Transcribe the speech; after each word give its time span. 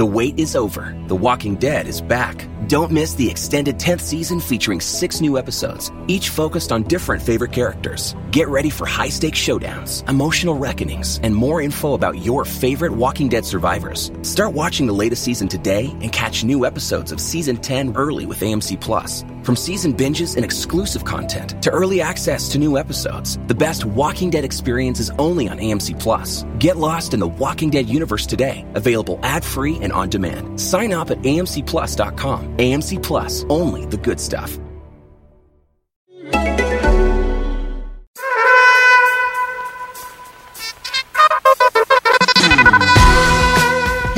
The 0.00 0.06
wait 0.06 0.38
is 0.38 0.56
over. 0.56 0.98
The 1.08 1.14
Walking 1.14 1.56
Dead 1.56 1.86
is 1.86 2.00
back. 2.00 2.48
Don't 2.66 2.90
miss 2.92 3.14
the 3.14 3.28
extended 3.28 3.78
10th 3.78 4.02
season 4.02 4.38
featuring 4.38 4.82
six 4.82 5.22
new 5.22 5.38
episodes, 5.38 5.90
each 6.08 6.28
focused 6.28 6.72
on 6.72 6.82
different 6.82 7.22
favorite 7.22 7.52
characters. 7.52 8.14
Get 8.32 8.48
ready 8.48 8.68
for 8.68 8.86
high 8.86 9.08
stakes 9.08 9.38
showdowns, 9.38 10.06
emotional 10.08 10.58
reckonings, 10.58 11.18
and 11.22 11.34
more 11.34 11.62
info 11.62 11.94
about 11.94 12.22
your 12.22 12.44
favorite 12.44 12.92
Walking 12.92 13.30
Dead 13.30 13.46
survivors. 13.46 14.12
Start 14.20 14.52
watching 14.52 14.86
the 14.86 14.92
latest 14.92 15.24
season 15.24 15.48
today 15.48 15.86
and 16.02 16.12
catch 16.12 16.44
new 16.44 16.66
episodes 16.66 17.12
of 17.12 17.20
season 17.20 17.56
10 17.56 17.96
early 17.96 18.26
with 18.26 18.40
AMC 18.40 18.78
Plus. 18.78 19.24
From 19.42 19.56
season 19.56 19.94
binges 19.94 20.36
and 20.36 20.44
exclusive 20.44 21.04
content 21.04 21.60
to 21.62 21.70
early 21.70 22.02
access 22.02 22.46
to 22.50 22.58
new 22.58 22.76
episodes, 22.76 23.38
the 23.46 23.54
best 23.54 23.86
Walking 23.86 24.28
Dead 24.28 24.44
experience 24.44 25.00
is 25.00 25.10
only 25.18 25.48
on 25.48 25.58
AMC 25.58 25.98
Plus. 25.98 26.44
Get 26.58 26.76
lost 26.76 27.14
in 27.14 27.20
the 27.20 27.26
Walking 27.26 27.70
Dead 27.70 27.88
universe 27.88 28.26
today, 28.26 28.66
available 28.74 29.18
ad-free 29.22 29.78
and 29.80 29.92
on 29.92 30.10
demand. 30.10 30.60
Sign 30.60 30.92
up 30.92 31.10
at 31.10 31.18
amcplus.com. 31.22 32.49
AMC 32.58 33.02
Plus, 33.02 33.44
only 33.48 33.86
the 33.86 33.96
good 33.96 34.20
stuff. 34.20 34.58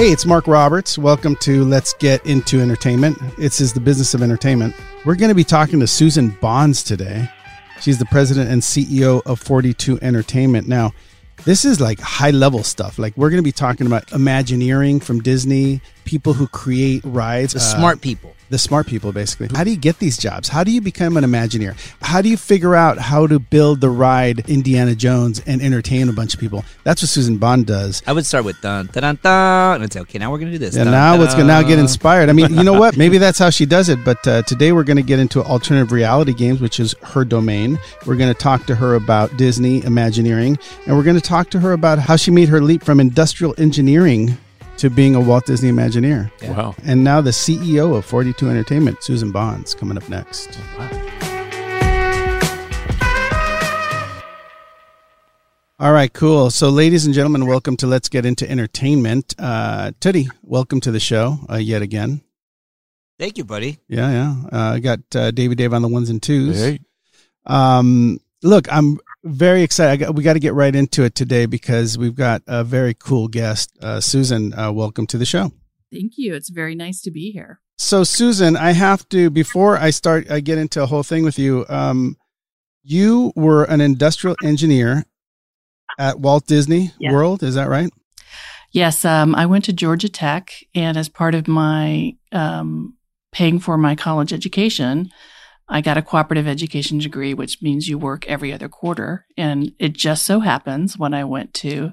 Hey, 0.02 0.10
it's 0.10 0.26
Mark 0.26 0.48
Roberts. 0.48 0.98
Welcome 0.98 1.36
to 1.42 1.64
Let's 1.64 1.94
Get 1.94 2.26
Into 2.26 2.60
Entertainment. 2.60 3.18
This 3.36 3.60
is 3.60 3.72
the 3.72 3.78
business 3.78 4.14
of 4.14 4.22
entertainment. 4.22 4.74
We're 5.04 5.14
going 5.14 5.28
to 5.28 5.34
be 5.34 5.44
talking 5.44 5.78
to 5.78 5.86
Susan 5.86 6.30
Bonds 6.40 6.82
today. 6.82 7.30
She's 7.80 7.98
the 7.98 8.06
president 8.06 8.50
and 8.50 8.62
CEO 8.62 9.22
of 9.26 9.38
42 9.38 10.00
Entertainment. 10.02 10.66
Now, 10.66 10.90
this 11.44 11.64
is 11.64 11.80
like 11.80 12.00
high 12.00 12.32
level 12.32 12.64
stuff. 12.64 12.98
Like, 12.98 13.16
we're 13.16 13.30
going 13.30 13.38
to 13.38 13.44
be 13.44 13.52
talking 13.52 13.86
about 13.86 14.10
Imagineering 14.12 14.98
from 14.98 15.20
Disney, 15.20 15.80
people 16.04 16.32
who 16.34 16.46
create 16.48 17.02
rides, 17.04 17.52
the 17.52 17.58
uh, 17.58 17.62
smart 17.62 18.00
people. 18.00 18.34
the 18.50 18.58
smart 18.58 18.86
people 18.86 19.12
basically. 19.12 19.48
How 19.56 19.64
do 19.64 19.70
you 19.70 19.76
get 19.76 19.98
these 19.98 20.18
jobs? 20.18 20.48
How 20.48 20.62
do 20.62 20.70
you 20.70 20.80
become 20.80 21.16
an 21.16 21.24
imagineer? 21.24 21.74
How 22.02 22.20
do 22.20 22.28
you 22.28 22.36
figure 22.36 22.74
out 22.74 22.98
how 22.98 23.26
to 23.26 23.38
build 23.38 23.80
the 23.80 23.88
ride 23.88 24.48
indiana 24.48 24.94
jones 24.94 25.40
and 25.46 25.62
entertain 25.62 26.08
a 26.08 26.12
bunch 26.12 26.34
of 26.34 26.40
people? 26.40 26.64
That's 26.84 27.00
what 27.02 27.08
susan 27.08 27.38
bond 27.38 27.66
does. 27.66 28.02
I 28.06 28.12
would 28.12 28.26
start 28.26 28.44
with 28.44 28.60
dun 28.60 28.86
dun 28.92 29.02
dun, 29.02 29.18
dun 29.22 29.74
and 29.76 29.84
i'd 29.84 29.92
say 29.92 30.00
okay 30.00 30.18
now 30.18 30.30
we're 30.30 30.38
gonna 30.38 30.50
do 30.52 30.58
this. 30.58 30.76
And 30.76 30.84
dun, 30.84 30.92
now 30.92 31.16
let's 31.16 31.34
go 31.34 31.44
now 31.46 31.62
get 31.62 31.78
inspired. 31.78 32.28
I 32.28 32.32
mean 32.34 32.52
you 32.54 32.62
know 32.64 32.78
what? 32.78 32.96
Maybe 33.02 33.18
that's 33.18 33.38
how 33.38 33.50
she 33.50 33.64
does 33.64 33.88
it 33.88 34.04
but 34.04 34.26
uh, 34.26 34.42
today 34.42 34.72
we're 34.72 34.84
going 34.84 34.96
to 34.98 35.02
get 35.02 35.18
into 35.18 35.42
alternative 35.42 35.92
reality 35.92 36.34
games 36.34 36.60
which 36.60 36.78
is 36.78 36.94
her 37.02 37.24
domain. 37.24 37.78
We're 38.06 38.16
going 38.16 38.32
to 38.32 38.38
talk 38.38 38.66
to 38.66 38.74
her 38.74 38.96
about 38.96 39.34
disney 39.38 39.82
imagineering 39.84 40.58
and 40.86 40.96
we're 40.96 41.04
going 41.04 41.16
to 41.16 41.22
talk 41.22 41.48
to 41.50 41.60
her 41.60 41.72
about 41.72 41.98
how 41.98 42.16
she 42.16 42.30
made 42.30 42.48
her 42.48 42.60
leap 42.60 42.82
from 42.84 43.00
industrial 43.00 43.54
engineering 43.58 44.36
to 44.82 44.90
being 44.90 45.14
a 45.14 45.20
Walt 45.20 45.46
Disney 45.46 45.70
Imagineer. 45.70 46.28
Yeah. 46.42 46.56
Wow. 46.56 46.74
And 46.82 47.04
now 47.04 47.20
the 47.20 47.30
CEO 47.30 47.96
of 47.96 48.04
42 48.04 48.50
Entertainment, 48.50 49.00
Susan 49.00 49.30
Bonds, 49.30 49.76
coming 49.76 49.96
up 49.96 50.08
next. 50.08 50.58
Wow. 50.76 50.90
All 55.78 55.92
right, 55.92 56.12
cool. 56.12 56.50
So, 56.50 56.68
ladies 56.68 57.06
and 57.06 57.14
gentlemen, 57.14 57.46
welcome 57.46 57.76
to 57.76 57.86
Let's 57.86 58.08
Get 58.08 58.26
Into 58.26 58.50
Entertainment. 58.50 59.36
Uh, 59.38 59.92
Teddy, 60.00 60.26
welcome 60.42 60.80
to 60.80 60.90
the 60.90 60.98
show 60.98 61.38
uh, 61.48 61.58
yet 61.58 61.82
again. 61.82 62.20
Thank 63.20 63.38
you, 63.38 63.44
buddy. 63.44 63.78
Yeah, 63.86 64.10
yeah. 64.10 64.34
Uh, 64.52 64.72
I 64.74 64.80
got 64.80 64.98
uh, 65.14 65.30
Davey 65.30 65.54
Dave 65.54 65.74
on 65.74 65.82
the 65.82 65.88
ones 65.88 66.10
and 66.10 66.20
twos. 66.20 66.58
Hey. 66.58 66.80
Um, 67.46 68.18
look, 68.42 68.66
I'm 68.72 68.98
very 69.24 69.62
excited. 69.62 69.98
Got, 69.98 70.14
we 70.14 70.22
got 70.22 70.34
to 70.34 70.40
get 70.40 70.54
right 70.54 70.74
into 70.74 71.04
it 71.04 71.14
today 71.14 71.46
because 71.46 71.96
we've 71.96 72.14
got 72.14 72.42
a 72.46 72.64
very 72.64 72.94
cool 72.94 73.28
guest. 73.28 73.76
Uh, 73.80 74.00
Susan, 74.00 74.56
uh, 74.58 74.72
welcome 74.72 75.06
to 75.08 75.18
the 75.18 75.26
show. 75.26 75.52
Thank 75.92 76.12
you. 76.16 76.34
It's 76.34 76.48
very 76.48 76.74
nice 76.74 77.00
to 77.02 77.10
be 77.10 77.30
here. 77.30 77.60
So, 77.76 78.04
Susan, 78.04 78.56
I 78.56 78.72
have 78.72 79.08
to 79.10 79.30
before 79.30 79.76
I 79.76 79.90
start, 79.90 80.30
I 80.30 80.40
get 80.40 80.58
into 80.58 80.82
a 80.82 80.86
whole 80.86 81.02
thing 81.02 81.24
with 81.24 81.38
you. 81.38 81.66
Um, 81.68 82.16
you 82.82 83.32
were 83.36 83.64
an 83.64 83.80
industrial 83.80 84.36
engineer 84.42 85.04
at 85.98 86.18
Walt 86.18 86.46
Disney 86.46 86.92
yes. 86.98 87.12
World. 87.12 87.42
Is 87.42 87.54
that 87.54 87.68
right? 87.68 87.90
Yes. 88.70 89.04
Um, 89.04 89.34
I 89.34 89.46
went 89.46 89.64
to 89.66 89.72
Georgia 89.72 90.08
Tech, 90.08 90.52
and 90.74 90.96
as 90.96 91.08
part 91.08 91.34
of 91.34 91.46
my 91.46 92.14
um, 92.32 92.96
paying 93.30 93.58
for 93.58 93.76
my 93.76 93.94
college 93.94 94.32
education, 94.32 95.10
I 95.68 95.80
got 95.80 95.96
a 95.96 96.02
cooperative 96.02 96.46
education 96.46 96.98
degree, 96.98 97.34
which 97.34 97.62
means 97.62 97.88
you 97.88 97.96
work 97.96 98.26
every 98.26 98.52
other 98.52 98.68
quarter. 98.68 99.26
And 99.36 99.72
it 99.78 99.92
just 99.94 100.24
so 100.26 100.40
happens 100.40 100.98
when 100.98 101.14
I 101.14 101.24
went 101.24 101.54
to 101.54 101.92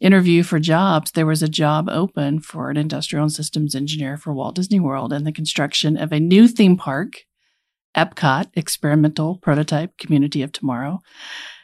interview 0.00 0.42
for 0.42 0.58
jobs, 0.58 1.12
there 1.12 1.26
was 1.26 1.42
a 1.42 1.48
job 1.48 1.88
open 1.88 2.40
for 2.40 2.70
an 2.70 2.76
industrial 2.76 3.24
and 3.24 3.32
systems 3.32 3.74
engineer 3.74 4.16
for 4.16 4.32
Walt 4.32 4.54
Disney 4.54 4.80
World 4.80 5.12
and 5.12 5.26
the 5.26 5.32
construction 5.32 5.96
of 5.96 6.12
a 6.12 6.20
new 6.20 6.46
theme 6.46 6.76
park, 6.76 7.24
Epcot, 7.96 8.50
experimental 8.54 9.38
prototype 9.38 9.96
community 9.98 10.42
of 10.42 10.52
tomorrow. 10.52 11.00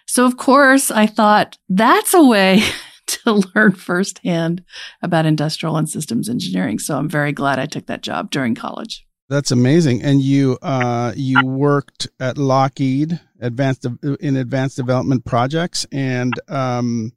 So, 0.06 0.26
of 0.26 0.36
course, 0.36 0.90
I 0.90 1.06
thought 1.06 1.58
that's 1.68 2.14
a 2.14 2.24
way 2.24 2.62
to 3.06 3.42
learn 3.54 3.72
firsthand 3.72 4.64
about 5.02 5.26
industrial 5.26 5.76
and 5.76 5.88
systems 5.88 6.28
engineering. 6.28 6.78
So, 6.78 6.98
I'm 6.98 7.08
very 7.08 7.32
glad 7.32 7.58
I 7.58 7.66
took 7.66 7.86
that 7.86 8.02
job 8.02 8.30
during 8.30 8.54
college. 8.54 9.06
That's 9.32 9.50
amazing. 9.50 10.02
And 10.02 10.20
you 10.20 10.58
uh, 10.60 11.14
you 11.16 11.42
worked 11.42 12.06
at 12.20 12.36
Lockheed 12.36 13.18
advanced 13.40 13.86
in 14.20 14.36
advanced 14.36 14.76
development 14.76 15.24
projects. 15.24 15.86
And 15.90 16.34
um, 16.48 17.12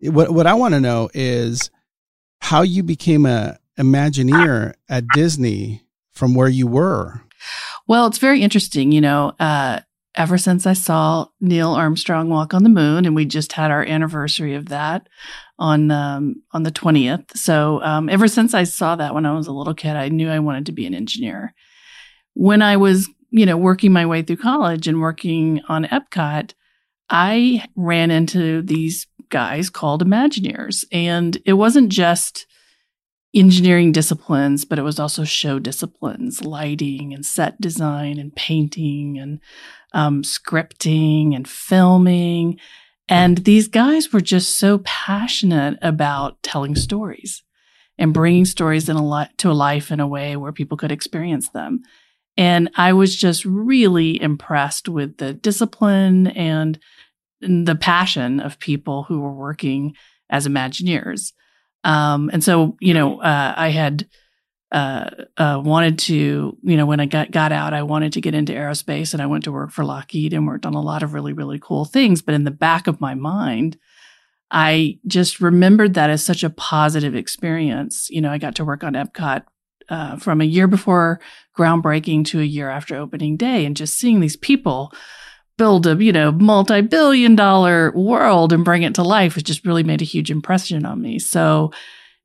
what 0.00 0.30
what 0.32 0.46
I 0.46 0.54
want 0.54 0.72
to 0.72 0.80
know 0.80 1.10
is 1.12 1.70
how 2.40 2.62
you 2.62 2.82
became 2.82 3.26
a 3.26 3.58
Imagineer 3.78 4.72
at 4.88 5.04
Disney 5.12 5.82
from 6.10 6.34
where 6.34 6.48
you 6.48 6.66
were. 6.66 7.20
Well, 7.86 8.06
it's 8.06 8.16
very 8.18 8.40
interesting. 8.40 8.90
You 8.90 9.02
know, 9.02 9.34
uh, 9.38 9.80
ever 10.14 10.38
since 10.38 10.66
I 10.66 10.72
saw 10.72 11.28
Neil 11.40 11.72
Armstrong 11.72 12.28
walk 12.28 12.54
on 12.54 12.62
the 12.62 12.68
moon, 12.68 13.06
and 13.06 13.14
we 13.14 13.24
just 13.24 13.52
had 13.52 13.70
our 13.70 13.84
anniversary 13.84 14.54
of 14.54 14.68
that 14.68 15.08
on 15.58 15.90
um, 15.90 16.42
on 16.52 16.62
the 16.62 16.70
twentieth. 16.70 17.36
So 17.36 17.82
um, 17.82 18.08
ever 18.08 18.28
since 18.28 18.54
I 18.54 18.64
saw 18.64 18.96
that 18.96 19.14
when 19.14 19.26
I 19.26 19.32
was 19.32 19.46
a 19.46 19.52
little 19.52 19.74
kid, 19.74 19.96
I 19.96 20.08
knew 20.08 20.28
I 20.28 20.38
wanted 20.38 20.66
to 20.66 20.72
be 20.72 20.86
an 20.86 20.94
engineer. 20.94 21.54
When 22.34 22.62
I 22.62 22.76
was, 22.76 23.08
you 23.30 23.46
know, 23.46 23.56
working 23.56 23.92
my 23.92 24.06
way 24.06 24.22
through 24.22 24.36
college 24.36 24.86
and 24.88 25.00
working 25.00 25.60
on 25.68 25.84
Epcot, 25.84 26.54
I 27.10 27.64
ran 27.74 28.10
into 28.10 28.62
these 28.62 29.06
guys 29.28 29.70
called 29.70 30.04
Imagineers, 30.04 30.84
and 30.92 31.36
it 31.44 31.54
wasn't 31.54 31.90
just 31.90 32.46
engineering 33.34 33.92
disciplines, 33.92 34.64
but 34.64 34.78
it 34.78 34.82
was 34.82 34.98
also 34.98 35.22
show 35.22 35.58
disciplines, 35.58 36.44
lighting 36.44 37.12
and 37.12 37.26
set 37.26 37.60
design 37.60 38.18
and 38.18 38.34
painting 38.34 39.18
and 39.18 39.40
um, 39.92 40.22
scripting 40.22 41.34
and 41.34 41.48
filming. 41.48 42.58
And 43.08 43.38
these 43.38 43.68
guys 43.68 44.12
were 44.12 44.20
just 44.20 44.58
so 44.58 44.78
passionate 44.84 45.78
about 45.80 46.42
telling 46.42 46.74
stories 46.74 47.42
and 47.96 48.14
bringing 48.14 48.44
stories 48.44 48.88
in 48.88 48.96
a 48.96 49.06
li- 49.06 49.30
to 49.38 49.50
a 49.50 49.52
life 49.52 49.90
in 49.90 50.00
a 50.00 50.06
way 50.06 50.36
where 50.36 50.52
people 50.52 50.76
could 50.76 50.92
experience 50.92 51.48
them. 51.50 51.82
And 52.36 52.70
I 52.76 52.92
was 52.92 53.16
just 53.16 53.44
really 53.44 54.20
impressed 54.20 54.88
with 54.88 55.16
the 55.16 55.32
discipline 55.32 56.28
and 56.28 56.78
the 57.40 57.74
passion 57.74 58.40
of 58.40 58.60
people 58.60 59.04
who 59.04 59.20
were 59.20 59.32
working 59.32 59.96
as 60.30 60.46
Imagineers. 60.46 61.32
Um, 61.84 62.30
and 62.32 62.44
so, 62.44 62.76
you 62.80 62.94
know, 62.94 63.20
uh, 63.20 63.54
I 63.56 63.70
had 63.70 64.06
uh, 64.70 65.10
uh, 65.36 65.60
wanted 65.64 65.98
to, 65.98 66.56
you 66.62 66.76
know, 66.76 66.84
when 66.84 67.00
I 67.00 67.06
got, 67.06 67.30
got 67.30 67.52
out, 67.52 67.72
I 67.72 67.82
wanted 67.82 68.12
to 68.14 68.20
get 68.20 68.34
into 68.34 68.52
aerospace 68.52 69.12
and 69.12 69.22
I 69.22 69.26
went 69.26 69.44
to 69.44 69.52
work 69.52 69.70
for 69.70 69.84
Lockheed 69.84 70.34
and 70.34 70.46
worked 70.46 70.66
on 70.66 70.74
a 70.74 70.82
lot 70.82 71.02
of 71.02 71.14
really, 71.14 71.32
really 71.32 71.58
cool 71.58 71.84
things. 71.84 72.20
But 72.20 72.34
in 72.34 72.44
the 72.44 72.50
back 72.50 72.86
of 72.86 73.00
my 73.00 73.14
mind, 73.14 73.78
I 74.50 74.98
just 75.06 75.40
remembered 75.40 75.94
that 75.94 76.10
as 76.10 76.24
such 76.24 76.42
a 76.42 76.50
positive 76.50 77.14
experience. 77.14 78.08
You 78.10 78.20
know, 78.20 78.30
I 78.30 78.38
got 78.38 78.56
to 78.56 78.64
work 78.64 78.84
on 78.84 78.94
Epcot 78.94 79.44
uh, 79.88 80.16
from 80.16 80.40
a 80.40 80.44
year 80.44 80.66
before 80.66 81.20
groundbreaking 81.56 82.26
to 82.26 82.40
a 82.40 82.44
year 82.44 82.68
after 82.68 82.96
opening 82.96 83.36
day 83.36 83.64
and 83.64 83.76
just 83.76 83.98
seeing 83.98 84.20
these 84.20 84.36
people 84.36 84.92
build 85.56 85.86
a, 85.86 85.96
you 86.02 86.12
know, 86.12 86.30
multi-billion 86.30 87.34
dollar 87.34 87.90
world 87.92 88.52
and 88.52 88.64
bring 88.64 88.82
it 88.82 88.94
to 88.94 89.02
life 89.02 89.34
has 89.34 89.42
just 89.42 89.66
really 89.66 89.82
made 89.82 90.00
a 90.00 90.06
huge 90.06 90.30
impression 90.30 90.86
on 90.86 91.00
me. 91.00 91.18
So, 91.18 91.72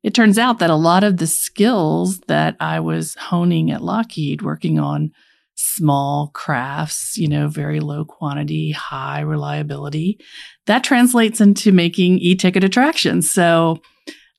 it 0.04 0.12
turns 0.12 0.38
out 0.38 0.58
that 0.58 0.70
a 0.70 0.76
lot 0.76 1.02
of 1.02 1.16
the 1.16 1.26
skills 1.26 2.20
that 2.28 2.56
I 2.60 2.78
was 2.78 3.14
honing 3.14 3.70
at 3.70 3.82
Lockheed, 3.82 4.42
working 4.42 4.78
on 4.78 5.10
small 5.54 6.30
crafts, 6.34 7.16
you 7.16 7.26
know, 7.26 7.48
very 7.48 7.80
low 7.80 8.04
quantity, 8.04 8.70
high 8.70 9.20
reliability, 9.20 10.20
that 10.66 10.84
translates 10.84 11.40
into 11.40 11.72
making 11.72 12.18
e-ticket 12.18 12.62
attractions. 12.62 13.30
So 13.30 13.80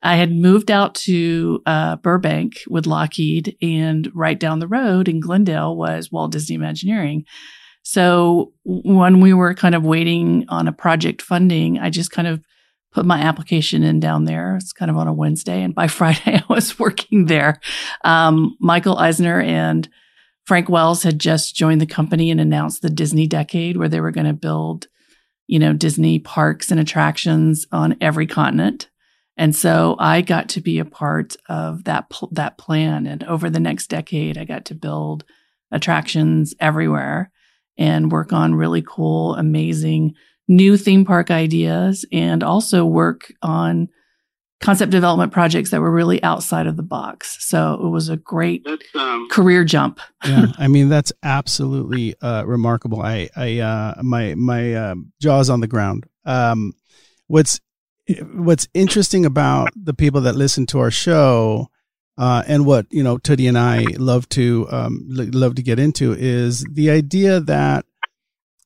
I 0.02 0.14
had 0.14 0.30
moved 0.30 0.70
out 0.70 0.94
to 1.06 1.62
uh, 1.66 1.96
Burbank 1.96 2.60
with 2.68 2.86
Lockheed, 2.86 3.56
and 3.60 4.08
right 4.14 4.38
down 4.38 4.60
the 4.60 4.68
road 4.68 5.08
in 5.08 5.18
Glendale 5.18 5.76
was 5.76 6.12
Walt 6.12 6.30
Disney 6.30 6.54
Imagineering. 6.54 7.24
So 7.82 8.52
when 8.64 9.20
we 9.20 9.32
were 9.32 9.54
kind 9.54 9.74
of 9.74 9.84
waiting 9.84 10.44
on 10.48 10.68
a 10.68 10.72
project 10.72 11.22
funding, 11.22 11.78
I 11.78 11.90
just 11.90 12.12
kind 12.12 12.28
of 12.28 12.40
put 12.96 13.04
my 13.04 13.20
application 13.20 13.82
in 13.82 14.00
down 14.00 14.24
there. 14.24 14.56
It's 14.56 14.72
kind 14.72 14.90
of 14.90 14.96
on 14.96 15.06
a 15.06 15.12
Wednesday. 15.12 15.62
And 15.62 15.74
by 15.74 15.86
Friday, 15.86 16.36
I 16.36 16.44
was 16.48 16.78
working 16.78 17.26
there. 17.26 17.60
Um, 18.04 18.56
Michael 18.58 18.96
Eisner 18.96 19.38
and 19.38 19.86
Frank 20.46 20.70
Wells 20.70 21.02
had 21.02 21.18
just 21.18 21.54
joined 21.54 21.82
the 21.82 21.86
company 21.86 22.30
and 22.30 22.40
announced 22.40 22.80
the 22.80 22.88
Disney 22.88 23.26
decade 23.26 23.76
where 23.76 23.90
they 23.90 24.00
were 24.00 24.12
going 24.12 24.26
to 24.26 24.32
build, 24.32 24.86
you 25.46 25.58
know, 25.58 25.74
Disney 25.74 26.18
parks 26.18 26.70
and 26.70 26.80
attractions 26.80 27.66
on 27.70 27.98
every 28.00 28.26
continent. 28.26 28.88
And 29.36 29.54
so 29.54 29.96
I 29.98 30.22
got 30.22 30.48
to 30.50 30.62
be 30.62 30.78
a 30.78 30.86
part 30.86 31.36
of 31.50 31.84
that, 31.84 32.08
pl- 32.08 32.30
that 32.32 32.56
plan. 32.56 33.06
And 33.06 33.22
over 33.24 33.50
the 33.50 33.60
next 33.60 33.88
decade, 33.88 34.38
I 34.38 34.46
got 34.46 34.64
to 34.66 34.74
build 34.74 35.24
attractions 35.70 36.54
everywhere 36.60 37.30
and 37.76 38.10
work 38.10 38.32
on 38.32 38.54
really 38.54 38.80
cool, 38.80 39.34
amazing 39.34 40.14
new 40.48 40.76
theme 40.76 41.04
park 41.04 41.30
ideas 41.30 42.04
and 42.12 42.42
also 42.42 42.84
work 42.84 43.32
on 43.42 43.88
concept 44.60 44.90
development 44.90 45.32
projects 45.32 45.70
that 45.70 45.80
were 45.80 45.90
really 45.90 46.22
outside 46.22 46.66
of 46.66 46.76
the 46.76 46.82
box. 46.82 47.36
So 47.40 47.74
it 47.74 47.88
was 47.88 48.08
a 48.08 48.16
great 48.16 48.66
um, 48.94 49.28
career 49.30 49.64
jump. 49.64 50.00
yeah, 50.24 50.46
I 50.58 50.68
mean 50.68 50.88
that's 50.88 51.12
absolutely 51.22 52.14
uh, 52.22 52.44
remarkable. 52.46 53.02
I, 53.02 53.28
I, 53.36 53.58
uh, 53.58 54.02
my, 54.02 54.34
my 54.34 54.74
uh, 54.74 54.94
jaws 55.20 55.50
on 55.50 55.60
the 55.60 55.66
ground. 55.66 56.06
Um, 56.24 56.72
what's 57.26 57.60
what's 58.34 58.68
interesting 58.74 59.26
about 59.26 59.70
the 59.74 59.94
people 59.94 60.22
that 60.22 60.36
listen 60.36 60.66
to 60.66 60.78
our 60.78 60.90
show, 60.90 61.68
uh, 62.18 62.42
and 62.46 62.64
what 62.64 62.86
you 62.90 63.02
know, 63.02 63.18
Tootie 63.18 63.48
and 63.48 63.58
I 63.58 63.84
love 63.98 64.28
to 64.30 64.66
um, 64.70 65.04
love 65.08 65.56
to 65.56 65.62
get 65.62 65.78
into 65.78 66.12
is 66.12 66.64
the 66.70 66.90
idea 66.90 67.40
that 67.40 67.84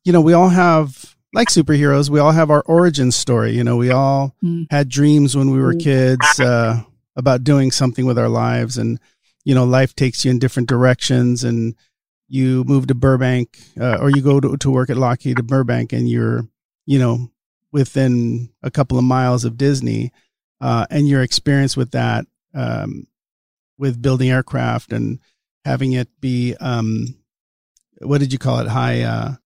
you 0.05 0.12
know 0.12 0.21
we 0.21 0.32
all 0.32 0.50
have 0.50 1.17
like 1.32 1.49
superheroes, 1.49 2.11
we 2.11 2.19
all 2.19 2.32
have 2.32 2.50
our 2.50 2.62
origin 2.62 3.12
story. 3.12 3.53
You 3.53 3.65
know, 3.65 3.77
we 3.77 3.91
all 3.91 4.35
mm. 4.43 4.67
had 4.71 4.88
dreams 4.88 5.37
when 5.37 5.50
we 5.50 5.61
were 5.61 5.75
mm. 5.75 5.82
kids 5.82 6.41
uh, 6.41 6.82
about 7.17 7.44
doing 7.44 7.71
something 7.71 8.06
with 8.06 8.19
our 8.19 8.29
lives, 8.29 8.79
and 8.79 8.99
you 9.44 9.55
know, 9.55 9.65
life 9.65 9.94
takes 9.94 10.25
you 10.25 10.31
in 10.31 10.38
different 10.38 10.69
directions, 10.69 11.44
and 11.44 11.75
you 12.29 12.65
move 12.65 12.87
to 12.88 12.94
Burbank, 12.94 13.59
uh, 13.81 13.99
or 14.00 14.11
you 14.11 14.23
go 14.23 14.41
to, 14.41 14.56
to 14.56 14.71
work 14.71 14.91
at 14.91 14.97
Lockheed 14.97 15.37
to 15.38 15.43
Burbank, 15.43 15.93
and 15.93 16.09
you're, 16.09 16.47
you 16.87 16.99
know, 16.99 17.31
within 17.73 18.50
a 18.62 18.71
couple 18.71 18.99
of 18.99 19.05
miles 19.05 19.44
of 19.44 19.56
Disney, 19.56 20.12
uh, 20.61 20.87
and 20.91 21.09
your 21.09 21.23
experience 21.23 21.77
with 21.77 21.93
that, 21.93 22.27
um, 22.55 23.06
with 23.79 24.03
building 24.03 24.31
aircraft 24.31 24.93
and 24.93 25.19
having 25.65 25.93
it 25.93 26.09
be, 26.21 26.55
um, 26.61 27.17
what 28.00 28.19
did 28.19 28.32
you 28.32 28.38
call 28.38 28.61
it? 28.61 28.69
High, 28.69 29.38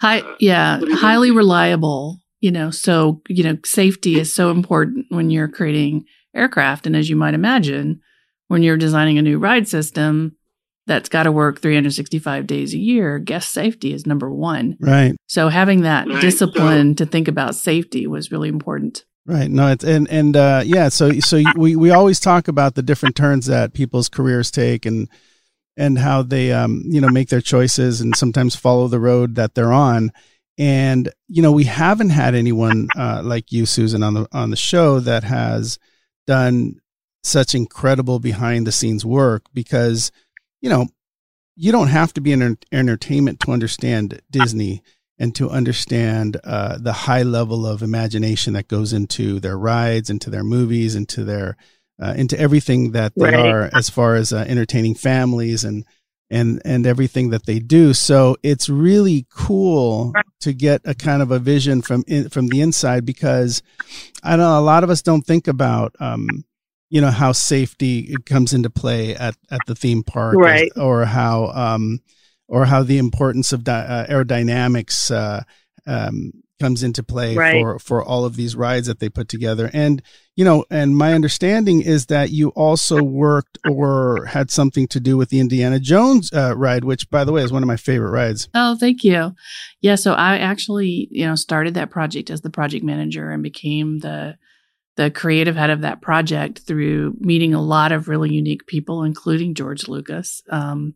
uh, 0.00 0.06
High, 0.06 0.22
yeah, 0.40 0.80
highly 0.92 1.30
reliable. 1.30 2.20
You 2.40 2.50
know, 2.50 2.70
so 2.70 3.22
you 3.28 3.42
know, 3.42 3.56
safety 3.64 4.20
is 4.20 4.34
so 4.34 4.50
important 4.50 5.06
when 5.08 5.30
you're 5.30 5.48
creating 5.48 6.04
aircraft, 6.34 6.86
and 6.86 6.94
as 6.94 7.08
you 7.08 7.16
might 7.16 7.34
imagine, 7.34 8.00
when 8.48 8.62
you're 8.62 8.76
designing 8.76 9.18
a 9.18 9.22
new 9.22 9.38
ride 9.38 9.68
system 9.68 10.36
that's 10.86 11.08
got 11.08 11.22
to 11.22 11.32
work 11.32 11.60
365 11.60 12.46
days 12.46 12.74
a 12.74 12.78
year, 12.78 13.18
guest 13.18 13.52
safety 13.52 13.94
is 13.94 14.06
number 14.06 14.30
one. 14.30 14.76
Right. 14.78 15.14
So 15.26 15.48
having 15.48 15.82
that 15.82 16.06
right. 16.06 16.20
discipline 16.20 16.96
so, 16.96 17.04
to 17.04 17.10
think 17.10 17.28
about 17.28 17.54
safety 17.54 18.06
was 18.06 18.30
really 18.30 18.48
important. 18.48 19.04
Right. 19.26 19.50
No, 19.50 19.68
it's 19.68 19.84
and 19.84 20.06
and 20.10 20.36
uh, 20.36 20.62
yeah. 20.66 20.90
So 20.90 21.18
so 21.20 21.42
we 21.56 21.76
we 21.76 21.90
always 21.90 22.20
talk 22.20 22.46
about 22.46 22.74
the 22.74 22.82
different 22.82 23.16
turns 23.16 23.46
that 23.46 23.72
people's 23.72 24.10
careers 24.10 24.50
take, 24.50 24.84
and 24.84 25.08
and 25.76 25.98
how 25.98 26.22
they 26.22 26.52
um, 26.52 26.82
you 26.86 27.00
know 27.00 27.08
make 27.08 27.28
their 27.28 27.40
choices 27.40 28.00
and 28.00 28.14
sometimes 28.16 28.56
follow 28.56 28.88
the 28.88 29.00
road 29.00 29.34
that 29.36 29.54
they're 29.54 29.72
on. 29.72 30.12
And 30.56 31.10
you 31.28 31.42
know 31.42 31.52
we 31.52 31.64
haven't 31.64 32.10
had 32.10 32.34
anyone 32.34 32.88
uh, 32.96 33.22
like 33.24 33.50
you 33.52 33.66
susan 33.66 34.02
on 34.02 34.14
the 34.14 34.28
on 34.32 34.50
the 34.50 34.56
show 34.56 35.00
that 35.00 35.24
has 35.24 35.78
done 36.26 36.80
such 37.24 37.54
incredible 37.54 38.20
behind 38.20 38.66
the 38.66 38.72
scenes 38.72 39.04
work 39.04 39.46
because 39.52 40.12
you 40.60 40.68
know 40.68 40.86
you 41.56 41.72
don't 41.72 41.88
have 41.88 42.12
to 42.14 42.20
be 42.20 42.32
in 42.32 42.58
entertainment 42.70 43.40
to 43.40 43.50
understand 43.50 44.20
disney 44.30 44.82
and 45.18 45.34
to 45.36 45.48
understand 45.48 46.36
uh, 46.44 46.76
the 46.78 46.92
high 46.92 47.22
level 47.22 47.66
of 47.66 47.82
imagination 47.82 48.52
that 48.52 48.68
goes 48.68 48.92
into 48.92 49.40
their 49.40 49.58
rides 49.58 50.10
into 50.10 50.28
their 50.28 50.44
movies 50.44 50.94
into 50.94 51.24
their 51.24 51.56
uh, 52.02 52.14
into 52.16 52.38
everything 52.38 52.92
that 52.92 53.12
they 53.16 53.24
right. 53.24 53.46
are 53.46 53.70
as 53.72 53.88
far 53.88 54.14
as 54.14 54.32
uh, 54.32 54.44
entertaining 54.48 54.94
families 54.94 55.64
and 55.64 55.84
and 56.30 56.60
and 56.64 56.86
everything 56.86 57.30
that 57.30 57.46
they 57.46 57.58
do. 57.58 57.92
So 57.92 58.36
it's 58.42 58.68
really 58.68 59.26
cool 59.30 60.12
to 60.40 60.52
get 60.52 60.80
a 60.84 60.94
kind 60.94 61.22
of 61.22 61.30
a 61.30 61.38
vision 61.38 61.82
from 61.82 62.04
in, 62.06 62.28
from 62.28 62.48
the 62.48 62.60
inside 62.60 63.04
because 63.04 63.62
I 64.22 64.36
know 64.36 64.58
a 64.58 64.60
lot 64.60 64.84
of 64.84 64.90
us 64.90 65.02
don't 65.02 65.22
think 65.22 65.46
about 65.46 65.94
um, 66.00 66.44
you 66.90 67.00
know 67.00 67.10
how 67.10 67.32
safety 67.32 68.14
comes 68.26 68.52
into 68.52 68.70
play 68.70 69.14
at 69.14 69.36
at 69.50 69.60
the 69.66 69.74
theme 69.74 70.02
park, 70.02 70.36
right. 70.36 70.70
or, 70.76 71.02
or 71.02 71.04
how 71.04 71.46
um, 71.48 72.00
or 72.48 72.64
how 72.64 72.82
the 72.82 72.98
importance 72.98 73.52
of 73.52 73.64
di- 73.64 73.72
uh, 73.72 74.06
aerodynamics 74.06 75.10
uh, 75.10 75.42
um, 75.86 76.32
comes 76.64 76.82
into 76.82 77.02
play 77.02 77.36
right. 77.36 77.60
for 77.60 77.78
for 77.78 78.02
all 78.02 78.24
of 78.24 78.36
these 78.36 78.56
rides 78.56 78.86
that 78.86 78.98
they 78.98 79.10
put 79.10 79.28
together. 79.28 79.70
And 79.74 80.02
you 80.34 80.44
know 80.46 80.64
and 80.70 80.96
my 80.96 81.12
understanding 81.12 81.82
is 81.82 82.06
that 82.06 82.30
you 82.30 82.48
also 82.50 83.02
worked 83.02 83.58
or 83.68 84.24
had 84.24 84.50
something 84.50 84.88
to 84.88 84.98
do 84.98 85.16
with 85.16 85.28
the 85.28 85.40
indiana 85.40 85.78
jones 85.78 86.32
uh, 86.32 86.54
ride 86.56 86.82
which 86.82 87.08
by 87.08 87.22
the 87.22 87.32
way 87.32 87.42
is 87.42 87.52
one 87.52 87.62
of 87.62 87.66
my 87.66 87.76
favorite 87.76 88.10
rides. 88.10 88.48
Oh 88.54 88.76
thank 88.76 89.04
you. 89.04 89.34
Yeah 89.80 89.96
so 89.96 90.14
i 90.14 90.38
actually 90.38 91.08
you 91.10 91.26
know 91.26 91.34
started 91.34 91.74
that 91.74 91.90
project 91.90 92.30
as 92.30 92.40
the 92.40 92.50
project 92.50 92.84
manager 92.84 93.30
and 93.30 93.42
became 93.42 93.98
the 93.98 94.36
the 94.96 95.10
creative 95.10 95.56
head 95.56 95.70
of 95.70 95.82
that 95.82 96.00
project 96.00 96.60
through 96.60 97.14
meeting 97.18 97.52
a 97.52 97.62
lot 97.62 97.92
of 97.92 98.08
really 98.08 98.32
unique 98.32 98.66
people 98.66 99.04
including 99.04 99.54
george 99.54 99.86
lucas 99.86 100.42
um, 100.50 100.94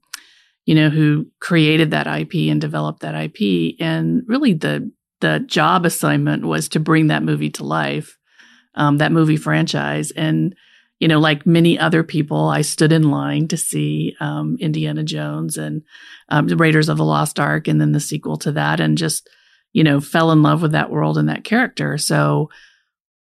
you 0.64 0.74
know 0.74 0.88
who 0.88 1.26
created 1.40 1.90
that 1.90 2.06
ip 2.20 2.34
and 2.34 2.60
developed 2.60 3.00
that 3.00 3.14
ip 3.14 3.76
and 3.80 4.22
really 4.26 4.54
the 4.54 4.90
the 5.20 5.40
job 5.46 5.84
assignment 5.84 6.44
was 6.44 6.68
to 6.70 6.80
bring 6.80 7.08
that 7.08 7.22
movie 7.22 7.50
to 7.50 7.64
life, 7.64 8.16
um, 8.74 8.98
that 8.98 9.12
movie 9.12 9.36
franchise. 9.36 10.10
And, 10.12 10.54
you 11.00 11.08
know, 11.08 11.18
like 11.18 11.46
many 11.46 11.78
other 11.78 12.02
people, 12.02 12.48
I 12.48 12.62
stood 12.62 12.92
in 12.92 13.10
line 13.10 13.48
to 13.48 13.56
see 13.56 14.14
um, 14.20 14.56
Indiana 14.60 15.02
Jones 15.02 15.56
and 15.56 15.82
um, 16.28 16.46
Raiders 16.46 16.88
of 16.88 16.98
the 16.98 17.04
Lost 17.04 17.40
Ark 17.40 17.68
and 17.68 17.80
then 17.80 17.92
the 17.92 18.00
sequel 18.00 18.36
to 18.38 18.52
that 18.52 18.80
and 18.80 18.98
just, 18.98 19.28
you 19.72 19.84
know, 19.84 20.00
fell 20.00 20.32
in 20.32 20.42
love 20.42 20.62
with 20.62 20.72
that 20.72 20.90
world 20.90 21.18
and 21.18 21.28
that 21.28 21.44
character. 21.44 21.98
So, 21.98 22.50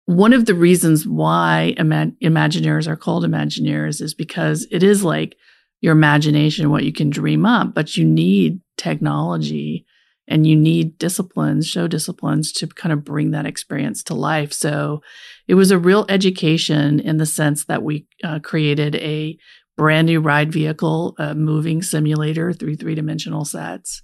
one 0.07 0.33
of 0.33 0.47
the 0.47 0.55
reasons 0.55 1.05
why 1.05 1.75
ima- 1.77 2.13
Imagineers 2.23 2.87
are 2.87 2.95
called 2.95 3.25
Imagineers 3.25 4.01
is 4.01 4.15
because 4.15 4.65
it 4.71 4.85
is 4.85 5.03
like 5.03 5.37
your 5.81 5.93
imagination, 5.93 6.71
what 6.71 6.85
you 6.85 6.93
can 6.93 7.11
dream 7.11 7.45
up, 7.45 7.75
but 7.75 7.97
you 7.97 8.05
need 8.05 8.61
technology 8.77 9.85
and 10.29 10.47
you 10.47 10.57
need 10.57 10.99
disciplines, 10.99 11.67
show 11.67 11.87
disciplines 11.87 12.53
to 12.53 12.67
kind 12.67 12.93
of 12.93 13.05
bring 13.05 13.31
that 13.31 13.47
experience 13.47 14.03
to 14.05 14.15
life. 14.15 14.53
So 14.53 15.03
it 15.47 15.55
was 15.55 15.71
a 15.71 15.79
real 15.79 16.05
education 16.09 17.01
in 17.01 17.19
the 17.19 17.27
sense 17.27 17.65
that 17.67 17.83
we 17.83 18.07
uh, 18.25 18.41
created 18.41 18.97
a 18.97 19.39
brand 19.77 20.07
new 20.07 20.21
ride 20.21 20.53
vehicle, 20.53 21.15
a 21.19 21.35
moving 21.35 21.83
simulator 21.83 22.53
through 22.53 22.77
three 22.77 22.95
dimensional 22.95 23.45
sets. 23.45 24.03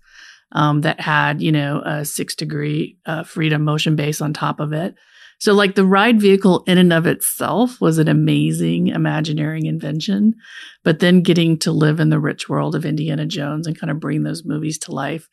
Um, 0.55 0.83
that 0.83 1.01
had, 1.01 1.41
you 1.41 1.51
know, 1.51 1.81
a 1.83 2.05
six 2.05 2.35
degree 2.35 2.99
uh, 3.07 3.23
freedom 3.23 3.65
motion 3.65 3.97
base 3.97 4.21
on 4.21 4.35
top 4.35 4.61
of 4.61 4.75
it. 4.75 4.95
So, 5.43 5.55
like 5.55 5.75
the 5.75 5.85
ride 5.85 6.21
vehicle 6.21 6.63
in 6.69 6.79
and 6.79 6.93
of 6.93 7.05
itself 7.05 7.81
was 7.81 7.99
an 7.99 8.07
amazing 8.07 8.87
Imagineering 8.87 9.67
invention. 9.67 10.35
But 10.85 11.01
then 11.01 11.23
getting 11.23 11.59
to 11.61 11.73
live 11.73 11.99
in 11.99 12.11
the 12.11 12.21
rich 12.21 12.49
world 12.49 12.77
of 12.77 12.85
Indiana 12.85 13.27
Jones 13.27 13.67
and 13.67 13.77
kind 13.77 13.91
of 13.91 13.99
bring 13.99 14.23
those 14.23 14.45
movies 14.45 14.79
to 14.81 14.93
life 14.93 15.29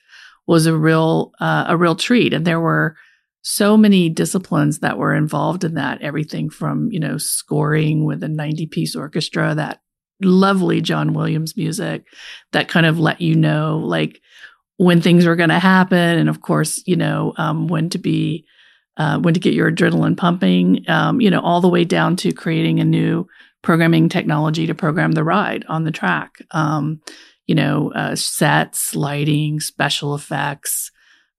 was 0.50 0.66
a 0.66 0.76
real 0.76 1.32
uh, 1.40 1.66
a 1.68 1.78
real 1.78 1.96
treat. 1.96 2.34
And 2.34 2.44
there 2.44 2.60
were 2.60 2.96
so 3.44 3.78
many 3.78 4.10
disciplines 4.10 4.80
that 4.80 4.98
were 4.98 5.14
involved 5.14 5.64
in 5.64 5.76
that. 5.76 6.02
Everything 6.02 6.50
from 6.50 6.92
you 6.92 7.00
know 7.00 7.20
scoring 7.20 8.04
with 8.04 8.24
a 8.24 8.28
90 8.28 8.66
piece 8.66 8.96
orchestra 8.96 9.54
that 9.54 9.82
lovely 10.22 10.82
John 10.82 11.14
Williams 11.14 11.56
music 11.56 12.04
that 12.52 12.68
kind 12.68 12.88
of 12.88 12.98
let 12.98 13.22
you 13.22 13.36
know 13.36 13.78
like 13.78 14.20
when 14.78 15.02
things 15.02 15.28
were 15.28 15.36
going 15.36 15.50
to 15.50 15.60
happen 15.60 16.18
and 16.18 16.28
of 16.28 16.42
course 16.42 16.82
you 16.88 16.96
know 16.96 17.34
um, 17.38 17.68
when 17.68 17.90
to 17.92 18.00
be 18.00 18.44
uh, 18.98 19.20
when 19.20 19.36
to 19.36 19.40
get 19.40 19.54
your 19.54 19.72
adrenaline 19.72 20.18
pumping 20.18 20.84
um, 20.90 21.22
you 21.22 21.30
know 21.30 21.42
all 21.42 21.62
the 21.62 21.70
way 21.70 21.86
down 21.86 22.16
to 22.16 22.34
creating 22.34 22.80
a 22.80 22.86
new 22.86 23.28
programming 23.62 24.10
technology 24.10 24.66
to 24.66 24.74
program 24.74 25.12
the 25.12 25.24
ride 25.24 25.64
on 25.70 25.84
the 25.84 25.92
track. 25.92 26.42
Um, 26.52 27.02
you 27.50 27.56
know, 27.56 27.92
uh, 27.94 28.16
sets, 28.16 28.94
lighting, 28.94 29.60
special 29.60 30.14
effects, 30.14 30.92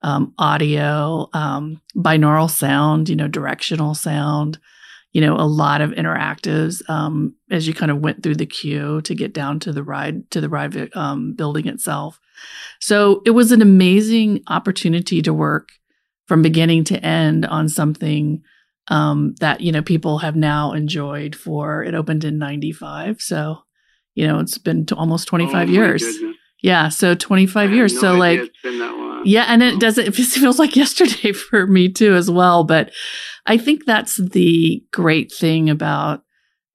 um, 0.03 0.35
audio, 0.39 1.29
um, 1.35 1.81
binaural 1.95 2.51
sound, 2.51 3.09
you 3.09 3.15
know, 3.15 3.29
directional 3.29 3.95
sound, 3.95 4.59
you 5.13 5.21
know, 5.21 5.37
a 5.37 5.47
lot 5.47 5.81
of 5.81 5.93
interactives 5.93 6.83
um, 6.91 7.37
as 7.53 7.69
you 7.69 7.75
kind 7.75 7.93
of 7.93 8.01
went 8.01 8.25
through 8.25 8.35
the 8.35 8.45
queue 8.45 9.01
to 9.03 9.15
get 9.15 9.33
down 9.33 9.61
to 9.61 9.73
the 9.73 9.85
ride 9.85 10.29
to 10.33 10.41
the 10.41 10.49
ride 10.49 10.91
um, 10.97 11.35
building 11.35 11.69
itself. 11.69 12.19
So 12.81 13.23
it 13.25 13.31
was 13.31 13.53
an 13.53 13.63
amazing 13.63 14.43
opportunity 14.49 15.23
to 15.23 15.33
work 15.33 15.69
from 16.27 16.43
beginning 16.43 16.83
to 16.85 17.07
end 17.07 17.47
on 17.47 17.69
something 17.69 18.43
um, 18.89 19.37
that 19.39 19.61
you 19.61 19.71
know 19.71 19.83
people 19.83 20.19
have 20.19 20.35
now 20.35 20.73
enjoyed 20.73 21.37
for 21.37 21.85
it 21.85 21.95
opened 21.95 22.25
in 22.25 22.37
95 22.37 23.21
so 23.21 23.59
you 24.21 24.27
know 24.29 24.39
it's 24.39 24.59
been 24.59 24.85
almost 24.97 25.29
25 25.29 25.69
Oh, 25.69 25.73
years 25.73 26.03
goodness. 26.03 26.37
yeah 26.63 26.89
so 26.89 27.15
25 27.15 27.71
I 27.71 27.75
years 27.75 27.93
no 27.95 28.01
so 28.01 28.15
like 28.17 28.41
it's 28.41 28.63
been 28.63 28.79
that 28.79 28.93
long. 28.93 29.23
yeah, 29.25 29.45
and 29.49 29.63
it 29.63 29.79
doesn't. 29.81 30.07
It 30.09 30.15
feels 30.43 30.59
like 30.59 30.77
yesterday 30.77 31.33
for 31.49 31.67
me 31.67 31.89
too, 31.93 32.15
as 32.15 32.31
well. 32.31 32.65
But 32.65 32.91
I 33.47 33.57
think 33.59 33.85
that's 33.85 34.17
the 34.17 34.83
great 34.93 35.31
thing 35.33 35.69
about 35.71 36.23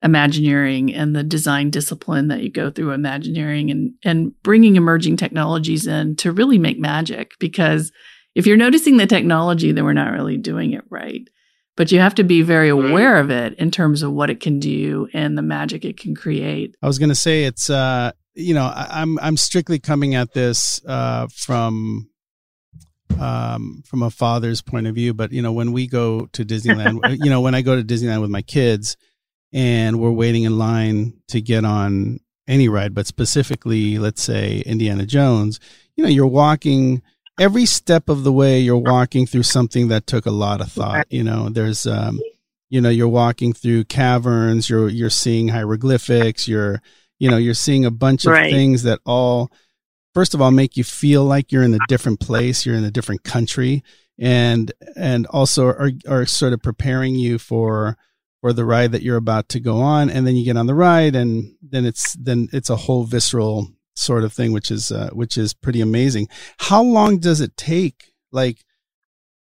Imagineering 0.02 0.94
and 0.94 1.16
the 1.16 1.24
design 1.24 1.70
discipline 1.70 2.28
that 2.28 2.42
you 2.42 2.50
go 2.50 2.70
through 2.70 2.92
Imagineering 2.92 3.70
and 3.70 3.94
and 4.04 4.32
bringing 4.42 4.76
emerging 4.76 5.16
technologies 5.16 5.86
in 5.86 6.14
to 6.16 6.30
really 6.32 6.58
make 6.58 6.78
magic. 6.78 7.32
Because 7.40 7.90
if 8.36 8.46
you're 8.46 8.56
noticing 8.66 8.98
the 8.98 9.06
technology, 9.06 9.72
then 9.72 9.84
we're 9.84 9.92
not 10.04 10.12
really 10.12 10.36
doing 10.36 10.72
it 10.74 10.84
right. 10.90 11.22
But 11.76 11.92
you 11.92 12.00
have 12.00 12.14
to 12.16 12.24
be 12.24 12.42
very 12.42 12.72
Right. 12.72 12.90
aware 12.90 13.18
of 13.18 13.30
it 13.30 13.54
in 13.54 13.70
terms 13.70 14.02
of 14.02 14.12
what 14.12 14.30
it 14.30 14.40
can 14.40 14.58
do 14.58 15.08
and 15.12 15.36
the 15.36 15.42
magic 15.42 15.84
it 15.84 15.98
can 15.98 16.14
create. 16.14 16.74
I 16.82 16.86
was 16.86 16.98
going 16.98 17.10
to 17.10 17.14
say 17.14 17.44
it's 17.44 17.68
uh 17.70 18.12
you 18.34 18.54
know 18.54 18.64
I, 18.64 18.88
I'm 19.02 19.18
I'm 19.20 19.36
strictly 19.36 19.78
coming 19.78 20.14
at 20.14 20.32
this 20.32 20.80
uh 20.86 21.26
from 21.34 22.08
um 23.18 23.82
from 23.86 24.02
a 24.02 24.10
father's 24.10 24.60
point 24.62 24.86
of 24.86 24.94
view, 24.94 25.14
but 25.14 25.32
you 25.32 25.42
know 25.42 25.52
when 25.52 25.72
we 25.72 25.86
go 25.86 26.26
to 26.32 26.44
Disneyland, 26.44 27.18
you 27.24 27.30
know 27.30 27.40
when 27.40 27.54
I 27.54 27.62
go 27.62 27.76
to 27.76 27.82
Disneyland 27.84 28.20
with 28.20 28.30
my 28.30 28.42
kids 28.42 28.96
and 29.52 30.00
we're 30.00 30.10
waiting 30.10 30.42
in 30.42 30.58
line 30.58 31.14
to 31.28 31.40
get 31.40 31.64
on 31.64 32.20
any 32.48 32.68
ride, 32.68 32.94
but 32.94 33.06
specifically 33.06 33.98
let's 33.98 34.22
say 34.22 34.62
Indiana 34.66 35.06
Jones, 35.06 35.60
you 35.96 36.04
know 36.04 36.10
you're 36.10 36.26
walking 36.26 37.02
every 37.38 37.66
step 37.66 38.08
of 38.08 38.24
the 38.24 38.32
way 38.32 38.60
you're 38.60 38.76
walking 38.76 39.26
through 39.26 39.42
something 39.42 39.88
that 39.88 40.06
took 40.06 40.26
a 40.26 40.30
lot 40.30 40.60
of 40.60 40.70
thought, 40.72 41.06
you 41.10 41.22
know 41.22 41.48
there's 41.48 41.86
um 41.86 42.20
you 42.70 42.80
know 42.80 42.88
you're 42.88 43.08
walking 43.08 43.52
through 43.52 43.84
caverns 43.84 44.68
you're 44.68 44.88
you're 44.88 45.10
seeing 45.10 45.48
hieroglyphics 45.48 46.48
you're 46.48 46.80
you 47.18 47.30
know 47.30 47.36
you're 47.36 47.54
seeing 47.54 47.84
a 47.84 47.90
bunch 47.90 48.24
of 48.26 48.32
Right. 48.32 48.52
things 48.52 48.82
that 48.84 49.00
all 49.06 49.50
first 50.14 50.34
of 50.34 50.40
all 50.40 50.50
make 50.50 50.76
you 50.76 50.84
feel 50.84 51.24
like 51.24 51.52
you're 51.52 51.62
in 51.62 51.74
a 51.74 51.86
different 51.88 52.20
place 52.20 52.64
you're 52.66 52.74
in 52.76 52.84
a 52.84 52.90
different 52.90 53.22
country 53.22 53.82
and 54.18 54.72
and 54.96 55.26
also 55.26 55.66
are 55.66 55.92
are 56.08 56.26
sort 56.26 56.52
of 56.52 56.62
preparing 56.62 57.14
you 57.14 57.38
for 57.38 57.96
for 58.40 58.52
the 58.52 58.64
ride 58.64 58.92
that 58.92 59.02
you're 59.02 59.16
about 59.16 59.48
to 59.50 59.60
go 59.60 59.80
on 59.80 60.10
and 60.10 60.26
then 60.26 60.36
you 60.36 60.44
get 60.44 60.56
on 60.56 60.66
the 60.66 60.74
ride 60.74 61.14
and 61.14 61.54
then 61.62 61.84
it's 61.84 62.14
then 62.14 62.48
it's 62.52 62.70
a 62.70 62.76
whole 62.76 63.04
visceral 63.04 63.68
sort 63.96 64.24
of 64.24 64.32
thing 64.32 64.52
which 64.52 64.70
is 64.70 64.92
uh, 64.92 65.10
which 65.12 65.36
is 65.36 65.54
pretty 65.54 65.80
amazing 65.80 66.28
how 66.58 66.82
long 66.82 67.18
does 67.18 67.40
it 67.40 67.56
take 67.56 68.12
like 68.32 68.64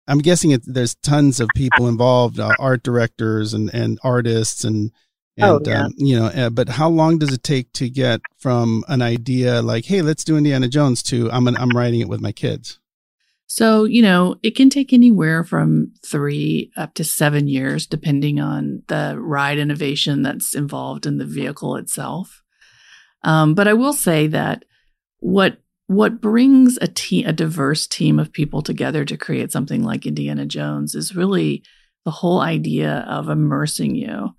I'm 0.06 0.18
guessing 0.18 0.50
it, 0.50 0.62
there's 0.66 0.94
tons 0.96 1.40
of 1.40 1.48
people 1.54 1.88
involved, 1.88 2.38
uh, 2.38 2.52
art 2.58 2.82
directors 2.82 3.54
and, 3.54 3.72
and 3.72 3.98
artists 4.02 4.64
and, 4.64 4.92
Oh, 5.40 5.56
and 5.56 5.66
yeah. 5.66 5.84
um, 5.86 5.92
you 5.96 6.16
know, 6.16 6.26
uh, 6.26 6.50
but 6.50 6.68
how 6.68 6.88
long 6.88 7.18
does 7.18 7.32
it 7.32 7.42
take 7.42 7.72
to 7.72 7.88
get 7.90 8.20
from 8.38 8.84
an 8.86 9.02
idea 9.02 9.62
like, 9.62 9.84
hey, 9.84 10.00
let's 10.00 10.22
do 10.22 10.36
Indiana 10.36 10.68
Jones 10.68 11.02
to 11.04 11.28
I'm 11.32 11.48
an, 11.48 11.56
I'm 11.56 11.70
writing 11.70 11.98
it 12.00 12.08
with 12.08 12.20
my 12.20 12.30
kids? 12.30 12.78
So, 13.46 13.82
you 13.82 14.00
know, 14.00 14.36
it 14.44 14.54
can 14.54 14.70
take 14.70 14.92
anywhere 14.92 15.42
from 15.42 15.92
three 16.06 16.70
up 16.76 16.94
to 16.94 17.02
seven 17.04 17.48
years, 17.48 17.86
depending 17.86 18.38
on 18.38 18.84
the 18.86 19.16
ride 19.18 19.58
innovation 19.58 20.22
that's 20.22 20.54
involved 20.54 21.04
in 21.04 21.18
the 21.18 21.26
vehicle 21.26 21.74
itself. 21.76 22.43
Um, 23.24 23.54
but 23.54 23.66
I 23.66 23.72
will 23.72 23.92
say 23.92 24.26
that 24.28 24.64
what 25.18 25.58
what 25.86 26.20
brings 26.20 26.78
a 26.80 26.86
team, 26.86 27.26
a 27.26 27.32
diverse 27.32 27.86
team 27.86 28.18
of 28.18 28.32
people 28.32 28.62
together 28.62 29.04
to 29.04 29.18
create 29.18 29.52
something 29.52 29.82
like 29.82 30.06
Indiana 30.06 30.46
Jones 30.46 30.94
is 30.94 31.14
really 31.14 31.62
the 32.04 32.10
whole 32.10 32.40
idea 32.40 33.04
of 33.08 33.28
immersing 33.28 33.94
you 33.94 34.30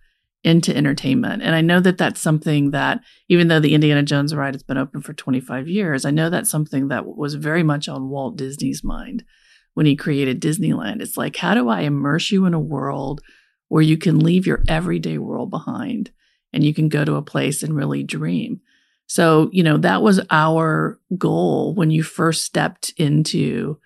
into 0.44 0.76
entertainment. 0.76 1.42
And 1.42 1.56
I 1.56 1.62
know 1.62 1.80
that 1.80 1.98
that's 1.98 2.22
something 2.22 2.72
that, 2.72 3.02
even 3.30 3.48
though 3.48 3.60
the 3.60 3.74
Indiana 3.74 4.04
Jones 4.04 4.34
ride 4.34 4.54
has 4.54 4.64
been 4.64 4.78
open 4.78 5.02
for 5.02 5.14
25 5.14 5.68
years, 5.68 6.06
I 6.06 6.12
know 6.12 6.30
that's 6.30 6.52
something 6.52 6.88
that 6.88 7.06
was 7.06 7.34
very 7.34 7.64
much 7.64 7.90
on 7.90 8.10
Walt 8.10 8.38
Disney's 8.38 8.84
mind 8.84 9.24
when 9.74 9.88
he 9.88 9.96
created 9.96 10.42
Disneyland. 10.42 11.02
It's 11.02 11.18
like, 11.18 11.36
how 11.36 11.56
do 11.56 11.70
I 11.70 11.82
immerse 11.82 12.32
you 12.32 12.46
in 12.46 12.54
a 12.54 12.60
world 12.60 13.22
where 13.68 13.82
you 13.82 13.98
can 13.98 14.20
leave 14.20 14.46
your 14.46 14.64
everyday 14.68 15.18
world 15.18 15.50
behind 15.50 16.12
and 16.54 16.64
you 16.64 16.74
can 16.74 16.90
go 16.90 17.04
to 17.04 17.16
a 17.16 17.24
place 17.24 17.64
and 17.64 17.76
really 17.76 18.04
dream? 18.04 18.62
So, 19.08 19.50
you 19.52 19.64
know, 19.64 19.78
that 19.78 20.02
was 20.02 20.20
our 20.30 21.00
goal 21.18 21.76
when 21.76 21.92
you 21.92 22.04
first 22.04 22.44
stepped 22.44 22.94
into 22.98 23.78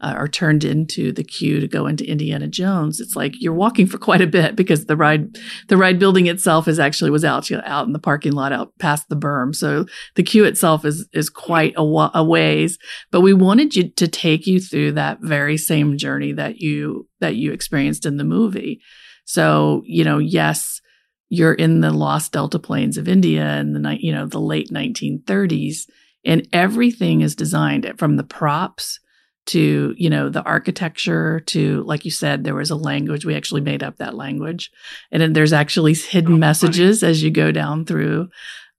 uh, 0.00 0.14
or 0.16 0.28
turned 0.28 0.62
into 0.62 1.10
the 1.10 1.24
queue 1.24 1.58
to 1.58 1.66
go 1.66 1.86
into 1.86 2.08
Indiana 2.08 2.46
Jones. 2.46 3.00
It's 3.00 3.16
like 3.16 3.32
you're 3.40 3.52
walking 3.52 3.86
for 3.86 3.98
quite 3.98 4.20
a 4.20 4.28
bit 4.28 4.54
because 4.54 4.86
the 4.86 4.96
ride, 4.96 5.36
the 5.68 5.76
ride 5.76 5.98
building 5.98 6.26
itself 6.26 6.68
is 6.68 6.78
actually 6.78 7.10
was 7.10 7.24
out, 7.24 7.50
you 7.50 7.56
know, 7.56 7.62
out 7.66 7.86
in 7.86 7.92
the 7.92 7.98
parking 7.98 8.32
lot, 8.32 8.52
out 8.52 8.72
past 8.78 9.08
the 9.08 9.16
berm. 9.16 9.54
So 9.54 9.86
the 10.14 10.22
queue 10.22 10.44
itself 10.44 10.84
is 10.84 11.08
is 11.12 11.28
quite 11.28 11.74
a, 11.76 11.84
wa- 11.84 12.12
a 12.14 12.22
ways. 12.22 12.78
But 13.10 13.22
we 13.22 13.32
wanted 13.32 13.74
you 13.74 13.90
to 13.90 14.06
take 14.06 14.46
you 14.46 14.60
through 14.60 14.92
that 14.92 15.18
very 15.20 15.56
same 15.56 15.98
journey 15.98 16.32
that 16.32 16.58
you 16.58 17.08
that 17.20 17.34
you 17.34 17.52
experienced 17.52 18.06
in 18.06 18.18
the 18.18 18.24
movie. 18.24 18.80
So 19.24 19.82
you 19.84 20.04
know, 20.04 20.18
yes, 20.18 20.80
you're 21.28 21.54
in 21.54 21.80
the 21.80 21.90
lost 21.90 22.32
delta 22.32 22.58
plains 22.58 22.96
of 22.96 23.08
India 23.08 23.56
in 23.58 23.72
the 23.74 23.96
you 24.00 24.12
know 24.12 24.26
the 24.26 24.40
late 24.40 24.70
1930s, 24.70 25.88
and 26.24 26.46
everything 26.52 27.20
is 27.20 27.34
designed 27.34 27.92
from 27.98 28.16
the 28.16 28.24
props 28.24 29.00
to 29.46 29.94
you 29.96 30.10
know 30.10 30.28
the 30.28 30.42
architecture 30.42 31.40
to 31.40 31.82
like 31.84 32.04
you 32.04 32.10
said 32.10 32.44
there 32.44 32.54
was 32.54 32.70
a 32.70 32.76
language 32.76 33.24
we 33.24 33.34
actually 33.34 33.62
made 33.62 33.82
up 33.82 33.96
that 33.96 34.14
language. 34.14 34.70
And 35.10 35.22
then 35.22 35.32
there's 35.32 35.52
actually 35.54 35.94
hidden 35.94 36.32
Oh, 36.32 36.34
funny. 36.34 36.40
messages 36.40 37.02
as 37.02 37.22
you 37.22 37.30
go 37.30 37.50
down 37.50 37.84
through 37.86 38.28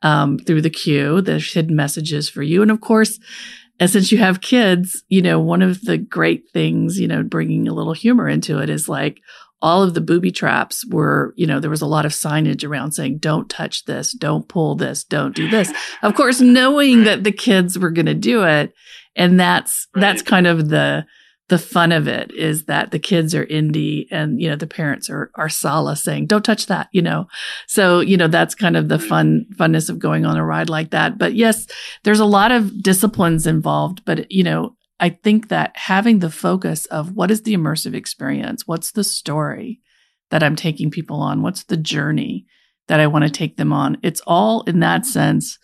um, 0.01 0.38
through 0.39 0.62
the 0.62 0.70
queue. 0.70 1.22
There's 1.22 1.53
hidden 1.53 1.75
messages 1.75 2.29
for 2.29 2.44
you. 2.44 2.62
And 2.62 2.72
of 2.72 2.82
course 2.82 3.20
and 3.79 3.89
since 3.89 4.12
you 4.12 4.18
have 4.20 4.41
kids 4.41 5.03
you 5.10 5.22
know 5.22 5.39
one 5.39 5.62
of 5.62 5.82
the 5.86 5.98
great 5.98 6.50
things 6.51 7.00
you 7.00 7.08
know 7.08 7.24
bringing 7.24 7.68
a 7.68 7.74
little 7.74 7.94
humor 7.94 8.27
into 8.29 8.60
it 8.60 8.70
is 8.70 8.88
like 8.89 9.22
all 9.62 9.84
of 9.84 9.94
the 9.94 10.01
booby 10.01 10.32
traps 10.32 10.86
were 10.86 11.34
you 11.36 11.46
know 11.46 11.60
there 11.60 11.70
was 11.70 11.82
a 11.82 11.88
lot 11.88 12.06
of 12.06 12.12
signage 12.12 12.68
around 12.68 12.92
saying 12.92 13.18
don't 13.18 13.50
touch 13.50 13.86
this. 13.86 14.13
Don't 14.13 14.48
pull 14.48 14.75
this. 14.75 15.04
Don't 15.04 15.36
do 15.36 15.50
this. 15.50 15.74
Of 16.01 16.16
course 16.16 16.42
knowing 16.42 17.04
that 17.04 17.24
the 17.24 17.32
kids 17.32 17.78
were 17.78 17.92
going 17.92 18.06
to 18.06 18.13
do 18.13 18.44
it 18.44 18.74
and 19.16 19.39
that's 19.39 19.88
that's 19.94 20.22
kind 20.22 20.48
of 20.48 20.70
the 20.70 21.06
the 21.50 21.58
fun 21.58 21.92
of 21.92 22.08
it 22.08 22.32
is 22.32 22.66
that 22.66 22.92
the 22.92 23.00
kids 23.00 23.34
are 23.34 23.44
Indy 23.44 24.08
and 24.12 24.39
you 24.39 24.50
know 24.50 24.56
the 24.56 24.68
parents 24.68 25.10
are 25.10 25.32
are 25.36 25.50
Sallah 25.50 25.96
saying 25.96 26.28
don't 26.28 26.46
touch 26.46 26.68
that 26.68 26.88
you 26.92 27.01
know? 27.01 27.28
So 27.68 28.00
you 28.00 28.18
know 28.18 28.28
that's 28.28 28.56
kind 28.56 28.78
of 28.78 28.88
the 28.88 29.00
fun 29.00 29.46
funness 29.56 29.89
of 29.89 30.00
going 30.00 30.25
on 30.25 30.38
a 30.38 30.46
ride 30.46 30.70
like 30.70 30.92
that. 30.92 31.18
But 31.18 31.34
yes 31.34 31.68
there's 32.04 32.20
a 32.20 32.25
lot 32.25 32.51
of 32.51 32.82
disciplines 32.82 33.46
involved 33.46 34.04
but 34.06 34.32
you 34.32 34.44
know 34.44 34.75
I 35.00 35.10
think 35.10 35.50
that 35.50 35.72
having 35.75 36.20
the 36.20 36.32
focus 36.32 36.86
of 36.88 37.13
what 37.15 37.32
is 37.32 37.44
the 37.44 37.53
immersive 37.53 37.94
experience 37.94 38.68
what's 38.68 38.91
the 38.91 39.03
story 39.03 39.79
that 40.29 40.44
I'm 40.44 40.56
taking 40.56 40.91
people 40.91 41.22
on 41.22 41.41
what's 41.41 41.63
the 41.63 41.77
journey 41.77 42.46
that 42.88 43.00
I 43.00 43.08
want 43.08 43.25
to 43.25 43.32
take 43.32 43.58
them 43.58 43.74
on 43.74 43.98
it's 44.03 44.22
all 44.27 44.63
in 44.63 44.79
that 44.79 45.06
sense 45.06 45.60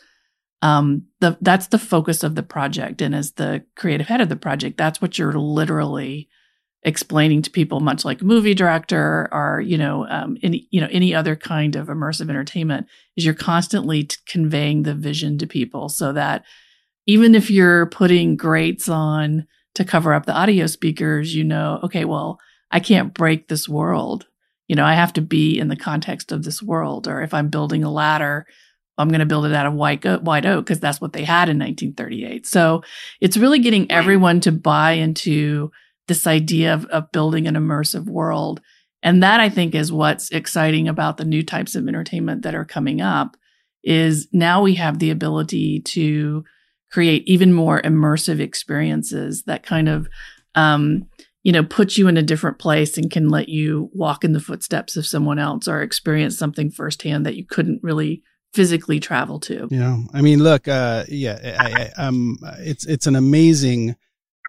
um, 0.66 1.04
the 1.20 1.38
that's 1.42 1.68
the 1.68 1.78
focus 1.78 2.24
of 2.24 2.34
the 2.34 2.42
project. 2.42 3.00
And 3.00 3.14
as 3.14 3.34
the 3.34 3.64
creative 3.76 4.08
head 4.08 4.20
of 4.20 4.30
the 4.30 4.36
project, 4.36 4.78
that's 4.78 5.00
what 5.00 5.18
you're 5.18 5.34
literally 5.34 6.28
explaining 6.82 7.44
to 7.44 7.52
people, 7.52 7.80
much 7.82 8.04
like 8.04 8.22
a 8.22 8.26
movie 8.26 8.56
director 8.56 9.30
or 9.32 9.62
you 9.62 9.78
know 9.78 10.08
um, 10.08 10.38
any 10.42 10.68
you 10.72 10.82
know 10.82 10.88
any 10.90 11.14
other 11.14 11.36
kind 11.36 11.76
of 11.76 11.88
immersive 11.88 12.32
entertainment. 12.32 12.88
Is 13.16 13.26
you're 13.26 13.36
constantly 13.36 14.06
t- 14.06 14.18
conveying 14.28 14.84
the 14.84 14.96
vision 14.96 15.38
to 15.38 15.46
people 15.46 15.88
so 15.88 16.12
that 16.14 16.44
even 17.06 17.36
if 17.36 17.50
you're 17.50 17.88
putting 17.88 18.36
grates 18.36 18.90
on 18.90 19.48
to 19.76 19.86
cover 19.86 20.14
up 20.14 20.26
the 20.26 20.34
audio 20.34 20.68
speakers, 20.68 21.36
you 21.36 21.44
know, 21.44 21.80
okay, 21.84 22.06
well, 22.06 22.40
I 22.72 22.80
can't 22.80 23.14
break 23.14 23.48
this 23.48 23.70
world. 23.70 24.28
You 24.68 24.76
know, 24.76 24.86
I 24.86 24.94
have 24.94 25.14
to 25.14 25.22
be 25.22 25.60
in 25.60 25.68
the 25.68 25.76
context 25.76 26.32
of 26.32 26.44
this 26.44 26.62
world. 26.62 27.08
Or 27.08 27.22
if 27.22 27.34
I'm 27.34 27.50
building 27.50 27.84
a 27.84 27.92
ladder, 27.92 28.48
I'm 28.98 29.10
going 29.10 29.20
to 29.20 29.26
build 29.26 29.46
it 29.46 29.54
out 29.54 29.66
of 29.66 29.74
white, 29.74 30.04
white 30.24 30.46
oak 30.46 30.66
because 30.66 30.80
that's 30.80 31.02
what 31.02 31.14
they 31.14 31.24
had 31.24 31.50
in 31.50 31.60
1938. 31.60 32.48
So 32.48 32.84
it's 33.22 33.38
really 33.38 33.60
getting 33.60 33.92
everyone 33.92 34.40
to 34.42 34.52
buy 34.52 34.94
into 34.94 35.72
this 36.08 36.26
idea 36.26 36.74
of, 36.74 36.86
of 36.86 37.12
building 37.12 37.48
an 37.48 37.56
immersive 37.56 38.06
world. 38.06 38.62
And 39.04 39.22
that 39.22 39.40
I 39.40 39.50
think 39.50 39.76
is 39.76 39.92
what's 39.92 40.32
exciting 40.32 40.88
about 40.88 41.18
the 41.18 41.26
new 41.26 41.44
types 41.44 41.76
of 41.76 41.88
entertainment 41.88 42.42
that 42.44 42.56
are 42.56 42.66
coming 42.66 43.02
up 43.02 43.38
is 43.84 44.28
now 44.32 44.64
we 44.64 44.76
have 44.76 44.98
the 44.98 45.12
ability 45.12 45.82
to 45.82 46.44
create 46.96 47.28
even 47.28 47.52
more 47.52 47.82
immersive 47.82 48.40
experiences 48.40 49.44
that 49.44 49.64
kind 49.64 49.90
of, 49.90 50.08
um, 50.56 51.06
you 51.44 51.52
know, 51.52 51.62
put 51.62 51.98
you 51.98 52.08
in 52.08 52.16
a 52.16 52.24
different 52.24 52.58
place 52.58 52.98
and 52.98 53.12
can 53.12 53.28
let 53.28 53.50
you 53.50 53.90
walk 53.94 54.24
in 54.24 54.32
the 54.32 54.40
footsteps 54.40 54.96
of 54.96 55.06
someone 55.06 55.38
else 55.38 55.68
or 55.68 55.82
experience 55.82 56.38
something 56.38 56.72
firsthand 56.72 57.26
that 57.26 57.36
you 57.36 57.44
couldn't 57.46 57.84
really 57.84 58.24
physically 58.54 59.02
travel 59.02 59.42
to. 59.42 59.68
Know, 59.72 60.06
I 60.14 60.22
mean, 60.22 60.42
look, 60.42 60.70
uh, 60.70 61.04
yeah, 61.10 61.38
I, 61.60 61.92
I, 61.98 62.02
um, 62.02 62.38
it's 62.60 62.86
it's 62.86 63.08
an 63.08 63.18
amazing 63.18 63.98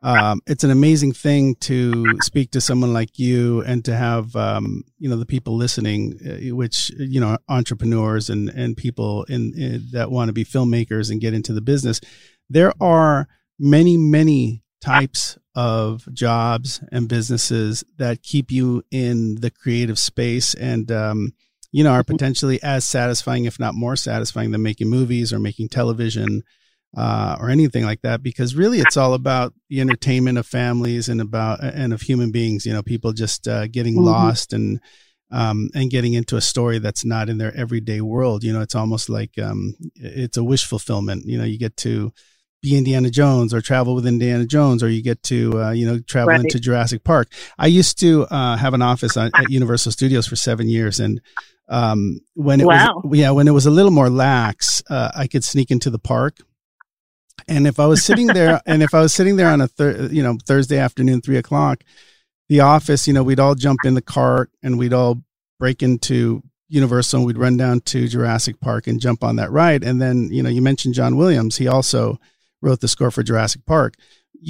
um, 0.02 0.40
it's 0.46 0.62
an 0.62 0.70
amazing 0.70 1.12
thing 1.12 1.54
to 1.56 2.04
speak 2.22 2.50
to 2.52 2.60
someone 2.60 2.92
like 2.92 3.18
you 3.18 3.62
and 3.62 3.84
to 3.86 3.96
have 3.96 4.36
um, 4.36 4.84
you 4.98 5.08
know 5.08 5.16
the 5.16 5.26
people 5.26 5.56
listening, 5.56 6.18
uh, 6.24 6.54
which 6.54 6.90
you 6.98 7.20
know 7.20 7.38
entrepreneurs 7.48 8.28
and 8.28 8.48
and 8.50 8.76
people 8.76 9.24
in, 9.24 9.52
in 9.56 9.88
that 9.92 10.10
want 10.10 10.28
to 10.28 10.32
be 10.32 10.44
filmmakers 10.44 11.10
and 11.10 11.20
get 11.20 11.34
into 11.34 11.52
the 11.52 11.60
business. 11.60 12.00
There 12.48 12.72
are 12.80 13.28
many 13.58 13.96
many 13.96 14.62
types 14.80 15.38
of 15.54 16.06
jobs 16.12 16.82
and 16.92 17.08
businesses 17.08 17.82
that 17.96 18.22
keep 18.22 18.50
you 18.50 18.82
in 18.90 19.36
the 19.36 19.50
creative 19.50 19.98
space 19.98 20.54
and 20.54 20.92
um, 20.92 21.32
you 21.72 21.82
know 21.82 21.90
are 21.90 22.02
mm-hmm. 22.02 22.12
potentially 22.12 22.62
as 22.62 22.84
satisfying 22.84 23.46
if 23.46 23.58
not 23.58 23.74
more 23.74 23.96
satisfying 23.96 24.50
than 24.50 24.62
making 24.62 24.88
movies 24.88 25.32
or 25.32 25.38
making 25.38 25.68
television 25.68 26.42
uh, 26.96 27.36
or 27.40 27.50
anything 27.50 27.84
like 27.84 28.02
that 28.02 28.22
because 28.22 28.54
really 28.54 28.78
it's 28.78 28.96
all 28.96 29.14
about 29.14 29.52
the 29.68 29.80
entertainment 29.80 30.38
of 30.38 30.46
families 30.46 31.08
and 31.08 31.20
about 31.20 31.62
and 31.62 31.92
of 31.92 32.02
human 32.02 32.30
beings 32.30 32.66
you 32.66 32.72
know 32.72 32.82
people 32.82 33.12
just 33.12 33.48
uh, 33.48 33.66
getting 33.66 33.94
mm-hmm. 33.94 34.04
lost 34.04 34.52
and 34.52 34.80
um, 35.32 35.68
and 35.74 35.90
getting 35.90 36.12
into 36.12 36.36
a 36.36 36.40
story 36.40 36.78
that's 36.78 37.04
not 37.04 37.28
in 37.28 37.38
their 37.38 37.54
everyday 37.56 38.02
world 38.02 38.44
you 38.44 38.52
know 38.52 38.60
it's 38.60 38.74
almost 38.74 39.08
like 39.08 39.38
um, 39.38 39.74
it's 39.94 40.36
a 40.36 40.44
wish 40.44 40.66
fulfillment 40.66 41.24
you 41.24 41.38
know 41.38 41.44
you 41.44 41.58
get 41.58 41.76
to 41.78 42.12
be 42.62 42.76
Indiana 42.76 43.10
Jones 43.10 43.52
or 43.54 43.60
travel 43.60 43.94
with 43.94 44.06
Indiana 44.06 44.46
Jones 44.46 44.82
or 44.82 44.88
you 44.88 45.02
get 45.02 45.22
to 45.24 45.62
uh, 45.62 45.70
you 45.70 45.86
know 45.86 45.98
travel 46.00 46.30
right. 46.30 46.40
into 46.40 46.58
Jurassic 46.58 47.04
Park 47.04 47.28
I 47.58 47.66
used 47.66 47.98
to 48.00 48.26
uh, 48.26 48.56
have 48.56 48.74
an 48.74 48.82
office 48.82 49.16
at 49.16 49.32
Universal 49.48 49.92
Studios 49.92 50.26
for 50.26 50.36
seven 50.36 50.68
years 50.68 51.00
and 51.00 51.20
um, 51.68 52.20
when 52.34 52.60
it 52.60 52.66
wow. 52.66 53.00
was 53.04 53.18
yeah 53.18 53.30
when 53.30 53.48
it 53.48 53.52
was 53.52 53.66
a 53.66 53.70
little 53.70 53.90
more 53.90 54.10
lax 54.10 54.82
uh, 54.88 55.10
I 55.14 55.26
could 55.26 55.44
sneak 55.44 55.70
into 55.70 55.90
the 55.90 55.98
park 55.98 56.38
and 57.48 57.66
if 57.66 57.78
I 57.78 57.86
was 57.86 58.04
sitting 58.04 58.26
there, 58.28 58.60
and 58.66 58.82
if 58.82 58.94
I 58.94 59.00
was 59.00 59.14
sitting 59.14 59.36
there 59.36 59.50
on 59.50 59.60
a 59.60 59.68
thir- 59.68 60.08
you 60.10 60.22
know 60.22 60.36
Thursday 60.44 60.78
afternoon, 60.78 61.20
three 61.20 61.36
o'clock, 61.36 61.82
the 62.48 62.60
office, 62.60 63.06
you 63.06 63.12
know, 63.12 63.22
we'd 63.22 63.40
all 63.40 63.54
jump 63.54 63.80
in 63.84 63.94
the 63.94 64.02
cart 64.02 64.50
and 64.62 64.78
we'd 64.78 64.92
all 64.92 65.22
break 65.58 65.82
into 65.82 66.42
Universal 66.68 67.18
and 67.18 67.26
we'd 67.26 67.38
run 67.38 67.56
down 67.56 67.80
to 67.80 68.08
Jurassic 68.08 68.60
Park 68.60 68.86
and 68.86 69.00
jump 69.00 69.22
on 69.22 69.36
that 69.36 69.50
ride. 69.50 69.84
And 69.84 70.00
then, 70.00 70.28
you 70.32 70.42
know, 70.42 70.48
you 70.48 70.62
mentioned 70.62 70.94
John 70.94 71.16
Williams. 71.16 71.56
He 71.56 71.68
also 71.68 72.18
wrote 72.66 72.80
the 72.80 72.88
score 72.88 73.10
for 73.10 73.22
Jurassic 73.22 73.64
Park 73.64 73.94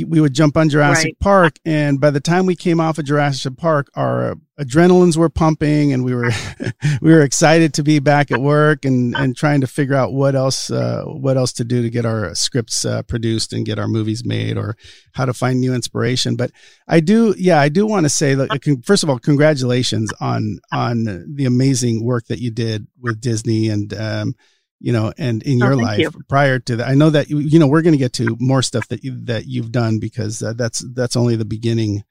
we 0.07 0.21
would 0.21 0.35
jump 0.35 0.57
on 0.57 0.69
Jurassic 0.69 1.05
right. 1.05 1.19
Park, 1.19 1.59
and 1.65 2.01
by 2.01 2.11
the 2.11 2.21
time 2.21 2.47
we 2.47 2.57
came 2.57 2.81
off 2.81 2.99
of 2.99 3.05
Jurassic 3.05 3.57
Park, 3.57 3.91
our 3.95 4.37
adrenalines 4.59 5.17
were 5.17 5.29
pumping, 5.29 5.93
and 5.93 6.05
we 6.05 6.15
were 6.15 6.31
we 7.01 7.13
were 7.13 7.23
excited 7.23 7.75
to 7.75 7.83
be 7.83 7.99
back 7.99 8.31
at 8.31 8.41
work 8.41 8.85
and 8.85 9.15
and 9.17 9.37
trying 9.37 9.61
to 9.61 9.67
figure 9.67 9.95
out 9.95 10.13
what 10.13 10.35
else 10.35 10.71
uh, 10.71 11.05
what 11.05 11.37
else 11.37 11.53
to 11.55 11.65
do 11.65 11.83
to 11.83 11.91
get 11.91 12.05
our 12.05 12.35
scripts 12.35 12.85
uh, 12.85 13.03
produced 13.03 13.53
and 13.53 13.67
get 13.67 13.79
our 13.79 13.89
movies 13.89 14.25
made, 14.25 14.57
or 14.57 14.77
how 15.13 15.25
to 15.25 15.35
find 15.35 15.61
new 15.61 15.75
inspiration. 15.75 16.37
But 16.37 16.51
I 16.89 17.01
do, 17.01 17.35
yeah, 17.39 17.61
I 17.61 17.69
do 17.69 17.87
want 17.87 18.05
to 18.05 18.11
say 18.11 18.35
that 18.35 18.81
first 18.85 19.03
of 19.03 19.11
all, 19.11 19.19
congratulations 19.19 20.13
on 20.21 20.59
on 20.73 21.05
the 21.35 21.45
amazing 21.47 22.05
work 22.05 22.27
that 22.27 22.41
you 22.41 22.51
did 22.51 22.87
with 23.01 23.21
Disney 23.21 23.69
and. 23.69 23.93
Um, 23.95 24.35
you 24.81 24.93
know, 24.93 25.13
and 25.19 25.43
in 25.43 25.63
oh, 25.63 25.67
your 25.67 25.77
life 25.77 25.99
you. 25.99 26.11
prior 26.29 26.59
to 26.59 26.77
that. 26.77 26.89
I 26.89 26.95
know 26.95 27.11
that 27.11 27.31
you 27.31 27.59
know 27.59 27.67
we're 27.67 27.83
going 27.83 27.95
to 27.95 27.99
get 27.99 28.13
to 28.15 28.37
more 28.39 28.63
stuff 28.63 28.89
that 28.89 29.05
you 29.05 29.13
that 29.25 29.47
you've 29.47 29.73
done 29.73 29.99
because 29.99 30.43
uh, 30.43 30.53
that's 30.55 30.85
that's 30.95 31.17
only 31.17 31.37
the 31.37 31.45
beginning 31.45 32.05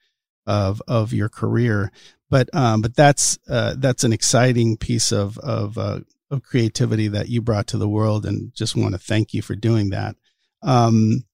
of 0.45 0.81
of 0.88 1.13
your 1.13 1.29
career. 1.29 1.91
But 2.29 2.50
um, 2.53 2.81
but 2.81 2.95
that's 2.95 3.38
uh, 3.50 3.75
that's 3.77 4.03
an 4.03 4.13
exciting 4.13 4.77
piece 4.77 5.12
of 5.12 5.38
of 5.39 5.77
uh, 5.77 6.00
of 6.31 6.43
creativity 6.43 7.07
that 7.10 7.29
you 7.29 7.41
brought 7.41 7.67
to 7.67 7.77
the 7.77 7.89
world, 7.89 8.25
and 8.25 8.53
just 8.53 8.75
want 8.75 8.93
to 8.93 9.00
thank 9.00 9.34
you 9.34 9.41
for 9.41 9.55
doing 9.55 9.91
that. 9.91 10.15
Um, 10.63 11.25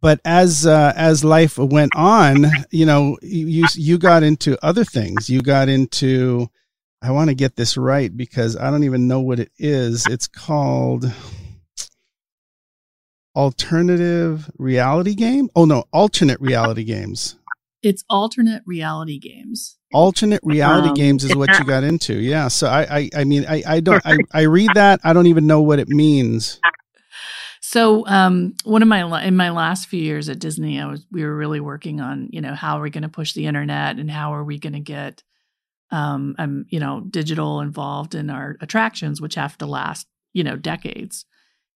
but 0.00 0.20
as 0.24 0.66
uh, 0.66 0.92
as 0.96 1.24
life 1.24 1.58
went 1.58 1.94
on, 1.94 2.46
you 2.70 2.86
know, 2.86 3.18
you 3.22 3.66
you 3.74 3.98
got 3.98 4.22
into 4.22 4.56
other 4.64 4.84
things. 4.84 5.28
You 5.28 5.42
got 5.42 5.68
into 5.68 6.48
I 7.02 7.10
want 7.10 7.28
to 7.28 7.34
get 7.34 7.56
this 7.56 7.76
right 7.76 8.14
because 8.14 8.56
I 8.56 8.70
don't 8.70 8.84
even 8.84 9.06
know 9.06 9.20
what 9.20 9.38
it 9.38 9.52
is. 9.58 10.06
It's 10.06 10.26
called 10.26 11.12
alternative 13.34 14.50
reality 14.58 15.14
game. 15.14 15.48
Oh 15.54 15.66
no, 15.66 15.84
alternate 15.92 16.40
reality 16.40 16.84
games. 16.84 17.36
It's 17.82 18.02
alternate 18.08 18.62
reality 18.66 19.18
games. 19.18 19.76
Alternate 19.92 20.40
reality 20.42 20.88
um, 20.88 20.94
games 20.94 21.22
is 21.22 21.36
what 21.36 21.56
you 21.58 21.64
got 21.64 21.84
into. 21.84 22.14
Yeah. 22.14 22.48
So 22.48 22.66
I, 22.66 22.98
I, 22.98 23.10
I 23.18 23.24
mean, 23.24 23.46
I, 23.48 23.62
I 23.66 23.80
don't, 23.80 24.04
I, 24.04 24.16
I 24.32 24.42
read 24.42 24.70
that. 24.74 25.00
I 25.04 25.12
don't 25.12 25.28
even 25.28 25.46
know 25.46 25.62
what 25.62 25.78
it 25.78 25.88
means. 25.88 26.60
So, 27.60 28.06
um, 28.06 28.54
one 28.64 28.82
of 28.82 28.88
my 28.88 29.24
in 29.24 29.36
my 29.36 29.50
last 29.50 29.88
few 29.88 30.00
years 30.00 30.28
at 30.28 30.38
Disney, 30.38 30.80
I 30.80 30.86
was 30.86 31.04
we 31.10 31.24
were 31.24 31.34
really 31.34 31.58
working 31.60 32.00
on 32.00 32.28
you 32.30 32.40
know 32.40 32.54
how 32.54 32.78
are 32.78 32.82
we 32.82 32.90
going 32.90 33.02
to 33.02 33.08
push 33.08 33.32
the 33.32 33.46
internet 33.46 33.98
and 33.98 34.10
how 34.10 34.34
are 34.34 34.44
we 34.44 34.58
going 34.58 34.74
to 34.74 34.80
get 34.80 35.22
um, 35.90 36.34
I'm, 36.38 36.66
you 36.68 36.80
know, 36.80 37.00
digital 37.08 37.60
involved 37.60 38.14
in 38.14 38.30
our 38.30 38.56
attractions, 38.60 39.20
which 39.20 39.36
have 39.36 39.56
to 39.58 39.66
last, 39.66 40.06
you 40.32 40.42
know, 40.42 40.56
decades. 40.56 41.24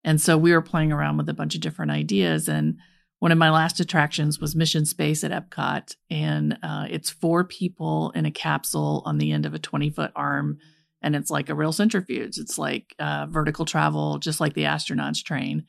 And 0.04 0.20
so 0.20 0.36
we 0.36 0.52
were 0.52 0.62
playing 0.62 0.92
around 0.92 1.18
with 1.18 1.28
a 1.28 1.34
bunch 1.34 1.54
of 1.54 1.60
different 1.60 1.92
ideas. 1.92 2.48
And 2.48 2.78
one 3.18 3.32
of 3.32 3.38
my 3.38 3.50
last 3.50 3.80
attractions 3.80 4.40
was 4.40 4.56
Mission 4.56 4.86
Space 4.86 5.22
at 5.24 5.30
Epcot. 5.30 5.94
And 6.10 6.58
uh, 6.62 6.86
it's 6.88 7.10
four 7.10 7.44
people 7.44 8.12
in 8.14 8.26
a 8.26 8.30
capsule 8.30 9.02
on 9.04 9.18
the 9.18 9.32
end 9.32 9.46
of 9.46 9.54
a 9.54 9.58
20 9.58 9.90
foot 9.90 10.10
arm. 10.16 10.58
And 11.02 11.14
it's 11.14 11.30
like 11.30 11.48
a 11.48 11.54
real 11.54 11.72
centrifuge. 11.72 12.38
It's 12.38 12.58
like 12.58 12.94
uh, 12.98 13.26
vertical 13.28 13.64
travel, 13.64 14.18
just 14.18 14.40
like 14.40 14.54
the 14.54 14.64
astronauts 14.64 15.22
train. 15.22 15.64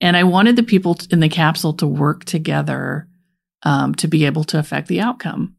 And 0.00 0.16
I 0.16 0.24
wanted 0.24 0.56
the 0.56 0.62
people 0.62 0.96
in 1.10 1.20
the 1.20 1.28
capsule 1.28 1.74
to 1.74 1.86
work 1.86 2.24
together 2.24 3.08
um, 3.64 3.94
to 3.96 4.08
be 4.08 4.24
able 4.24 4.44
to 4.44 4.58
affect 4.58 4.88
the 4.88 5.00
outcome. 5.00 5.56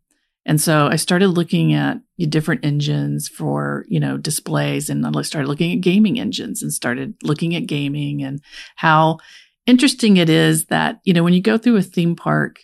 And 0.50 0.60
so 0.60 0.88
I 0.88 0.96
started 0.96 1.28
looking 1.28 1.74
at 1.74 2.00
different 2.18 2.66
engines 2.66 3.28
for, 3.28 3.86
you 3.88 4.00
know, 4.00 4.18
displays 4.18 4.90
and 4.90 5.06
I 5.06 5.22
started 5.22 5.48
looking 5.48 5.72
at 5.74 5.82
gaming 5.82 6.20
engines 6.20 6.64
and 6.64 6.74
started 6.74 7.14
looking 7.22 7.56
at 7.56 7.68
gaming 7.68 8.24
and 8.24 8.42
how 8.76 9.20
interesting 9.68 10.18
it 10.18 10.28
is 10.28 10.66
that, 10.66 11.02
you 11.04 11.14
know, 11.14 11.24
when 11.24 11.34
you 11.34 11.42
go 11.42 11.60
through 11.60 11.78
a 11.78 11.84
theme 11.84 12.16
park, 12.16 12.62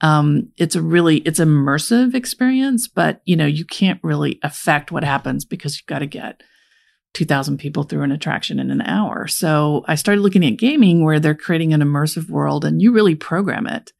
um, 0.00 0.52
it's 0.58 0.76
a 0.76 0.80
really, 0.80 1.16
it's 1.22 1.40
immersive 1.40 2.14
experience, 2.14 2.86
but, 2.86 3.20
you 3.24 3.34
know, 3.34 3.46
you 3.46 3.64
can't 3.64 3.98
really 4.04 4.38
affect 4.44 4.92
what 4.92 5.02
happens 5.02 5.44
because 5.44 5.76
you've 5.76 5.86
got 5.86 5.98
to 5.98 6.06
get 6.06 6.40
2000 7.14 7.58
people 7.58 7.82
through 7.82 8.02
an 8.02 8.12
attraction 8.12 8.60
in 8.60 8.70
an 8.70 8.82
hour. 8.82 9.26
So 9.26 9.84
I 9.88 9.96
started 9.96 10.20
looking 10.20 10.44
at 10.44 10.56
gaming 10.56 11.02
where 11.02 11.18
they're 11.18 11.34
creating 11.34 11.72
an 11.72 11.80
immersive 11.80 12.30
world 12.30 12.64
and 12.64 12.80
you 12.80 12.92
really 12.92 13.16
program 13.16 13.66
it. 13.66 13.92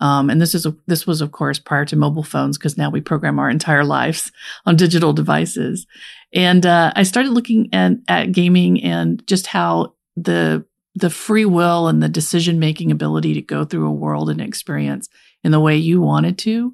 Um, 0.00 0.28
and 0.28 0.40
this 0.40 0.54
is 0.54 0.66
this 0.86 1.06
was 1.06 1.20
of 1.20 1.32
course 1.32 1.58
prior 1.58 1.84
to 1.86 1.96
mobile 1.96 2.22
phones 2.22 2.58
because 2.58 2.76
now 2.76 2.90
we 2.90 3.00
program 3.00 3.38
our 3.38 3.48
entire 3.48 3.84
lives 3.84 4.32
on 4.66 4.76
digital 4.76 5.12
devices. 5.12 5.86
And 6.32 6.66
uh, 6.66 6.92
I 6.96 7.04
started 7.04 7.32
looking 7.32 7.68
at, 7.72 7.92
at 8.08 8.32
gaming 8.32 8.82
and 8.82 9.24
just 9.26 9.46
how 9.46 9.94
the 10.16 10.64
the 10.96 11.10
free 11.10 11.44
will 11.44 11.88
and 11.88 12.02
the 12.02 12.08
decision 12.08 12.60
making 12.60 12.92
ability 12.92 13.34
to 13.34 13.42
go 13.42 13.64
through 13.64 13.88
a 13.88 13.92
world 13.92 14.30
and 14.30 14.40
experience 14.40 15.08
in 15.42 15.50
the 15.50 15.58
way 15.60 15.76
you 15.76 16.00
wanted 16.00 16.38
to 16.38 16.72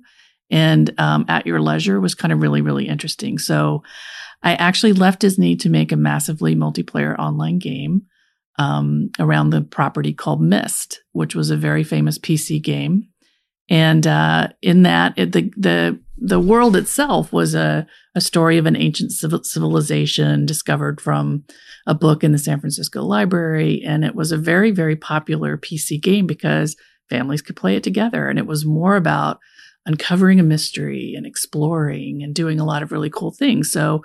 and 0.50 0.92
um, 0.98 1.24
at 1.28 1.46
your 1.46 1.60
leisure 1.60 2.00
was 2.00 2.14
kind 2.14 2.32
of 2.32 2.40
really 2.40 2.60
really 2.62 2.88
interesting. 2.88 3.38
So 3.38 3.82
I 4.42 4.54
actually 4.54 4.94
left 4.94 5.20
Disney 5.20 5.56
to 5.56 5.68
make 5.68 5.92
a 5.92 5.96
massively 5.96 6.56
multiplayer 6.56 7.18
online 7.18 7.58
game 7.58 8.06
um, 8.58 9.10
around 9.18 9.50
the 9.50 9.62
property 9.62 10.12
called 10.12 10.42
Myst, 10.42 11.02
which 11.12 11.34
was 11.34 11.50
a 11.50 11.56
very 11.56 11.84
famous 11.84 12.18
PC 12.18 12.62
game. 12.62 13.08
And 13.68 14.06
uh, 14.06 14.48
in 14.62 14.82
that, 14.82 15.14
it, 15.16 15.32
the 15.32 15.50
the 15.56 16.00
the 16.18 16.40
world 16.40 16.76
itself 16.76 17.32
was 17.32 17.54
a 17.54 17.86
a 18.14 18.20
story 18.20 18.58
of 18.58 18.66
an 18.66 18.76
ancient 18.76 19.12
civil, 19.12 19.44
civilization 19.44 20.44
discovered 20.44 21.00
from 21.00 21.44
a 21.86 21.94
book 21.94 22.24
in 22.24 22.32
the 22.32 22.38
San 22.38 22.60
Francisco 22.60 23.02
Library, 23.02 23.82
and 23.86 24.04
it 24.04 24.14
was 24.14 24.32
a 24.32 24.36
very 24.36 24.72
very 24.72 24.96
popular 24.96 25.56
PC 25.56 26.02
game 26.02 26.26
because 26.26 26.76
families 27.08 27.42
could 27.42 27.56
play 27.56 27.76
it 27.76 27.84
together, 27.84 28.28
and 28.28 28.38
it 28.38 28.46
was 28.46 28.66
more 28.66 28.96
about 28.96 29.38
uncovering 29.86 30.40
a 30.40 30.44
mystery 30.44 31.14
and 31.16 31.26
exploring 31.26 32.22
and 32.22 32.34
doing 32.34 32.60
a 32.60 32.66
lot 32.66 32.82
of 32.82 32.92
really 32.92 33.10
cool 33.10 33.30
things. 33.30 33.70
So 33.70 34.02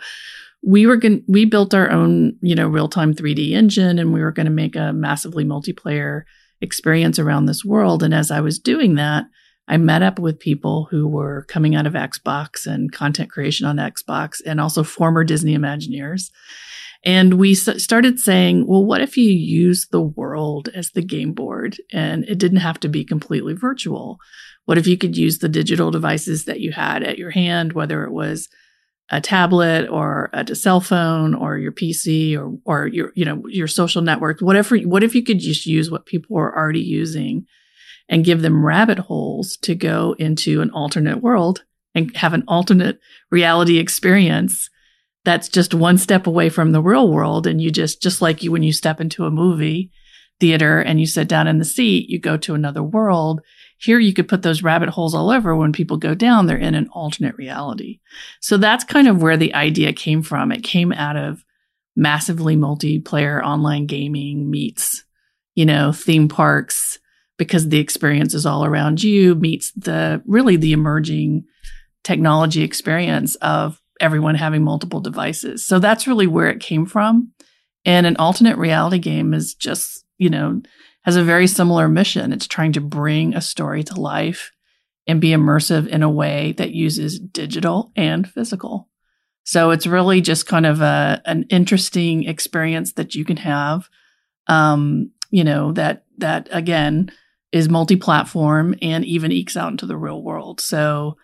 we 0.65 0.87
were 0.87 0.97
going 0.97 1.23
we 1.27 1.45
built 1.45 1.73
our 1.73 1.91
own 1.91 2.35
you 2.41 2.55
know 2.55 2.67
real-time 2.67 3.13
3d 3.13 3.51
engine 3.51 3.99
and 3.99 4.13
we 4.13 4.21
were 4.21 4.31
going 4.31 4.45
to 4.45 4.51
make 4.51 4.75
a 4.75 4.93
massively 4.93 5.45
multiplayer 5.45 6.23
experience 6.61 7.19
around 7.19 7.45
this 7.45 7.63
world 7.63 8.01
and 8.01 8.13
as 8.13 8.31
i 8.31 8.41
was 8.41 8.59
doing 8.59 8.95
that 8.95 9.25
I 9.67 9.77
met 9.77 10.03
up 10.03 10.19
with 10.19 10.39
people 10.39 10.87
who 10.91 11.07
were 11.07 11.45
coming 11.49 11.75
out 11.75 11.87
of 11.87 11.93
Xbox 11.93 12.67
and 12.67 12.91
content 12.91 13.31
creation 13.31 13.65
on 13.65 13.77
Xbox 13.77 14.41
and 14.45 14.61
also 14.61 14.83
former 14.83 15.23
Disney 15.23 15.57
Imagineers. 15.57 16.29
And 17.03 17.35
we 17.35 17.53
started 17.53 18.19
saying, 18.19 18.67
well, 18.67 18.83
what 18.83 19.01
if 19.01 19.15
you 19.15 19.29
use 19.29 19.87
the 19.87 20.01
world 20.01 20.69
as 20.73 20.91
the 20.91 21.03
game 21.03 21.33
board 21.33 21.77
and 21.91 22.25
it 22.25 22.39
didn't 22.39 22.59
have 22.59 22.79
to 22.81 22.89
be 22.89 23.03
completely 23.03 23.53
virtual? 23.53 24.19
What 24.65 24.77
if 24.77 24.87
you 24.87 24.97
could 24.97 25.15
use 25.15 25.39
the 25.39 25.49
digital 25.49 25.91
devices 25.91 26.45
that 26.45 26.61
you 26.61 26.71
had 26.71 27.03
at 27.03 27.19
your 27.19 27.29
hand, 27.31 27.73
whether 27.73 28.03
it 28.03 28.11
was 28.11 28.49
a 29.11 29.21
tablet 29.21 29.87
or 29.89 30.29
a 30.33 30.55
cell 30.55 30.81
phone 30.81 31.35
or 31.35 31.57
your 31.57 31.71
PC 31.71 32.37
or, 32.37 32.57
or 32.65 32.87
your, 32.87 33.11
you 33.15 33.23
know, 33.23 33.43
your 33.47 33.67
social 33.67 34.01
network, 34.01 34.39
whatever, 34.39 34.77
what 34.79 35.03
if 35.03 35.13
you 35.13 35.23
could 35.23 35.39
just 35.39 35.65
use 35.65 35.91
what 35.91 36.07
people 36.07 36.37
are 36.37 36.57
already 36.57 36.81
using 36.81 37.45
and 38.09 38.25
give 38.25 38.41
them 38.41 38.65
rabbit 38.65 38.97
holes 38.99 39.57
to 39.57 39.75
go 39.75 40.15
into 40.17 40.61
an 40.61 40.71
alternate 40.71 41.21
world 41.21 41.63
and 41.93 42.15
have 42.17 42.33
an 42.33 42.43
alternate 42.47 42.99
reality 43.29 43.77
experience 43.77 44.69
that's 45.23 45.49
just 45.49 45.73
one 45.73 45.97
step 45.97 46.27
away 46.27 46.49
from 46.49 46.71
the 46.71 46.81
real 46.81 47.11
world. 47.11 47.47
And 47.47 47.61
you 47.61 47.71
just, 47.71 48.01
just 48.01 48.21
like 48.21 48.43
you, 48.43 48.51
when 48.51 48.63
you 48.63 48.71
step 48.71 49.01
into 49.01 49.25
a 49.25 49.31
movie 49.31 49.91
theater 50.39 50.79
and 50.79 50.99
you 50.99 51.07
sit 51.07 51.27
down 51.27 51.47
in 51.47 51.57
the 51.57 51.65
seat, 51.65 52.09
you 52.09 52.19
go 52.19 52.37
to 52.37 52.53
another 52.53 52.83
world. 52.83 53.41
Here 53.77 53.99
you 53.99 54.13
could 54.13 54.27
put 54.27 54.41
those 54.41 54.63
rabbit 54.63 54.89
holes 54.89 55.13
all 55.13 55.29
over. 55.29 55.55
When 55.55 55.73
people 55.73 55.97
go 55.97 56.15
down, 56.15 56.45
they're 56.45 56.57
in 56.57 56.75
an 56.75 56.87
alternate 56.91 57.37
reality. 57.37 57.99
So 58.41 58.57
that's 58.57 58.83
kind 58.83 59.07
of 59.07 59.21
where 59.21 59.37
the 59.37 59.53
idea 59.53 59.93
came 59.93 60.21
from. 60.21 60.51
It 60.51 60.63
came 60.63 60.91
out 60.91 61.17
of 61.17 61.43
massively 61.95 62.55
multiplayer 62.55 63.41
online 63.43 63.85
gaming 63.85 64.49
meets, 64.49 65.03
you 65.55 65.65
know, 65.65 65.91
theme 65.91 66.27
parks 66.27 66.99
because 67.37 67.69
the 67.69 67.79
experience 67.79 68.33
is 68.33 68.45
all 68.45 68.65
around 68.65 69.03
you 69.03 69.35
meets 69.35 69.71
the 69.73 70.21
really 70.25 70.55
the 70.55 70.73
emerging 70.73 71.43
technology 72.03 72.63
experience 72.63 73.35
of 73.35 73.81
everyone 73.99 74.35
having 74.35 74.63
multiple 74.63 74.99
devices. 74.99 75.65
So 75.65 75.79
that's 75.79 76.07
really 76.07 76.27
where 76.27 76.49
it 76.49 76.59
came 76.59 76.85
from. 76.85 77.31
And 77.85 78.05
an 78.05 78.17
alternate 78.17 78.57
reality 78.57 78.99
game 78.99 79.33
is 79.33 79.53
just, 79.53 80.05
you 80.17 80.29
know, 80.29 80.61
has 81.05 81.15
a 81.15 81.23
very 81.23 81.47
similar 81.47 81.87
mission. 81.87 82.33
It's 82.33 82.47
trying 82.47 82.73
to 82.73 82.81
bring 82.81 83.35
a 83.35 83.41
story 83.41 83.83
to 83.83 84.01
life 84.01 84.51
and 85.07 85.21
be 85.21 85.29
immersive 85.29 85.87
in 85.87 86.01
a 86.01 86.09
way 86.09 86.53
that 86.53 86.71
uses 86.71 87.19
digital 87.19 87.91
and 87.95 88.27
physical. 88.27 88.89
So 89.43 89.69
it's 89.69 89.85
really 89.85 90.19
just 90.19 90.47
kind 90.47 90.65
of 90.65 90.81
a, 90.81 91.21
an 91.25 91.45
interesting 91.49 92.23
experience 92.23 92.93
that 92.93 93.13
you 93.13 93.23
can 93.23 93.37
have. 93.37 93.87
Um, 94.47 95.11
you 95.29 95.43
know, 95.43 95.71
that, 95.73 96.05
that 96.17 96.49
again 96.51 97.11
is 97.51 97.69
multi-platform 97.69 98.75
and 98.81 99.05
even 99.05 99.31
ekes 99.31 99.55
out 99.55 99.71
into 99.71 99.85
the 99.85 99.97
real 99.97 100.23
world. 100.23 100.59
So, 100.59 101.17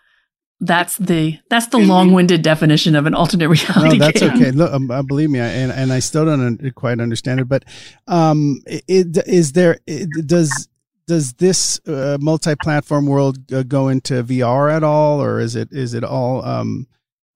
that's 0.62 0.96
the 0.96 1.38
that's 1.50 1.66
the 1.66 1.78
long-winded 1.78 2.40
definition 2.40 2.94
of 2.94 3.06
an 3.06 3.14
alternate 3.14 3.48
reality. 3.48 3.98
No, 3.98 4.06
that's 4.06 4.20
game. 4.20 4.30
okay. 4.30 4.50
Look, 4.52 4.72
um, 4.72 4.90
uh, 4.90 5.02
believe 5.02 5.28
me, 5.28 5.40
I, 5.40 5.46
and 5.46 5.72
and 5.72 5.92
I 5.92 5.98
still 5.98 6.24
don't 6.24 6.72
quite 6.76 7.00
understand 7.00 7.40
it. 7.40 7.48
But 7.48 7.64
um, 8.06 8.62
it, 8.66 9.18
is 9.26 9.52
there 9.52 9.80
it, 9.88 10.08
does 10.26 10.68
does 11.08 11.32
this 11.34 11.80
uh, 11.88 12.16
multi-platform 12.20 13.06
world 13.06 13.52
uh, 13.52 13.64
go 13.64 13.88
into 13.88 14.22
VR 14.22 14.72
at 14.72 14.84
all, 14.84 15.20
or 15.20 15.40
is 15.40 15.56
it 15.56 15.72
is 15.72 15.94
it 15.94 16.04
all 16.04 16.44
um, 16.44 16.86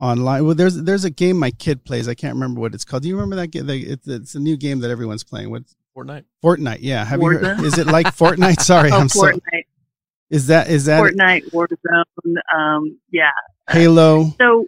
online? 0.01 0.47
Well, 0.47 0.55
there's 0.55 0.77
there's 0.77 1.05
a 1.05 1.11
game 1.11 1.37
my 1.37 1.51
kid 1.51 1.85
plays. 1.85 2.07
I 2.07 2.15
can't 2.15 2.35
remember 2.35 2.61
what 2.61 2.75
it's 2.75 2.85
called. 2.85 3.03
Do 3.03 3.09
you 3.09 3.17
remember 3.17 3.37
that 3.37 3.49
game? 3.49 3.69
It's, 3.69 4.07
it's 4.07 4.37
a 4.37 4.41
new 4.41 4.57
game 4.57 4.79
that 4.81 4.91
everyone's 4.93 5.25
playing. 5.25 5.51
What 5.51 5.65
Fortnite? 5.97 6.25
Fortnite. 6.45 6.79
Yeah. 6.81 7.05
Have 7.05 7.21
you? 7.21 7.31
Heard, 7.31 7.61
is 7.61 7.79
it 7.79 7.87
like 7.87 8.07
Fortnite? 8.07 8.61
Sorry, 8.61 8.91
oh, 8.93 8.99
I'm 8.99 9.09
Fortnite. 9.09 9.41
so. 9.53 9.66
Is 10.31 10.49
that 10.49 10.69
is 10.69 10.87
that 10.87 11.01
Fortnite, 11.03 11.51
Warzone? 11.53 12.35
Um, 12.57 12.99
yeah. 13.13 13.31
Halo. 13.71 14.33
So 14.41 14.67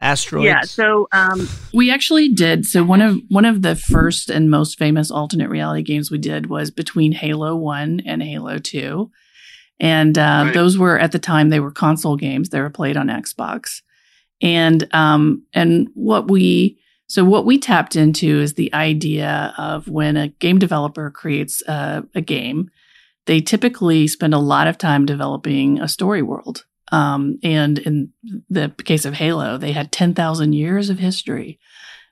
Asteroids. 0.00 0.44
yeah. 0.46 0.60
So 0.62 1.08
um, 1.12 1.48
We 1.74 1.90
actually 1.90 2.28
did. 2.28 2.64
So 2.66 2.84
one 2.84 3.00
of 3.00 3.18
one 3.28 3.44
of 3.44 3.62
the 3.62 3.74
first 3.76 4.30
and 4.30 4.50
most 4.50 4.78
famous 4.78 5.10
alternate 5.10 5.50
reality 5.50 5.82
games 5.82 6.10
we 6.10 6.18
did 6.18 6.46
was 6.48 6.70
between 6.70 7.12
Halo 7.12 7.56
One 7.56 8.00
and 8.06 8.22
Halo 8.22 8.58
Two, 8.58 9.10
and 9.80 10.16
uh, 10.16 10.42
Right. 10.46 10.54
those 10.54 10.78
were 10.78 10.98
at 10.98 11.12
the 11.12 11.18
time 11.18 11.48
they 11.48 11.60
were 11.60 11.72
console 11.72 12.16
games. 12.16 12.48
They 12.50 12.60
were 12.60 12.70
played 12.70 12.96
on 12.96 13.08
Xbox, 13.08 13.82
and 14.40 14.86
um, 14.94 15.42
and 15.52 15.88
what 15.94 16.28
we 16.30 16.78
so 17.08 17.24
what 17.24 17.44
we 17.46 17.58
tapped 17.58 17.96
into 17.96 18.40
is 18.40 18.54
the 18.54 18.72
idea 18.74 19.52
of 19.58 19.88
when 19.88 20.16
a 20.16 20.28
game 20.28 20.58
developer 20.58 21.10
creates 21.10 21.60
a, 21.66 22.04
a 22.14 22.20
game, 22.20 22.70
they 23.28 23.40
typically 23.42 24.08
spend 24.08 24.32
a 24.32 24.38
lot 24.38 24.66
of 24.66 24.78
time 24.78 25.04
developing 25.04 25.78
a 25.80 25.86
story 25.86 26.22
world. 26.22 26.64
Um, 26.90 27.38
and 27.42 27.78
in 27.78 28.10
the 28.48 28.72
case 28.84 29.04
of 29.04 29.12
Halo, 29.12 29.58
they 29.58 29.72
had 29.72 29.92
10,000 29.92 30.54
years 30.54 30.88
of 30.88 30.98
history 30.98 31.60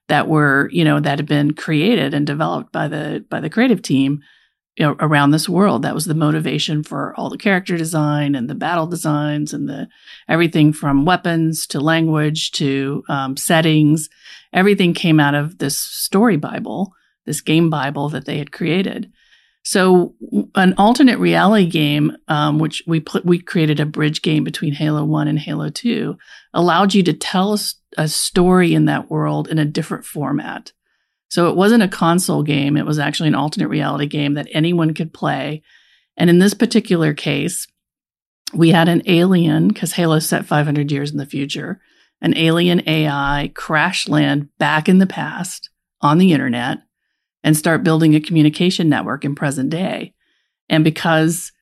that 0.08 0.28
were, 0.28 0.68
you 0.70 0.84
know, 0.84 1.00
that 1.00 1.18
had 1.18 1.26
been 1.26 1.54
created 1.54 2.12
and 2.12 2.26
developed 2.26 2.70
by 2.70 2.86
the, 2.86 3.24
by 3.30 3.40
the 3.40 3.48
creative 3.48 3.80
team 3.80 4.20
you 4.76 4.84
know, 4.84 4.94
around 5.00 5.30
this 5.30 5.48
world. 5.48 5.80
That 5.80 5.94
was 5.94 6.04
the 6.04 6.14
motivation 6.14 6.82
for 6.82 7.14
all 7.16 7.30
the 7.30 7.38
character 7.38 7.78
design 7.78 8.34
and 8.34 8.50
the 8.50 8.54
battle 8.54 8.86
designs 8.86 9.54
and 9.54 9.66
the 9.70 9.88
everything 10.28 10.74
from 10.74 11.06
weapons 11.06 11.66
to 11.68 11.80
language 11.80 12.50
to 12.52 13.02
um, 13.08 13.38
settings. 13.38 14.10
Everything 14.52 14.92
came 14.92 15.18
out 15.18 15.34
of 15.34 15.56
this 15.56 15.78
story 15.78 16.36
Bible, 16.36 16.92
this 17.24 17.40
game 17.40 17.70
Bible 17.70 18.10
that 18.10 18.26
they 18.26 18.36
had 18.36 18.52
created. 18.52 19.10
So 19.66 20.14
an 20.54 20.74
alternate 20.78 21.18
reality 21.18 21.66
game, 21.66 22.16
um, 22.28 22.60
which 22.60 22.84
we 22.86 23.02
we 23.24 23.40
created 23.40 23.80
a 23.80 23.84
bridge 23.84 24.22
game 24.22 24.44
between 24.44 24.74
Halo 24.74 25.04
One 25.04 25.26
and 25.26 25.40
Halo 25.40 25.70
Two, 25.70 26.16
allowed 26.54 26.94
you 26.94 27.02
to 27.02 27.12
tell 27.12 27.52
a, 27.52 27.58
a 27.98 28.06
story 28.06 28.74
in 28.74 28.84
that 28.84 29.10
world 29.10 29.48
in 29.48 29.58
a 29.58 29.64
different 29.64 30.04
format. 30.04 30.70
So 31.30 31.50
it 31.50 31.56
wasn't 31.56 31.82
a 31.82 31.88
console 31.88 32.44
game; 32.44 32.76
it 32.76 32.86
was 32.86 33.00
actually 33.00 33.26
an 33.26 33.34
alternate 33.34 33.66
reality 33.66 34.06
game 34.06 34.34
that 34.34 34.46
anyone 34.52 34.94
could 34.94 35.12
play. 35.12 35.64
And 36.16 36.30
in 36.30 36.38
this 36.38 36.54
particular 36.54 37.12
case, 37.12 37.66
we 38.54 38.70
had 38.70 38.88
an 38.88 39.02
alien 39.06 39.66
because 39.66 39.94
Halo 39.94 40.20
set 40.20 40.46
500 40.46 40.92
years 40.92 41.10
in 41.10 41.16
the 41.16 41.26
future. 41.26 41.80
An 42.20 42.36
alien 42.36 42.88
AI 42.88 43.50
crash 43.56 44.06
land 44.06 44.48
back 44.58 44.88
in 44.88 44.98
the 44.98 45.08
past 45.08 45.70
on 46.00 46.18
the 46.18 46.32
internet 46.32 46.85
and 47.46 47.56
start 47.56 47.84
building 47.84 48.16
a 48.16 48.20
communication 48.20 48.88
network 48.88 49.24
in 49.24 49.36
present 49.36 49.70
day. 49.70 50.12
And 50.68 50.82
because 50.82 51.52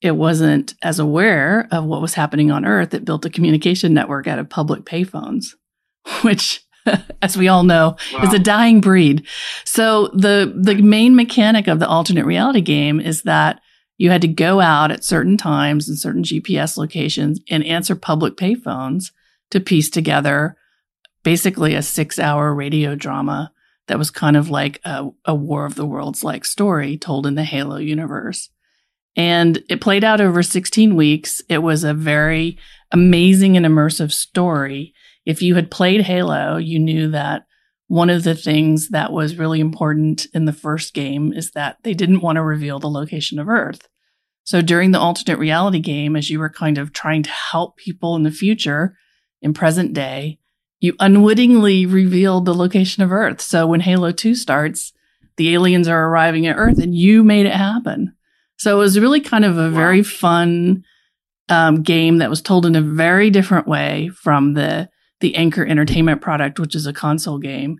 it 0.00 0.16
wasn't 0.16 0.74
as 0.82 0.98
aware 0.98 1.68
of 1.70 1.84
what 1.84 2.00
was 2.00 2.14
happening 2.14 2.50
on 2.50 2.64
Earth, 2.64 2.94
it 2.94 3.04
built 3.04 3.26
a 3.26 3.30
communication 3.30 3.92
network 3.92 4.26
out 4.26 4.38
of 4.38 4.48
public 4.48 4.84
payphones, 4.84 5.48
which, 6.22 6.64
as 7.22 7.36
we 7.36 7.46
all 7.46 7.62
know, 7.62 7.96
is 8.22 8.32
a 8.32 8.38
dying 8.38 8.80
breed. 8.80 9.26
So 9.64 10.08
the 10.08 10.50
the 10.56 10.76
main 10.76 11.14
mechanic 11.14 11.68
of 11.68 11.78
the 11.78 11.88
alternate 11.88 12.24
reality 12.24 12.62
game 12.62 12.98
is 12.98 13.22
that 13.22 13.60
you 13.98 14.08
had 14.08 14.22
to 14.22 14.28
go 14.28 14.60
out 14.60 14.90
at 14.90 15.04
certain 15.04 15.36
times 15.36 15.90
and 15.90 15.98
certain 15.98 16.22
GPS 16.22 16.78
locations 16.78 17.38
and 17.50 17.62
answer 17.64 17.94
public 17.94 18.36
payphones 18.36 19.12
to 19.50 19.60
piece 19.60 19.90
together 19.90 20.56
basically 21.22 21.74
a 21.74 21.82
six 21.82 22.18
hour 22.18 22.54
radio 22.54 22.94
drama 22.94 23.52
that 23.86 23.98
was 23.98 24.10
kind 24.10 24.36
of 24.36 24.50
like 24.50 24.80
a, 24.84 25.08
a 25.24 25.34
War 25.34 25.64
of 25.64 25.74
the 25.74 25.86
Worlds 25.86 26.24
like 26.24 26.44
story 26.44 26.96
told 26.96 27.26
in 27.26 27.34
the 27.34 27.44
Halo 27.44 27.76
universe. 27.76 28.48
And 29.16 29.62
it 29.68 29.80
played 29.80 30.04
out 30.04 30.20
over 30.20 30.42
16 30.42 30.96
weeks. 30.96 31.40
It 31.48 31.58
was 31.58 31.84
a 31.84 31.94
very 31.94 32.58
amazing 32.90 33.56
and 33.56 33.64
immersive 33.64 34.12
story. 34.12 34.92
If 35.24 35.40
you 35.42 35.54
had 35.54 35.70
played 35.70 36.02
Halo, 36.02 36.56
you 36.56 36.78
knew 36.78 37.10
that 37.10 37.46
one 37.86 38.10
of 38.10 38.24
the 38.24 38.34
things 38.34 38.88
that 38.88 39.12
was 39.12 39.36
really 39.36 39.60
important 39.60 40.26
in 40.34 40.46
the 40.46 40.52
first 40.52 40.94
game 40.94 41.32
is 41.32 41.52
that 41.52 41.76
they 41.82 41.94
didn't 41.94 42.22
want 42.22 42.36
to 42.36 42.42
reveal 42.42 42.78
the 42.78 42.88
location 42.88 43.38
of 43.38 43.48
Earth. 43.48 43.88
So 44.44 44.60
during 44.60 44.90
the 44.90 45.00
alternate 45.00 45.38
reality 45.38 45.80
game, 45.80 46.16
as 46.16 46.28
you 46.28 46.38
were 46.38 46.50
kind 46.50 46.76
of 46.76 46.92
trying 46.92 47.22
to 47.22 47.30
help 47.30 47.76
people 47.76 48.16
in 48.16 48.24
the 48.24 48.30
future, 48.30 48.96
in 49.40 49.54
present 49.54 49.92
day, 49.92 50.38
you 50.84 50.94
unwittingly 51.00 51.86
revealed 51.86 52.44
the 52.44 52.54
location 52.54 53.02
of 53.02 53.10
Earth. 53.10 53.40
So 53.40 53.66
when 53.66 53.80
Halo 53.80 54.12
2 54.12 54.34
starts, 54.34 54.92
the 55.38 55.54
aliens 55.54 55.88
are 55.88 56.08
arriving 56.08 56.46
at 56.46 56.56
Earth 56.56 56.78
and 56.78 56.94
you 56.94 57.24
made 57.24 57.46
it 57.46 57.54
happen. 57.54 58.14
So 58.58 58.76
it 58.76 58.80
was 58.80 59.00
really 59.00 59.20
kind 59.20 59.46
of 59.46 59.56
a 59.56 59.70
very 59.70 60.02
fun 60.02 60.84
um, 61.48 61.82
game 61.82 62.18
that 62.18 62.28
was 62.28 62.42
told 62.42 62.66
in 62.66 62.76
a 62.76 62.82
very 62.82 63.30
different 63.30 63.66
way 63.66 64.10
from 64.14 64.54
the 64.54 64.90
the 65.20 65.36
Anchor 65.36 65.64
Entertainment 65.64 66.20
product, 66.20 66.60
which 66.60 66.74
is 66.74 66.86
a 66.86 66.92
console 66.92 67.38
game. 67.38 67.78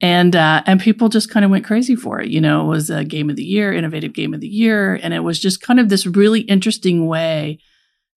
And 0.00 0.36
uh, 0.36 0.62
and 0.64 0.80
people 0.80 1.08
just 1.08 1.30
kind 1.30 1.44
of 1.44 1.50
went 1.50 1.64
crazy 1.64 1.96
for 1.96 2.20
it. 2.20 2.30
You 2.30 2.40
know, 2.40 2.62
it 2.62 2.68
was 2.68 2.88
a 2.88 3.04
game 3.04 3.30
of 3.30 3.36
the 3.36 3.42
year, 3.42 3.72
innovative 3.72 4.12
game 4.12 4.32
of 4.32 4.40
the 4.40 4.48
year, 4.48 4.94
and 5.02 5.12
it 5.12 5.20
was 5.20 5.40
just 5.40 5.60
kind 5.60 5.80
of 5.80 5.88
this 5.88 6.06
really 6.06 6.42
interesting 6.42 7.06
way 7.06 7.58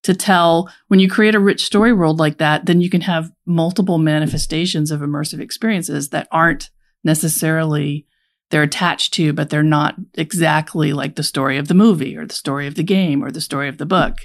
to 0.04 0.14
tell 0.14 0.70
when 0.88 1.00
you 1.00 1.10
create 1.10 1.36
a 1.36 1.40
rich 1.40 1.66
story 1.66 1.94
world 1.94 2.20
like 2.20 2.38
that, 2.38 2.66
then 2.66 2.82
you 2.82 2.90
can 2.90 3.02
have 3.02 3.32
multiple 3.46 3.98
manifestations 3.98 4.92
of 4.92 5.02
immersive 5.02 5.40
experiences 5.40 6.10
that 6.10 6.28
aren't 6.32 6.70
necessarily 7.04 8.06
they're 8.50 8.64
attached 8.64 9.14
to, 9.16 9.34
but 9.34 9.50
they're 9.50 9.64
not 9.64 9.96
exactly 10.14 10.94
like 10.94 11.16
the 11.16 11.24
story 11.24 11.58
of 11.58 11.68
the 11.68 11.74
movie 11.74 12.16
or 12.16 12.26
the 12.26 12.34
story 12.34 12.68
of 12.68 12.76
the 12.76 12.84
game 12.84 13.24
or 13.24 13.32
the 13.32 13.42
story 13.42 13.68
of 13.68 13.78
the 13.78 13.86
book. 13.86 14.16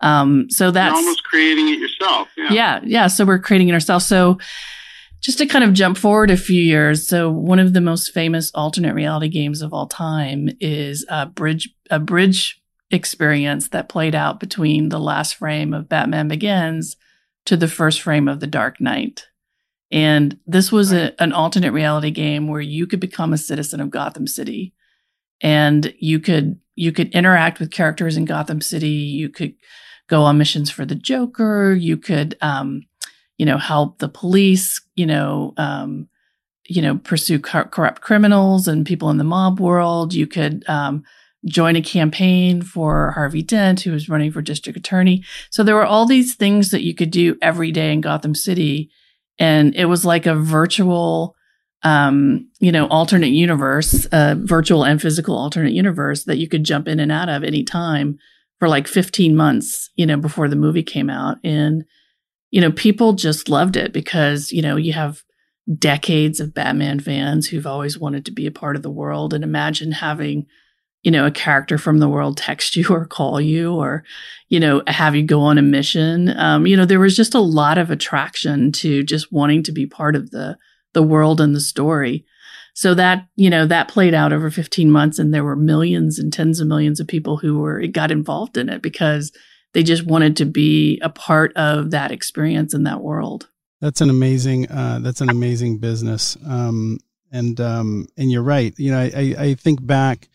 Um, 0.00 0.46
so 0.50 0.70
that's 0.70 0.92
You're 0.92 0.98
almost 0.98 1.24
creating 1.24 1.68
it 1.68 1.78
yourself. 1.78 2.28
Yeah. 2.36 2.52
yeah, 2.52 2.80
yeah. 2.84 3.06
So 3.08 3.24
we're 3.24 3.40
creating 3.40 3.68
it 3.68 3.72
ourselves. 3.74 4.06
So 4.06 4.38
just 5.20 5.38
to 5.38 5.46
kind 5.46 5.64
of 5.64 5.72
jump 5.72 5.96
forward 5.96 6.30
a 6.30 6.36
few 6.36 6.62
years, 6.62 7.08
so 7.08 7.30
one 7.30 7.58
of 7.58 7.72
the 7.72 7.80
most 7.80 8.12
famous 8.12 8.52
alternate 8.54 8.94
reality 8.94 9.28
games 9.28 9.62
of 9.62 9.72
all 9.72 9.86
time 9.88 10.48
is 10.60 11.04
a 11.08 11.26
bridge 11.26 11.70
a 11.90 11.98
bridge 11.98 12.60
experience 12.90 13.68
that 13.68 13.88
played 13.88 14.14
out 14.14 14.40
between 14.40 14.88
the 14.90 15.00
last 15.00 15.34
frame 15.36 15.74
of 15.74 15.88
Batman 15.88 16.28
Begins 16.28 16.96
to 17.46 17.56
the 17.56 17.68
first 17.68 18.00
frame 18.00 18.28
of 18.28 18.40
The 18.40 18.46
Dark 18.46 18.80
Knight. 18.80 19.26
And 19.90 20.38
this 20.46 20.72
was 20.72 20.92
a, 20.92 21.14
an 21.22 21.32
alternate 21.32 21.72
reality 21.72 22.10
game 22.10 22.48
where 22.48 22.60
you 22.60 22.86
could 22.86 23.00
become 23.00 23.32
a 23.32 23.38
citizen 23.38 23.80
of 23.80 23.90
Gotham 23.90 24.26
City. 24.26 24.74
and 25.40 25.94
you 25.98 26.18
could 26.20 26.58
you 26.74 26.92
could 26.92 27.08
interact 27.14 27.58
with 27.58 27.70
characters 27.70 28.16
in 28.16 28.24
Gotham 28.26 28.60
City. 28.60 28.88
You 28.88 29.28
could 29.30 29.54
go 30.08 30.22
on 30.22 30.38
missions 30.38 30.70
for 30.70 30.84
the 30.84 30.94
Joker. 30.94 31.72
You 31.72 31.96
could, 31.96 32.36
um, 32.42 32.82
you 33.38 33.46
know, 33.46 33.58
help 33.58 33.98
the 33.98 34.08
police. 34.08 34.80
You 34.94 35.06
know, 35.06 35.54
um, 35.56 36.08
you 36.68 36.82
know, 36.82 36.98
pursue 36.98 37.38
cor- 37.38 37.68
corrupt 37.68 38.02
criminals 38.02 38.68
and 38.68 38.84
people 38.86 39.08
in 39.10 39.18
the 39.18 39.24
mob 39.24 39.60
world. 39.60 40.12
You 40.14 40.26
could 40.26 40.68
um, 40.68 41.04
join 41.46 41.76
a 41.76 41.82
campaign 41.82 42.62
for 42.62 43.12
Harvey 43.12 43.42
Dent, 43.42 43.80
who 43.80 43.92
was 43.92 44.08
running 44.08 44.32
for 44.32 44.42
district 44.42 44.78
attorney. 44.78 45.24
So 45.50 45.62
there 45.62 45.74
were 45.74 45.86
all 45.86 46.06
these 46.06 46.34
things 46.34 46.70
that 46.70 46.82
you 46.82 46.94
could 46.94 47.10
do 47.10 47.36
every 47.40 47.72
day 47.72 47.92
in 47.92 48.00
Gotham 48.00 48.34
City, 48.34 48.90
and 49.38 49.74
it 49.74 49.86
was 49.86 50.04
like 50.04 50.26
a 50.26 50.34
virtual 50.34 51.36
um, 51.82 52.48
you 52.58 52.72
know, 52.72 52.86
alternate 52.88 53.28
universe, 53.28 54.06
uh, 54.06 54.34
virtual 54.38 54.84
and 54.84 55.00
physical 55.00 55.36
alternate 55.36 55.72
universe 55.72 56.24
that 56.24 56.38
you 56.38 56.48
could 56.48 56.64
jump 56.64 56.88
in 56.88 56.98
and 56.98 57.12
out 57.12 57.28
of 57.28 57.44
anytime 57.44 58.18
for 58.58 58.68
like 58.68 58.88
15 58.88 59.36
months, 59.36 59.90
you 59.94 60.04
know, 60.04 60.16
before 60.16 60.48
the 60.48 60.56
movie 60.56 60.82
came 60.82 61.08
out. 61.08 61.38
And, 61.44 61.84
you 62.50 62.60
know, 62.60 62.72
people 62.72 63.12
just 63.12 63.48
loved 63.48 63.76
it 63.76 63.92
because, 63.92 64.50
you 64.50 64.62
know, 64.62 64.76
you 64.76 64.94
have 64.94 65.22
decades 65.78 66.40
of 66.40 66.54
Batman 66.54 66.98
fans 66.98 67.46
who've 67.48 67.66
always 67.66 67.98
wanted 67.98 68.24
to 68.24 68.32
be 68.32 68.46
a 68.46 68.52
part 68.52 68.74
of 68.74 68.82
the 68.82 68.90
world. 68.90 69.34
And 69.34 69.44
imagine 69.44 69.92
having, 69.92 70.46
you 71.06 71.12
know, 71.12 71.24
a 71.24 71.30
character 71.30 71.78
from 71.78 71.98
the 71.98 72.08
world 72.08 72.36
text 72.36 72.74
you 72.74 72.84
or 72.90 73.06
call 73.06 73.40
you 73.40 73.72
or, 73.72 74.02
you 74.48 74.58
know, 74.58 74.82
have 74.88 75.14
you 75.14 75.22
go 75.22 75.40
on 75.40 75.56
a 75.56 75.62
mission. 75.62 76.36
Um, 76.36 76.66
you 76.66 76.76
know, 76.76 76.84
there 76.84 76.98
was 76.98 77.14
just 77.14 77.32
a 77.32 77.40
lot 77.40 77.78
of 77.78 77.92
attraction 77.92 78.72
to 78.72 79.04
just 79.04 79.30
wanting 79.32 79.62
to 79.62 79.72
be 79.72 79.86
part 79.86 80.16
of 80.16 80.32
the, 80.32 80.58
the 80.94 81.04
world 81.04 81.40
and 81.40 81.54
the 81.54 81.60
story. 81.60 82.26
So 82.74 82.92
that, 82.94 83.28
you 83.36 83.48
know, 83.48 83.66
that 83.66 83.86
played 83.86 84.14
out 84.14 84.32
over 84.32 84.50
15 84.50 84.90
months 84.90 85.20
and 85.20 85.32
there 85.32 85.44
were 85.44 85.54
millions 85.54 86.18
and 86.18 86.32
tens 86.32 86.58
of 86.58 86.66
millions 86.66 86.98
of 86.98 87.06
people 87.06 87.36
who 87.36 87.60
were 87.60 87.86
got 87.86 88.10
involved 88.10 88.56
in 88.56 88.68
it 88.68 88.82
because 88.82 89.30
they 89.74 89.84
just 89.84 90.04
wanted 90.04 90.36
to 90.38 90.44
be 90.44 90.98
a 91.04 91.08
part 91.08 91.56
of 91.56 91.92
that 91.92 92.10
experience 92.10 92.74
in 92.74 92.82
that 92.82 93.00
world. 93.00 93.48
That's 93.80 94.00
an 94.00 94.10
amazing 94.10 94.68
uh, 94.72 94.98
that's 95.02 95.20
an 95.20 95.30
amazing 95.30 95.78
business. 95.78 96.36
Um, 96.44 96.98
and 97.30 97.60
um, 97.60 98.08
and 98.16 98.32
you're 98.32 98.42
right. 98.42 98.74
You 98.76 98.90
know, 98.90 98.98
I, 98.98 99.34
I 99.38 99.54
think 99.54 99.86
back 99.86 100.28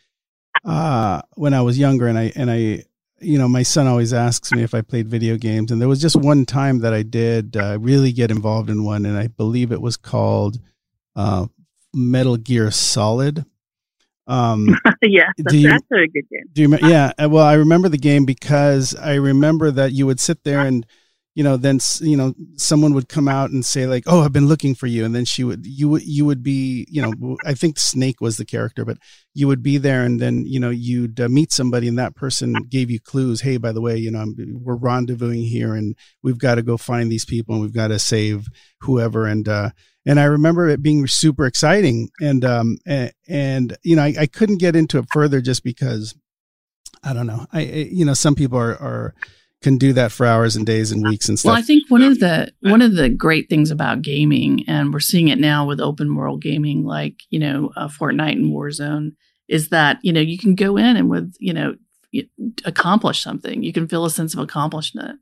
uh, 0.66 1.22
when 1.36 1.54
I 1.54 1.62
was 1.62 1.78
younger 1.78 2.08
and 2.08 2.18
I 2.18 2.32
and 2.36 2.52
I 2.52 2.84
you 3.22 3.38
know, 3.38 3.48
my 3.48 3.64
son 3.64 3.88
always 3.88 4.14
asks 4.14 4.52
me 4.52 4.64
if 4.64 4.74
I 4.74 4.82
played 4.82 5.08
video 5.08 5.38
games, 5.38 5.72
and 5.72 5.80
there 5.80 5.88
was 5.88 6.02
just 6.02 6.16
one 6.16 6.46
time 6.46 6.80
that 6.80 6.94
I 6.94 7.04
did 7.04 7.56
uh, 7.56 7.78
really 7.80 8.12
get 8.12 8.32
involved 8.32 8.70
in 8.70 8.84
one, 8.84 9.06
and 9.06 9.18
I 9.18 9.28
believe 9.28 9.72
it 9.72 9.82
was 9.82 9.96
called 9.96 10.60
uh, 11.16 11.46
Metal 11.94 12.36
Gear 12.38 12.72
Solid. 12.72 13.46
Um, 14.28 14.76
yeah, 15.02 15.32
that's, 15.38 15.54
you, 15.54 15.70
that's 15.70 15.86
a 15.92 16.08
good 16.08 16.30
game. 16.30 16.44
Do 16.52 16.62
you? 16.64 16.78
Yeah, 16.82 17.12
uh, 17.22 17.30
well, 17.30 17.46
I 17.46 17.54
remember 17.54 17.90
the 17.90 17.98
game 17.98 18.26
because 18.26 18.96
I 18.96 19.16
remember 19.16 19.72
that 19.72 19.92
you 19.92 20.06
would 20.08 20.20
sit 20.20 20.44
there 20.44 20.62
and 20.62 20.86
you 21.36 21.44
know 21.44 21.58
then 21.58 21.80
you 22.02 22.18
know 22.18 22.34
someone 22.58 22.94
would 22.94 23.08
come 23.08 23.28
out 23.28 23.52
and 23.52 23.66
say 23.66 23.88
like 23.88 24.04
oh 24.08 24.22
i've 24.22 24.34
been 24.34 24.48
looking 24.48 24.76
for 24.76 24.88
you. 24.88 25.06
And 25.06 25.16
then 25.16 25.26
she 25.26 25.44
would 25.44 25.66
you 25.66 25.90
would 25.90 26.04
you 26.04 26.26
would 26.26 26.44
be 26.44 26.86
you 26.90 27.02
know 27.02 27.38
i 27.46 27.54
think 27.54 27.80
snake 27.80 28.20
was 28.20 28.38
the 28.38 28.46
character 28.46 28.84
but 28.84 28.98
you 29.34 29.48
would 29.48 29.64
be 29.64 29.78
there 29.78 30.04
and 30.04 30.20
then 30.20 30.46
you 30.46 30.60
know 30.60 30.70
you'd 30.70 31.20
uh, 31.20 31.30
meet 31.30 31.52
somebody 31.52 31.88
and 31.88 31.98
that 31.98 32.16
person 32.16 32.54
gave 32.70 32.92
you 32.92 33.00
clues 33.00 33.42
hey 33.42 33.58
by 33.58 33.72
the 33.72 33.82
way 33.82 33.96
you 33.96 34.12
know 34.12 34.26
we're 34.54 34.78
rendezvousing 34.78 35.48
here 35.48 35.74
and 35.74 35.96
we've 36.24 36.38
got 36.38 36.56
to 36.56 36.62
go 36.62 36.78
find 36.78 37.12
these 37.12 37.26
people 37.26 37.56
and 37.56 37.62
we've 37.62 37.74
got 37.74 37.88
to 37.88 38.00
save 38.00 38.48
whoever. 38.82 39.26
And 39.26 39.48
uh 39.48 39.70
and 40.06 40.20
I 40.20 40.24
remember 40.24 40.68
it 40.68 40.82
being 40.82 41.06
super 41.08 41.46
exciting 41.46 42.10
and 42.20 42.44
um 42.44 42.78
and, 42.86 43.12
and 43.28 43.78
you 43.84 43.96
know 43.96 44.04
I, 44.04 44.14
I 44.22 44.26
couldn't 44.26 44.58
get 44.58 44.76
into 44.76 44.98
it 44.98 45.06
further 45.12 45.42
just 45.42 45.64
because 45.64 46.16
I 47.04 47.14
don't 47.14 47.28
know 47.28 47.46
I 47.52 47.62
you 47.62 48.06
know 48.06 48.14
some 48.14 48.36
people 48.36 48.58
are 48.58 48.76
are 48.78 49.16
can 49.62 49.78
do 49.78 49.94
that 49.94 50.12
for 50.12 50.26
hours 50.26 50.56
and 50.56 50.66
days 50.66 50.92
and 50.92 51.04
weeks 51.04 51.30
and 51.30 51.38
stuff. 51.38 51.52
Well, 51.52 51.58
I 51.58 51.62
think 51.62 51.90
one 51.90 52.02
of 52.02 52.20
the 52.20 52.52
one 52.62 52.82
of 52.82 52.96
the 52.96 53.10
great 53.10 53.50
things 53.50 53.70
about 53.70 54.02
gaming, 54.02 54.64
and 54.68 54.94
we're 54.94 55.00
seeing 55.00 55.28
it 55.28 55.40
now 55.40 55.66
with 55.66 55.80
open 55.80 56.16
world 56.16 56.42
gaming, 56.42 56.84
like 56.84 57.22
you 57.30 57.40
know 57.40 57.72
uh, 57.76 57.88
Fortnite 57.88 58.34
and 58.34 58.52
Warzone, 58.52 59.14
is 59.48 59.70
that 59.70 60.00
you 60.02 60.12
know 60.12 60.20
you 60.20 60.38
can 60.38 60.56
go 60.56 60.78
in 60.78 60.98
and 60.98 61.10
with 61.10 61.36
you 61.40 61.54
know 61.54 61.76
accomplish 62.66 63.22
something. 63.22 63.64
You 63.64 63.72
can 63.72 63.88
feel 63.88 64.06
a 64.06 64.10
sense 64.10 64.34
of 64.34 64.40
accomplishment, 64.40 65.20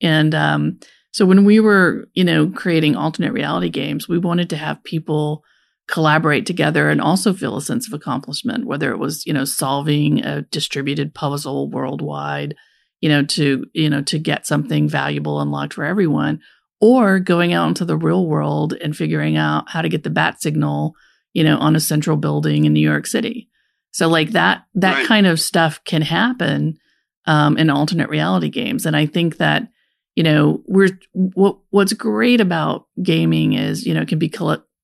and 0.00 0.34
um, 0.34 0.80
so 1.12 1.24
when 1.24 1.44
we 1.44 1.60
were 1.60 2.08
you 2.14 2.24
know 2.24 2.48
creating 2.48 2.96
alternate 2.96 3.32
reality 3.32 3.70
games, 3.70 4.08
we 4.08 4.18
wanted 4.18 4.50
to 4.50 4.56
have 4.56 4.82
people 4.82 5.44
collaborate 5.86 6.44
together 6.44 6.90
and 6.90 7.00
also 7.00 7.32
feel 7.32 7.56
a 7.56 7.62
sense 7.62 7.86
of 7.86 7.92
accomplishment, 7.92 8.66
whether 8.66 8.90
it 8.90 8.98
was 8.98 9.24
you 9.26 9.32
know 9.32 9.44
solving 9.44 10.24
a 10.24 10.42
distributed 10.42 11.14
puzzle 11.14 11.70
worldwide 11.70 12.56
you 13.00 13.08
know, 13.08 13.24
to, 13.24 13.66
you 13.74 13.90
know, 13.90 14.02
to 14.02 14.18
get 14.18 14.46
something 14.46 14.88
valuable 14.88 15.40
unlocked 15.40 15.74
for 15.74 15.84
everyone, 15.84 16.40
or 16.80 17.18
going 17.18 17.52
out 17.52 17.68
into 17.68 17.84
the 17.84 17.96
real 17.96 18.26
world 18.26 18.74
and 18.74 18.96
figuring 18.96 19.36
out 19.36 19.68
how 19.70 19.82
to 19.82 19.88
get 19.88 20.02
the 20.02 20.10
bat 20.10 20.40
signal, 20.40 20.94
you 21.32 21.44
know, 21.44 21.56
on 21.58 21.76
a 21.76 21.80
central 21.80 22.16
building 22.16 22.64
in 22.64 22.72
New 22.72 22.80
York 22.80 23.06
City. 23.06 23.48
So 23.92 24.08
like 24.08 24.32
that, 24.32 24.64
that 24.74 24.94
right. 24.94 25.06
kind 25.06 25.26
of 25.26 25.40
stuff 25.40 25.82
can 25.84 26.02
happen 26.02 26.78
um, 27.24 27.56
in 27.56 27.70
alternate 27.70 28.10
reality 28.10 28.50
games. 28.50 28.84
And 28.84 28.94
I 28.94 29.06
think 29.06 29.38
that, 29.38 29.68
you 30.14 30.22
know, 30.22 30.62
we're, 30.66 30.98
what, 31.12 31.58
what's 31.70 31.94
great 31.94 32.40
about 32.40 32.86
gaming 33.02 33.54
is, 33.54 33.86
you 33.86 33.94
know, 33.94 34.02
it 34.02 34.08
can 34.08 34.18
be, 34.18 34.32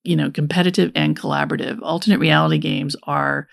you 0.05 0.17
know, 0.17 0.31
competitive 0.31 0.93
and 0.95 1.19
collaborative. 1.19 1.79
Alternate 1.83 2.21
reality 2.21 2.59
games 2.59 2.97
are 3.05 3.49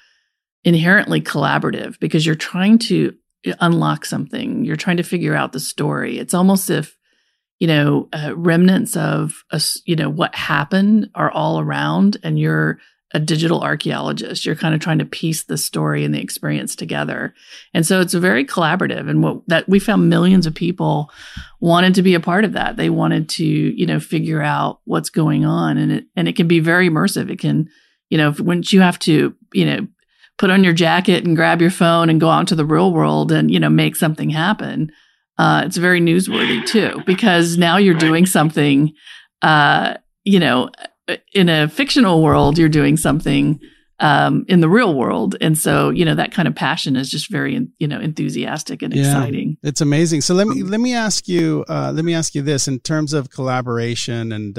inherently 0.64 1.22
collaborative 1.22 2.00
because 2.00 2.26
you're 2.26 2.36
trying 2.36 2.80
to 2.80 3.14
unlock 3.60 4.06
something. 4.06 4.66
You're 4.66 4.76
trying 4.76 4.98
to 4.98 5.04
figure 5.04 5.36
out 5.36 5.52
the 5.52 5.60
story. 5.60 6.20
It's 6.20 6.34
almost 6.34 6.70
if 6.70 6.98
you 7.60 7.68
know 7.68 8.10
uh, 8.14 8.34
remnants 8.36 8.96
of 8.96 9.44
a, 9.52 9.62
you 9.86 9.96
know 9.96 10.10
what 10.10 10.36
happened 10.36 11.10
are 11.16 11.32
all 11.32 11.60
around, 11.60 12.18
and 12.24 12.40
you're 12.40 12.80
a 13.12 13.20
digital 13.20 13.62
archaeologist. 13.62 14.46
You're 14.46 14.56
kind 14.56 14.76
of 14.76 14.82
trying 14.82 15.00
to 15.00 15.06
piece 15.06 15.44
the 15.44 15.58
story 15.58 16.06
and 16.06 16.14
the 16.14 16.22
experience 16.22 16.76
together. 16.76 17.34
And 17.74 17.86
so 17.86 18.02
it's 18.02 18.14
very 18.14 18.46
collaborative. 18.46 19.10
And 19.10 19.24
what 19.24 19.42
that 19.48 19.68
we 19.68 19.80
found 19.80 20.10
millions 20.10 20.46
of 20.46 20.54
people 20.54 21.10
wanted 21.60 21.96
to 21.96 22.04
be 22.04 22.14
a 22.14 22.20
part 22.20 22.46
of 22.46 22.54
that. 22.54 22.78
They 22.78 22.90
wanted 22.90 23.28
to, 23.30 23.46
you 23.46 23.86
know, 23.86 24.00
figure 24.00 24.42
out 24.42 24.82
what's 24.86 25.10
going 25.10 25.44
on. 25.44 25.78
And 25.78 25.92
it, 25.92 26.06
and 26.16 26.28
it 26.28 26.36
can 26.36 26.48
be 26.48 26.60
very 26.60 26.90
immersive. 26.90 27.32
It 27.32 27.40
can, 27.40 27.70
you 28.10 28.18
know, 28.18 28.34
once 28.38 28.72
you 28.74 28.82
have 28.82 29.00
to, 29.00 29.34
you 29.54 29.66
know, 29.66 29.88
put 30.40 30.50
on 30.50 30.64
your 30.64 30.74
jacket 30.74 31.26
and 31.26 31.36
grab 31.36 31.62
your 31.62 31.70
phone 31.70 32.10
and 32.10 32.20
go 32.20 32.30
out 32.30 32.48
to 32.48 32.56
the 32.56 32.66
real 32.66 32.92
world 32.92 33.32
and 33.32 33.52
you 33.52 33.60
know 33.60 33.70
make 33.70 33.96
something 33.96 34.32
happen. 34.32 34.92
Uh, 35.38 35.64
it's 35.66 35.78
very 35.78 36.02
newsworthy 36.02 36.66
too 36.66 37.02
because 37.06 37.58
now 37.58 37.78
you're 37.78 37.94
doing 37.94 38.26
something 38.26 38.92
uh, 39.44 39.94
you 40.24 40.40
know 40.40 40.70
in 41.34 41.50
a 41.50 41.68
fictional 41.68 42.24
world 42.24 42.58
you're 42.58 42.70
doing 42.70 42.98
something 42.98 43.60
um, 44.02 44.46
in 44.48 44.62
the 44.62 44.70
real 44.70 44.96
world. 44.96 45.36
And 45.42 45.58
so 45.58 45.90
you 45.90 46.06
know 46.06 46.16
that 46.16 46.32
kind 46.32 46.48
of 46.48 46.56
passion 46.56 46.96
is 46.96 47.12
just 47.12 47.30
very 47.30 47.68
you 47.78 47.88
know 47.88 48.00
enthusiastic 48.00 48.82
and 48.82 48.94
yeah, 48.94 49.02
exciting. 49.02 49.58
It's 49.62 49.82
amazing. 49.82 50.22
So 50.22 50.34
let 50.34 50.48
me 50.48 50.64
let 50.64 50.80
me 50.80 50.96
ask 50.96 51.28
you 51.28 51.66
uh, 51.68 51.92
let 51.94 52.06
me 52.06 52.14
ask 52.14 52.34
you 52.34 52.42
this 52.42 52.68
in 52.68 52.80
terms 52.80 53.14
of 53.14 53.30
collaboration 53.30 54.32
and 54.32 54.58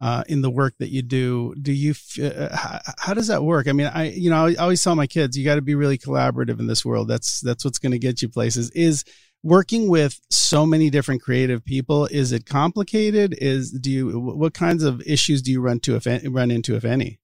uh, 0.00 0.04
uh, 0.04 0.24
in 0.28 0.42
the 0.42 0.50
work 0.50 0.74
that 0.78 0.90
you 0.90 1.02
do. 1.02 1.54
Do 1.60 1.72
you 1.72 1.94
uh, 2.22 2.54
how, 2.54 2.80
how, 2.98 3.14
does 3.14 3.26
that 3.28 3.42
work? 3.42 3.68
I 3.68 3.72
mean 3.72 3.86
i 3.86 4.10
you 4.10 4.30
know 4.30 4.46
i 4.46 4.54
always 4.54 4.82
tell 4.82 4.94
my 4.94 5.06
kids 5.06 5.36
you 5.36 5.44
got 5.44 5.56
to 5.56 5.62
be 5.62 5.74
really 5.74 5.98
collaborative 5.98 6.58
in 6.58 6.66
this 6.66 6.84
world. 6.84 7.08
That's 7.08 7.40
that's 7.40 7.64
what's 7.64 7.78
going 7.78 7.92
to 7.92 7.98
get 7.98 8.22
you 8.22 8.28
places. 8.28 8.70
Is 8.70 9.04
working 9.42 9.88
with 9.88 10.20
so 10.30 10.66
many 10.66 10.90
different 10.90 11.22
creative 11.22 11.64
people 11.64 12.06
is 12.06 12.32
it 12.32 12.46
complicated? 12.46 13.36
Is 13.40 13.70
do 13.70 13.90
you 13.90 14.18
what 14.18 14.54
kinds 14.54 14.82
of 14.82 15.02
issues 15.02 15.42
do 15.42 15.52
you 15.52 15.60
run 15.60 15.80
to 15.80 15.96
if 15.96 16.06
run 16.32 16.50
into 16.50 16.76
if 16.76 16.84
any? 16.84 17.18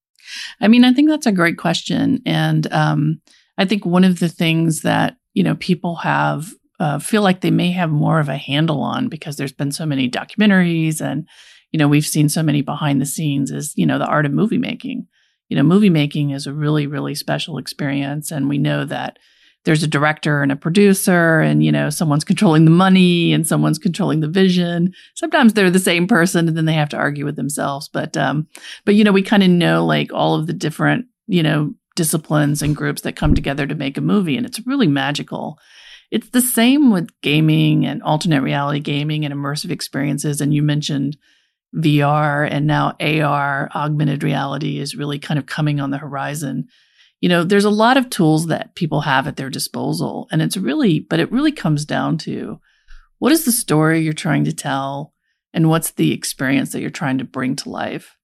I 0.60 0.68
mean 0.68 0.84
i 0.84 0.92
think 0.92 1.08
that's 1.08 1.26
a 1.26 1.32
great 1.32 1.58
question 1.58 2.20
and 2.24 2.72
um, 2.72 3.20
i 3.58 3.64
think 3.64 3.84
one 3.84 4.04
of 4.04 4.20
the 4.20 4.28
things 4.28 4.82
that 4.82 5.16
you 5.34 5.42
know 5.42 5.56
people 5.56 5.96
have 5.96 6.52
uh, 6.78 6.98
feel 6.98 7.22
like 7.22 7.40
they 7.40 7.50
may 7.50 7.70
have 7.70 7.90
more 7.90 8.18
of 8.18 8.28
a 8.28 8.36
handle 8.36 8.82
on 8.82 9.08
because 9.08 9.36
there's 9.36 9.52
been 9.52 9.72
so 9.72 9.86
many 9.86 10.10
documentaries 10.10 11.00
and 11.00 11.28
you 11.72 11.78
know, 11.78 11.88
we've 11.88 12.06
seen 12.06 12.28
so 12.28 12.42
many 12.42 12.62
behind 12.62 13.00
the 13.00 13.06
scenes 13.06 13.50
is, 13.50 13.72
you 13.76 13.86
know, 13.86 13.98
the 13.98 14.06
art 14.06 14.26
of 14.26 14.32
movie 14.32 14.58
making. 14.58 15.06
You 15.48 15.56
know, 15.56 15.62
movie 15.62 15.90
making 15.90 16.30
is 16.30 16.46
a 16.46 16.52
really, 16.52 16.86
really 16.86 17.14
special 17.14 17.58
experience. 17.58 18.30
And 18.30 18.48
we 18.48 18.58
know 18.58 18.84
that 18.84 19.18
there's 19.64 19.82
a 19.82 19.88
director 19.88 20.42
and 20.42 20.50
a 20.50 20.56
producer 20.56 21.40
and 21.40 21.64
you 21.64 21.70
know 21.70 21.90
someone's 21.90 22.24
controlling 22.24 22.64
the 22.64 22.70
money 22.70 23.32
and 23.32 23.46
someone's 23.46 23.78
controlling 23.78 24.20
the 24.20 24.28
vision 24.28 24.92
sometimes 25.14 25.52
they're 25.52 25.70
the 25.70 25.78
same 25.78 26.06
person 26.06 26.48
and 26.48 26.56
then 26.56 26.64
they 26.64 26.72
have 26.72 26.88
to 26.88 26.96
argue 26.96 27.24
with 27.24 27.36
themselves 27.36 27.88
but 27.88 28.16
um 28.16 28.46
but 28.84 28.94
you 28.94 29.04
know 29.04 29.12
we 29.12 29.22
kind 29.22 29.42
of 29.42 29.48
know 29.48 29.84
like 29.84 30.12
all 30.12 30.34
of 30.34 30.46
the 30.46 30.52
different 30.52 31.06
you 31.26 31.42
know 31.42 31.72
disciplines 31.94 32.62
and 32.62 32.74
groups 32.74 33.02
that 33.02 33.16
come 33.16 33.34
together 33.34 33.66
to 33.66 33.74
make 33.74 33.96
a 33.96 34.00
movie 34.00 34.36
and 34.36 34.46
it's 34.46 34.66
really 34.66 34.88
magical 34.88 35.58
it's 36.10 36.30
the 36.30 36.40
same 36.40 36.90
with 36.90 37.08
gaming 37.20 37.86
and 37.86 38.02
alternate 38.02 38.42
reality 38.42 38.80
gaming 38.80 39.24
and 39.24 39.34
immersive 39.34 39.70
experiences 39.70 40.40
and 40.40 40.54
you 40.54 40.62
mentioned 40.62 41.16
VR 41.74 42.48
and 42.50 42.66
now 42.66 42.94
AR, 43.00 43.70
augmented 43.74 44.22
reality, 44.22 44.78
is 44.78 44.94
really 44.94 45.18
kind 45.18 45.38
of 45.38 45.46
coming 45.46 45.80
on 45.80 45.90
the 45.90 45.98
horizon. 45.98 46.68
you 47.22 47.28
know, 47.28 47.44
there's 47.44 47.64
a 47.64 47.70
lot 47.70 47.96
of 47.96 48.10
tools 48.10 48.48
that 48.48 48.74
people 48.74 49.02
have 49.02 49.28
at 49.28 49.36
their 49.36 49.48
disposal. 49.48 50.26
And 50.32 50.42
it's 50.42 50.56
really, 50.56 50.98
but 50.98 51.20
it 51.20 51.30
really 51.30 51.52
comes 51.52 51.84
down 51.84 52.18
to 52.18 52.58
what 53.20 53.30
is 53.30 53.44
the 53.44 53.52
story 53.52 54.00
you're 54.00 54.12
trying 54.12 54.44
to 54.44 54.52
tell 54.52 55.14
and 55.54 55.68
what's 55.68 55.92
the 55.92 56.12
experience 56.12 56.72
that 56.72 56.80
you're 56.80 56.90
trying 56.90 57.18
to 57.18 57.24
bring 57.24 57.54
to 57.56 57.70
life? 57.70 58.16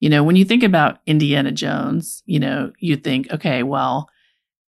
You 0.00 0.08
know, 0.08 0.24
when 0.24 0.36
you 0.36 0.46
think 0.46 0.62
about 0.62 1.00
Indiana 1.06 1.52
Jones, 1.52 2.22
you 2.24 2.40
know, 2.40 2.72
you 2.78 2.96
think, 2.96 3.30
okay, 3.30 3.62
well, 3.62 4.08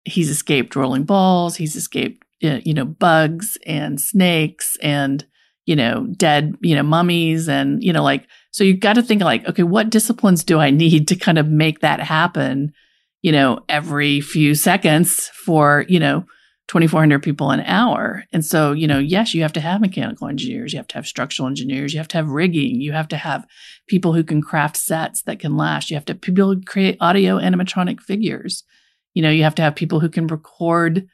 he's 0.03 0.29
escaped 0.29 0.75
rolling 0.75 1.05
balls, 1.05 1.55
he's 1.55 1.77
escaped, 1.77 2.25
eh, 2.41 2.59
you 2.65 2.73
know, 2.73 2.83
bugs 2.83 3.57
and 3.65 4.01
snakes 4.01 4.77
and, 4.81 5.25
you 5.65 5.75
know, 5.75 6.07
dead, 6.17 6.55
you 6.61 6.75
know, 6.75 6.83
mummies 6.83 7.47
and, 7.47 7.83
you 7.83 7.93
know, 7.93 8.03
like, 8.03 8.27
so 8.51 8.63
you've 8.63 8.79
got 8.79 8.93
to 8.93 9.03
think 9.03 9.21
like, 9.21 9.47
okay, 9.47 9.63
what 9.63 9.89
disciplines 9.89 10.43
do 10.43 10.59
I 10.59 10.71
need 10.71 11.07
to 11.09 11.15
kind 11.15 11.37
of 11.37 11.47
make 11.47 11.79
that 11.79 11.99
happen, 11.99 12.73
you 13.21 13.31
know, 13.31 13.59
every 13.69 14.21
few 14.21 14.55
seconds 14.55 15.29
for, 15.29 15.85
you 15.87 15.99
know, 15.99 16.25
2,400 16.67 17.21
people 17.21 17.51
an 17.51 17.59
hour. 17.61 18.23
And 18.31 18.45
so, 18.45 18.71
you 18.71 18.87
know, 18.87 18.97
yes, 18.97 19.33
you 19.33 19.41
have 19.41 19.51
to 19.53 19.59
have 19.59 19.81
mechanical 19.81 20.27
engineers, 20.27 20.71
you 20.71 20.79
have 20.79 20.87
to 20.87 20.95
have 20.95 21.05
structural 21.05 21.47
engineers, 21.47 21.93
you 21.93 21.99
have 21.99 22.07
to 22.09 22.17
have 22.17 22.29
rigging, 22.29 22.79
you 22.79 22.93
have 22.93 23.09
to 23.09 23.17
have 23.17 23.45
people 23.87 24.13
who 24.13 24.23
can 24.23 24.41
craft 24.41 24.77
sets 24.77 25.23
that 25.23 25.39
can 25.39 25.57
last, 25.57 25.89
you 25.89 25.95
have 25.97 26.05
to 26.05 26.15
people 26.15 26.53
who 26.53 26.61
create 26.61 26.95
audio 27.01 27.37
animatronic 27.37 27.99
figures. 27.99 28.63
You 29.13 29.21
know, 29.21 29.29
you 29.29 29.43
have 29.43 29.55
to 29.55 29.61
have 29.61 29.75
people 29.75 29.99
who 29.99 30.07
can 30.07 30.27
record 30.27 31.07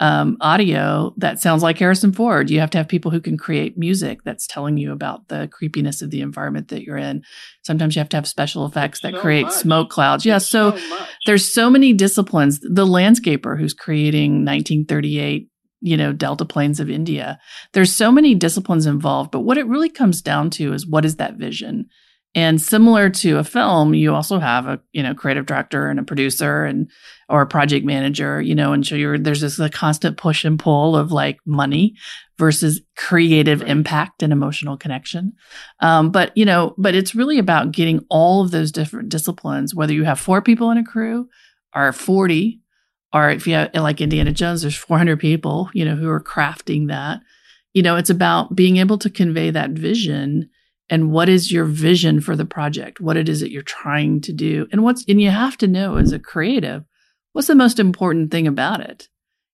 um, 0.00 0.38
audio 0.40 1.12
that 1.18 1.40
sounds 1.40 1.62
like 1.62 1.78
Harrison 1.78 2.12
Ford. 2.12 2.48
You 2.48 2.58
have 2.60 2.70
to 2.70 2.78
have 2.78 2.88
people 2.88 3.10
who 3.10 3.20
can 3.20 3.36
create 3.36 3.76
music 3.76 4.24
that's 4.24 4.46
telling 4.46 4.78
you 4.78 4.92
about 4.92 5.28
the 5.28 5.48
creepiness 5.52 6.00
of 6.00 6.10
the 6.10 6.22
environment 6.22 6.68
that 6.68 6.82
you're 6.82 6.96
in. 6.96 7.22
Sometimes 7.62 7.94
you 7.94 8.00
have 8.00 8.08
to 8.08 8.16
have 8.16 8.26
special 8.26 8.64
effects 8.64 9.00
that 9.00 9.12
so 9.12 9.20
create 9.20 9.44
much. 9.44 9.52
smoke 9.52 9.90
clouds. 9.90 10.24
Yeah, 10.24 10.38
so, 10.38 10.76
so 10.76 10.96
there's 11.26 11.52
so 11.52 11.68
many 11.68 11.92
disciplines. 11.92 12.60
The 12.60 12.86
landscaper 12.86 13.58
who's 13.58 13.74
creating 13.74 14.32
1938 14.44 15.48
you 15.82 15.96
know 15.96 16.12
delta 16.12 16.44
plains 16.44 16.78
of 16.78 16.90
india 16.90 17.40
there's 17.72 17.90
so 17.90 18.12
many 18.12 18.34
disciplines 18.34 18.84
involved 18.84 19.30
but 19.30 19.40
what 19.40 19.56
it 19.56 19.66
really 19.66 19.88
comes 19.88 20.20
down 20.20 20.50
to 20.50 20.74
is 20.74 20.86
what 20.86 21.06
is 21.06 21.16
that 21.16 21.36
vision 21.36 21.88
and 22.34 22.60
similar 22.60 23.10
to 23.10 23.38
a 23.38 23.44
film, 23.44 23.92
you 23.92 24.14
also 24.14 24.38
have 24.38 24.66
a 24.66 24.80
you 24.92 25.02
know 25.02 25.14
creative 25.14 25.46
director 25.46 25.88
and 25.88 25.98
a 25.98 26.04
producer 26.04 26.64
and 26.64 26.88
or 27.28 27.42
a 27.42 27.46
project 27.46 27.84
manager, 27.84 28.40
you 28.40 28.54
know, 28.54 28.72
and 28.72 28.86
so 28.86 28.94
you're 28.94 29.18
there's 29.18 29.40
this 29.40 29.58
a 29.58 29.68
constant 29.68 30.16
push 30.16 30.44
and 30.44 30.58
pull 30.58 30.94
of 30.94 31.10
like 31.10 31.38
money 31.44 31.94
versus 32.38 32.80
creative 32.96 33.60
right. 33.60 33.70
impact 33.70 34.22
and 34.22 34.32
emotional 34.32 34.76
connection. 34.76 35.32
Um, 35.80 36.10
but 36.10 36.36
you 36.36 36.44
know, 36.44 36.74
but 36.78 36.94
it's 36.94 37.16
really 37.16 37.38
about 37.38 37.72
getting 37.72 38.04
all 38.08 38.42
of 38.42 38.52
those 38.52 38.70
different 38.70 39.08
disciplines, 39.08 39.74
whether 39.74 39.92
you 39.92 40.04
have 40.04 40.20
four 40.20 40.40
people 40.40 40.70
in 40.70 40.78
a 40.78 40.84
crew 40.84 41.28
or 41.74 41.92
forty, 41.92 42.60
or 43.12 43.30
if 43.30 43.46
you 43.48 43.54
have 43.54 43.74
like 43.74 44.00
Indiana 44.00 44.30
Jones, 44.30 44.62
there's 44.62 44.76
400 44.76 45.18
people, 45.18 45.68
you 45.74 45.84
know, 45.84 45.96
who 45.96 46.08
are 46.08 46.22
crafting 46.22 46.88
that. 46.88 47.20
You 47.74 47.82
know, 47.82 47.96
it's 47.96 48.10
about 48.10 48.54
being 48.54 48.76
able 48.76 48.98
to 48.98 49.10
convey 49.10 49.50
that 49.50 49.70
vision 49.70 50.48
and 50.90 51.12
what 51.12 51.28
is 51.28 51.52
your 51.52 51.64
vision 51.64 52.20
for 52.20 52.34
the 52.34 52.44
project? 52.44 53.00
What 53.00 53.16
it 53.16 53.28
is 53.28 53.40
that 53.40 53.52
you're 53.52 53.62
trying 53.62 54.20
to 54.22 54.32
do? 54.32 54.66
And 54.72 54.82
what's 54.82 55.04
and 55.08 55.22
you 55.22 55.30
have 55.30 55.56
to 55.58 55.68
know 55.68 55.96
as 55.96 56.12
a 56.12 56.18
creative 56.18 56.84
what's 57.32 57.46
the 57.46 57.54
most 57.54 57.78
important 57.78 58.32
thing 58.32 58.48
about 58.48 58.80
it? 58.80 59.08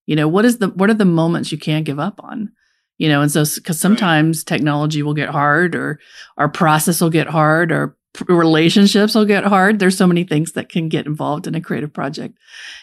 You 0.07 0.16
know 0.16 0.27
what 0.27 0.46
is 0.46 0.59
the 0.59 0.68
what 0.68 0.88
are 0.88 0.94
the 0.94 1.05
moments 1.05 1.53
you 1.53 1.59
can't 1.59 1.85
give 1.85 2.01
up 2.01 2.20
on? 2.25 2.53
You 2.96 3.11
know 3.11 3.20
and 3.20 3.31
so 3.31 3.44
because 3.55 3.79
sometimes 3.79 4.42
technology 4.42 5.03
will 5.03 5.14
get 5.14 5.29
hard 5.29 5.75
or 5.75 6.01
our 6.38 6.49
process 6.49 7.03
will 7.03 7.11
get 7.11 7.29
hard 7.29 7.70
or 7.70 7.96
relationships 8.29 9.14
will 9.14 9.27
get 9.27 9.44
hard. 9.44 9.79
There's 9.79 9.99
so 9.99 10.07
many 10.07 10.25
things 10.25 10.53
that 10.53 10.70
can 10.70 10.88
get 10.88 11.05
involved 11.05 11.46
in 11.46 11.55
a 11.55 11.61
creative 11.61 11.92
project. 11.92 12.38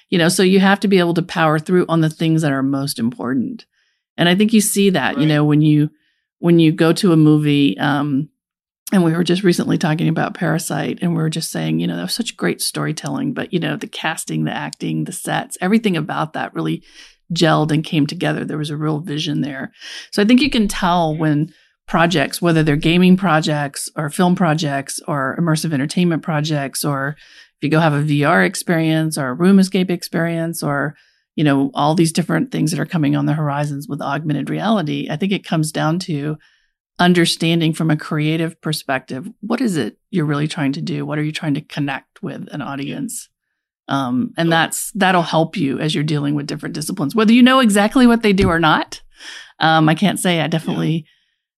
You 0.10 0.20
know 0.20 0.30
so 0.30 0.44
you 0.44 0.60
have 0.60 0.80
to 0.82 0.88
be 0.88 1.00
able 1.00 1.16
to 1.16 1.24
power 1.24 1.58
through 1.58 1.88
on 1.90 2.02
the 2.02 2.10
things 2.10 2.44
that 2.44 2.52
are 2.52 2.64
most 2.64 3.00
important. 3.00 3.66
And 4.16 4.30
i 4.30 4.36
think 4.36 4.54
you 4.54 4.62
see 4.62 4.92
that 4.92 5.16
right. 5.16 5.22
you 5.22 5.28
know 5.28 5.44
when 5.44 5.62
you 5.62 5.90
when 6.38 6.60
you 6.60 6.72
go 6.72 6.92
to 6.92 7.14
a 7.14 7.18
movie 7.18 7.76
um, 7.80 8.30
and 8.94 9.04
we 9.04 9.12
were 9.12 9.24
just 9.24 9.42
recently 9.42 9.80
talking 9.80 10.08
about 10.08 10.36
Parasite, 10.36 11.00
and 11.02 11.16
we 11.16 11.22
were 11.22 11.30
just 11.30 11.50
saying, 11.50 11.80
you 11.80 11.88
know, 11.88 11.96
that 11.96 12.04
was 12.04 12.14
such 12.14 12.38
great 12.38 12.62
storytelling, 12.62 13.34
but 13.34 13.52
you 13.52 13.60
know, 13.60 13.76
the 13.76 13.88
casting, 13.88 14.44
the 14.44 14.54
acting, 14.54 15.06
the 15.06 15.12
sets, 15.12 15.58
everything 15.60 15.98
about 15.98 16.34
that 16.34 16.54
really 16.54 16.84
gelled 17.34 17.72
and 17.72 17.84
came 17.84 18.06
together. 18.06 18.46
There 18.46 18.60
was 18.60 18.70
a 18.70 18.78
real 18.78 19.00
vision 19.00 19.42
there. 19.42 19.72
So 20.12 20.22
I 20.22 20.26
think 20.26 20.42
you 20.42 20.50
can 20.52 20.68
tell 20.68 21.18
when 21.18 21.52
projects, 21.88 22.40
whether 22.40 22.62
they're 22.62 22.76
gaming 22.76 23.18
projects 23.18 23.90
or 23.96 24.12
film 24.12 24.36
projects 24.36 25.00
or 25.08 25.36
immersive 25.40 25.74
entertainment 25.74 26.22
projects, 26.22 26.86
or 26.86 27.16
if 27.18 27.64
you 27.64 27.70
go 27.70 27.80
have 27.80 27.94
a 27.94 28.04
VR 28.04 28.46
experience 28.46 29.18
or 29.18 29.30
a 29.30 29.34
room 29.34 29.58
escape 29.58 29.90
experience 29.90 30.62
or 30.62 30.96
you 31.36 31.44
know 31.44 31.72
all 31.74 31.96
these 31.96 32.14
different 32.14 32.52
things 32.52 32.70
that 32.70 32.80
are 32.80 32.86
coming 32.86 33.16
on 33.16 33.26
the 33.26 33.34
horizons 33.34 33.88
with 33.88 34.04
augmented 34.04 34.52
reality 34.52 35.08
i 35.10 35.16
think 35.16 35.32
it 35.32 35.44
comes 35.44 35.72
down 35.72 35.98
to 35.98 36.38
understanding 37.00 37.74
from 37.74 37.90
a 37.90 37.98
creative 37.98 38.60
perspective 38.62 39.28
what 39.42 39.60
is 39.62 39.78
it 39.78 39.98
you're 40.12 40.26
really 40.26 40.48
trying 40.48 40.74
to 40.74 40.82
do? 40.82 41.06
What 41.06 41.18
are 41.18 41.24
you 41.24 41.32
trying 41.32 41.56
to 41.56 41.62
connect 41.62 42.22
with 42.22 42.48
an 42.52 42.62
audience? 42.62 43.30
Um, 43.88 44.34
and 44.38 44.52
that's 44.52 44.92
that'll 44.92 45.24
help 45.24 45.58
you 45.58 45.80
as 45.80 45.94
you're 45.94 46.04
dealing 46.04 46.36
with 46.36 46.48
different 46.48 46.76
disciplines. 46.76 47.16
Whether 47.16 47.34
you 47.34 47.44
know 47.44 47.60
exactly 47.60 48.08
what 48.08 48.22
they 48.22 48.34
do 48.34 48.48
or 48.48 48.60
not 48.60 49.02
um, 49.60 49.90
i 49.90 49.96
can't 49.96 50.20
say. 50.20 50.42
I 50.42 50.48
definitely 50.48 51.06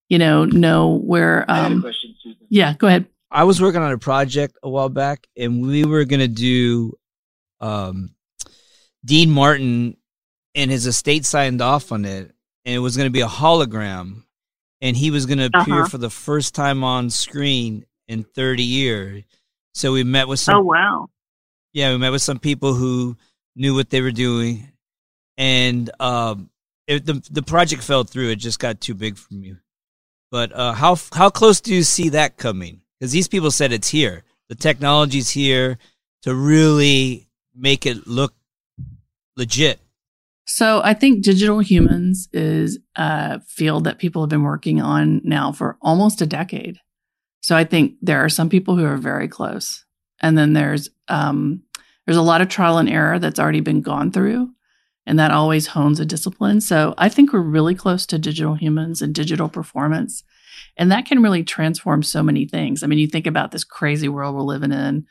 yeah. 0.08 0.14
you 0.14 0.18
know 0.18 0.44
know 0.44 0.96
where 0.96 1.44
um, 1.48 1.82
question, 1.82 2.14
yeah 2.48 2.74
go 2.74 2.86
ahead. 2.86 3.06
I 3.30 3.44
was 3.44 3.60
working 3.60 3.82
on 3.82 3.92
a 3.92 3.98
project 3.98 4.56
a 4.62 4.70
while 4.70 4.88
back 4.88 5.26
and 5.36 5.60
we 5.60 5.84
were 5.84 6.04
going 6.04 6.20
to 6.20 6.28
do 6.28 6.92
um, 7.60 8.14
dean 9.04 9.30
martin 9.30 9.96
and 10.54 10.70
his 10.70 10.86
estate 10.86 11.24
signed 11.24 11.60
off 11.60 11.92
on 11.92 12.04
it 12.04 12.32
and 12.64 12.74
it 12.74 12.78
was 12.78 12.96
going 12.96 13.06
to 13.06 13.12
be 13.12 13.20
a 13.20 13.26
hologram 13.26 14.22
and 14.80 14.96
he 14.96 15.10
was 15.10 15.26
going 15.26 15.38
to 15.38 15.46
appear 15.46 15.80
uh-huh. 15.80 15.88
for 15.88 15.98
the 15.98 16.10
first 16.10 16.54
time 16.54 16.84
on 16.84 17.10
screen 17.10 17.86
in 18.08 18.24
30 18.24 18.62
years. 18.62 19.24
So 19.74 19.92
we 19.92 20.04
met 20.04 20.28
with 20.28 20.40
some. 20.40 20.56
Oh 20.56 20.62
wow! 20.62 21.10
Yeah, 21.72 21.92
we 21.92 21.98
met 21.98 22.12
with 22.12 22.22
some 22.22 22.38
people 22.38 22.72
who 22.72 23.16
knew 23.54 23.74
what 23.74 23.90
they 23.90 24.00
were 24.00 24.10
doing, 24.10 24.72
and 25.36 25.90
um, 26.00 26.48
it, 26.86 27.04
the 27.04 27.22
the 27.30 27.42
project 27.42 27.82
fell 27.82 28.04
through. 28.04 28.30
It 28.30 28.36
just 28.36 28.58
got 28.58 28.80
too 28.80 28.94
big 28.94 29.18
for 29.18 29.34
me. 29.34 29.56
But 30.30 30.52
uh, 30.52 30.72
how 30.72 30.96
how 31.12 31.28
close 31.28 31.60
do 31.60 31.74
you 31.74 31.82
see 31.82 32.08
that 32.10 32.38
coming? 32.38 32.80
Because 32.98 33.12
these 33.12 33.28
people 33.28 33.50
said 33.50 33.70
it's 33.72 33.88
here. 33.88 34.22
The 34.48 34.54
technology's 34.54 35.30
here 35.30 35.78
to 36.22 36.34
really 36.34 37.28
make 37.54 37.84
it 37.84 38.06
look 38.06 38.34
legit. 39.36 39.78
So 40.46 40.80
I 40.84 40.94
think 40.94 41.24
digital 41.24 41.58
humans 41.58 42.28
is 42.32 42.78
a 42.94 43.40
field 43.40 43.84
that 43.84 43.98
people 43.98 44.22
have 44.22 44.30
been 44.30 44.44
working 44.44 44.80
on 44.80 45.20
now 45.24 45.50
for 45.52 45.76
almost 45.82 46.22
a 46.22 46.26
decade. 46.26 46.78
So 47.40 47.56
I 47.56 47.64
think 47.64 47.94
there 48.00 48.24
are 48.24 48.28
some 48.28 48.48
people 48.48 48.76
who 48.76 48.84
are 48.84 48.96
very 48.96 49.28
close, 49.28 49.84
and 50.20 50.38
then 50.38 50.52
there's 50.52 50.88
um, 51.08 51.62
there's 52.06 52.16
a 52.16 52.22
lot 52.22 52.40
of 52.40 52.48
trial 52.48 52.78
and 52.78 52.88
error 52.88 53.18
that's 53.18 53.40
already 53.40 53.60
been 53.60 53.82
gone 53.82 54.12
through, 54.12 54.50
and 55.04 55.18
that 55.18 55.32
always 55.32 55.68
hones 55.68 56.00
a 56.00 56.06
discipline. 56.06 56.60
So 56.60 56.94
I 56.96 57.08
think 57.08 57.32
we're 57.32 57.40
really 57.40 57.74
close 57.74 58.06
to 58.06 58.18
digital 58.18 58.54
humans 58.54 59.02
and 59.02 59.14
digital 59.14 59.48
performance, 59.48 60.22
and 60.76 60.92
that 60.92 61.06
can 61.06 61.22
really 61.22 61.42
transform 61.42 62.02
so 62.02 62.22
many 62.22 62.46
things. 62.46 62.82
I 62.82 62.86
mean, 62.86 63.00
you 63.00 63.08
think 63.08 63.26
about 63.26 63.50
this 63.50 63.64
crazy 63.64 64.08
world 64.08 64.34
we're 64.34 64.42
living 64.42 64.72
in 64.72 65.06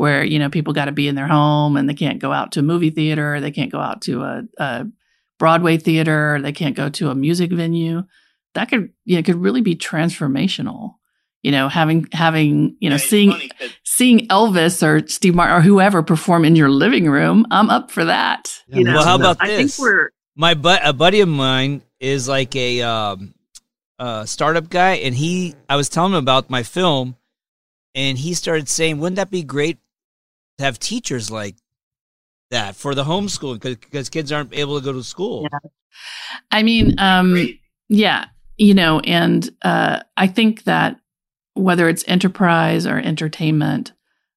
where 0.00 0.24
you 0.24 0.38
know 0.38 0.48
people 0.48 0.72
got 0.72 0.86
to 0.86 0.92
be 0.92 1.08
in 1.08 1.14
their 1.14 1.28
home 1.28 1.76
and 1.76 1.86
they 1.86 1.92
can't 1.92 2.20
go 2.20 2.32
out 2.32 2.52
to 2.52 2.60
a 2.60 2.62
movie 2.62 2.88
theater, 2.88 3.38
they 3.38 3.50
can't 3.50 3.70
go 3.70 3.80
out 3.80 4.00
to 4.00 4.22
a, 4.22 4.42
a 4.56 4.86
Broadway 5.38 5.76
theater, 5.76 6.38
they 6.40 6.52
can't 6.52 6.74
go 6.74 6.88
to 6.88 7.10
a 7.10 7.14
music 7.14 7.52
venue. 7.52 8.04
That 8.54 8.70
could 8.70 8.94
you 9.04 9.16
know 9.16 9.22
could 9.22 9.36
really 9.36 9.60
be 9.60 9.76
transformational. 9.76 10.94
You 11.42 11.52
know, 11.52 11.68
having 11.68 12.08
having 12.12 12.78
you 12.80 12.88
know 12.88 12.96
yeah, 12.96 13.02
seeing 13.02 13.50
seeing 13.84 14.26
Elvis 14.28 14.82
or 14.82 15.06
Steve 15.06 15.34
Martin 15.34 15.58
or 15.58 15.60
whoever 15.60 16.02
perform 16.02 16.46
in 16.46 16.56
your 16.56 16.70
living 16.70 17.04
room, 17.10 17.46
I'm 17.50 17.68
up 17.68 17.90
for 17.90 18.06
that. 18.06 18.58
Yeah, 18.68 18.78
you 18.78 18.84
know, 18.84 18.94
well, 18.94 19.04
how 19.04 19.16
about 19.16 19.38
this? 19.40 19.50
I 19.50 19.56
think 19.56 19.72
we're 19.78 20.08
my 20.34 20.54
but 20.54 20.80
a 20.82 20.94
buddy 20.94 21.20
of 21.20 21.28
mine 21.28 21.82
is 21.98 22.26
like 22.26 22.56
a 22.56 22.80
um, 22.80 23.34
uh, 23.98 24.24
startup 24.24 24.70
guy, 24.70 24.92
and 24.92 25.14
he 25.14 25.56
I 25.68 25.76
was 25.76 25.90
telling 25.90 26.12
him 26.12 26.18
about 26.18 26.48
my 26.48 26.62
film, 26.62 27.16
and 27.94 28.16
he 28.16 28.32
started 28.32 28.66
saying, 28.66 28.98
"Wouldn't 28.98 29.16
that 29.16 29.30
be 29.30 29.42
great 29.42 29.76
to 30.60 30.64
have 30.66 30.78
teachers 30.78 31.30
like 31.30 31.56
that 32.50 32.76
for 32.76 32.94
the 32.94 33.04
homeschooling 33.04 33.60
because 33.60 34.08
kids 34.08 34.32
aren't 34.32 34.54
able 34.54 34.78
to 34.78 34.84
go 34.84 34.92
to 34.92 35.02
school. 35.02 35.46
Yeah. 35.50 35.70
I 36.50 36.62
mean, 36.62 36.94
um, 36.98 37.48
yeah, 37.88 38.26
you 38.56 38.74
know, 38.74 39.00
and 39.00 39.48
uh, 39.62 40.00
I 40.16 40.26
think 40.26 40.64
that 40.64 41.00
whether 41.54 41.88
it's 41.88 42.04
enterprise 42.06 42.86
or 42.86 42.98
entertainment, 42.98 43.92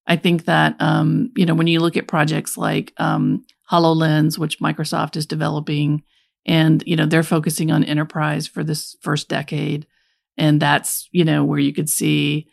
I 0.08 0.16
think 0.16 0.46
that 0.46 0.76
um, 0.80 1.32
you 1.36 1.46
know 1.46 1.54
when 1.54 1.68
you 1.68 1.80
look 1.80 1.98
at 1.98 2.08
projects 2.08 2.58
like 2.58 2.94
um, 2.98 3.46
Hololens, 3.72 4.38
which 4.38 4.60
Microsoft 4.60 5.16
is 5.16 5.26
developing, 5.26 6.04
and 6.46 6.84
you 6.86 6.96
know 6.96 7.06
they're 7.06 7.24
focusing 7.24 7.72
on 7.72 7.84
enterprise 7.84 8.48
for 8.48 8.64
this 8.64 8.96
first 9.02 9.30
decade, 9.30 9.88
and 10.38 10.62
that's 10.62 11.08
you 11.12 11.24
know 11.24 11.44
where 11.44 11.60
you 11.60 11.74
could 11.74 11.90
see 11.90 12.48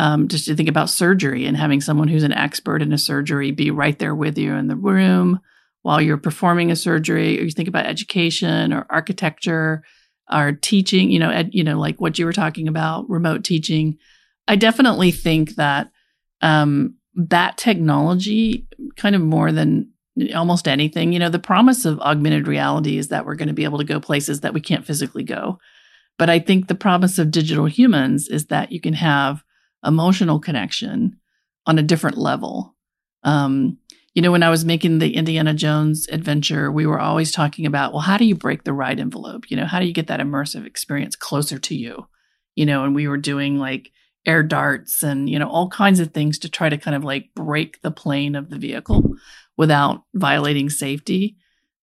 um, 0.00 0.28
just 0.28 0.46
to 0.46 0.56
think 0.56 0.70
about 0.70 0.88
surgery 0.88 1.44
and 1.44 1.58
having 1.58 1.82
someone 1.82 2.08
who's 2.08 2.22
an 2.22 2.32
expert 2.32 2.80
in 2.80 2.90
a 2.90 2.96
surgery 2.96 3.50
be 3.50 3.70
right 3.70 3.98
there 3.98 4.14
with 4.14 4.38
you 4.38 4.54
in 4.54 4.66
the 4.66 4.74
room 4.74 5.40
while 5.82 6.00
you're 6.00 6.16
performing 6.16 6.70
a 6.70 6.76
surgery, 6.76 7.38
or 7.38 7.42
you 7.42 7.50
think 7.50 7.68
about 7.68 7.84
education 7.84 8.72
or 8.72 8.86
architecture 8.88 9.82
or 10.32 10.52
teaching, 10.52 11.10
you 11.10 11.18
know, 11.18 11.28
ed, 11.28 11.50
you 11.52 11.62
know, 11.62 11.78
like 11.78 12.00
what 12.00 12.18
you 12.18 12.24
were 12.24 12.32
talking 12.32 12.66
about, 12.66 13.10
remote 13.10 13.44
teaching. 13.44 13.98
I 14.48 14.56
definitely 14.56 15.10
think 15.10 15.56
that 15.56 15.90
um, 16.40 16.94
that 17.14 17.58
technology, 17.58 18.66
kind 18.96 19.14
of 19.14 19.20
more 19.20 19.52
than 19.52 19.92
almost 20.34 20.66
anything, 20.66 21.12
you 21.12 21.18
know, 21.18 21.28
the 21.28 21.38
promise 21.38 21.84
of 21.84 22.00
augmented 22.00 22.48
reality 22.48 22.96
is 22.96 23.08
that 23.08 23.26
we're 23.26 23.34
going 23.34 23.48
to 23.48 23.54
be 23.54 23.64
able 23.64 23.78
to 23.78 23.84
go 23.84 24.00
places 24.00 24.40
that 24.40 24.54
we 24.54 24.62
can't 24.62 24.86
physically 24.86 25.24
go. 25.24 25.58
But 26.18 26.30
I 26.30 26.38
think 26.38 26.68
the 26.68 26.74
promise 26.74 27.18
of 27.18 27.30
digital 27.30 27.66
humans 27.66 28.28
is 28.28 28.46
that 28.46 28.72
you 28.72 28.80
can 28.80 28.94
have 28.94 29.44
emotional 29.84 30.40
connection 30.40 31.18
on 31.66 31.78
a 31.78 31.82
different 31.82 32.18
level. 32.18 32.74
Um, 33.22 33.78
you 34.14 34.22
know, 34.22 34.32
when 34.32 34.42
I 34.42 34.50
was 34.50 34.64
making 34.64 34.98
the 34.98 35.14
Indiana 35.14 35.54
Jones 35.54 36.08
adventure, 36.10 36.70
we 36.72 36.86
were 36.86 37.00
always 37.00 37.30
talking 37.30 37.64
about, 37.64 37.92
well, 37.92 38.02
how 38.02 38.16
do 38.16 38.24
you 38.24 38.34
break 38.34 38.64
the 38.64 38.72
ride 38.72 38.98
envelope? 38.98 39.50
You 39.50 39.56
know, 39.56 39.66
how 39.66 39.78
do 39.78 39.86
you 39.86 39.92
get 39.92 40.08
that 40.08 40.20
immersive 40.20 40.66
experience 40.66 41.14
closer 41.14 41.58
to 41.58 41.74
you? 41.74 42.08
You 42.56 42.66
know, 42.66 42.84
and 42.84 42.94
we 42.94 43.06
were 43.06 43.16
doing 43.16 43.58
like 43.58 43.92
air 44.26 44.42
darts 44.42 45.02
and, 45.02 45.30
you 45.30 45.38
know, 45.38 45.48
all 45.48 45.68
kinds 45.70 46.00
of 46.00 46.12
things 46.12 46.38
to 46.40 46.48
try 46.48 46.68
to 46.68 46.76
kind 46.76 46.96
of 46.96 47.04
like 47.04 47.30
break 47.34 47.80
the 47.82 47.90
plane 47.90 48.34
of 48.34 48.50
the 48.50 48.58
vehicle 48.58 49.14
without 49.56 50.02
violating 50.14 50.70
safety. 50.70 51.36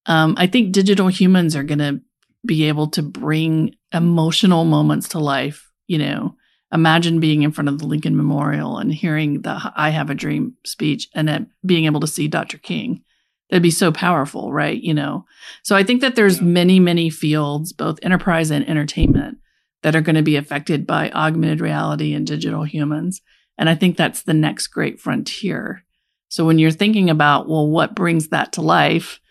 Um, 0.05 0.35
I 0.37 0.47
think 0.47 0.71
digital 0.71 1.07
humans 1.07 1.55
are 1.55 1.63
going 1.63 1.79
to 1.79 2.01
be 2.45 2.65
able 2.65 2.87
to 2.87 3.01
bring 3.01 3.75
emotional 3.93 4.65
moments 4.65 5.09
to 5.09 5.19
life, 5.19 5.71
you 5.87 5.97
know, 5.97 6.35
imagine 6.72 7.20
being 7.20 7.43
in 7.43 7.51
front 7.51 7.70
of 7.70 7.80
the 7.80 7.88
Lincoln 7.88 8.15
Memorial 8.15 8.78
and 8.78 8.93
hearing 8.93 9.41
the 9.41 9.72
I 9.76 9.89
Have 9.89 10.09
a 10.09 10.15
Dream 10.15 10.55
speech 10.65 11.07
and 11.13 11.47
being 11.65 11.86
able 11.86 11.99
to 12.01 12.07
see 12.07 12.28
Dr. 12.28 12.57
King. 12.57 13.03
That'd 13.49 13.63
be 13.63 13.72
so 13.72 13.91
powerful, 13.91 14.51
right? 14.51 14.82
You 14.82 14.93
know, 14.93 15.26
so 15.63 15.76
I 15.76 15.84
think 15.84 16.01
that 16.01 16.15
there's 16.15 16.39
yeah. 16.39 16.43
many, 16.43 16.80
many 16.80 17.09
fields, 17.09 17.72
both 17.72 17.99
enterprise 18.01 18.51
and 18.51 18.68
entertainment, 18.68 19.38
that 19.84 19.95
are 19.95 20.01
going 20.01 20.18
to 20.18 20.22
be 20.22 20.36
affected 20.36 20.86
by 20.86 21.09
augmented 21.11 21.61
reality 21.61 22.13
and 22.13 22.28
digital 22.28 22.63
humans. 22.63 23.22
And 23.57 23.70
I 23.70 23.76
think 23.76 23.95
that's 23.95 24.24
the 24.24 24.34
next 24.34 24.68
great 24.68 24.99
frontier. 24.99 25.86
So 26.30 26.45
when 26.45 26.59
you're 26.59 26.72
thinking 26.72 27.09
about, 27.09 27.47
well, 27.47 27.70
what 27.70 27.95
brings 27.95 28.30
that 28.30 28.51
to 28.53 28.61
life? 28.61 29.22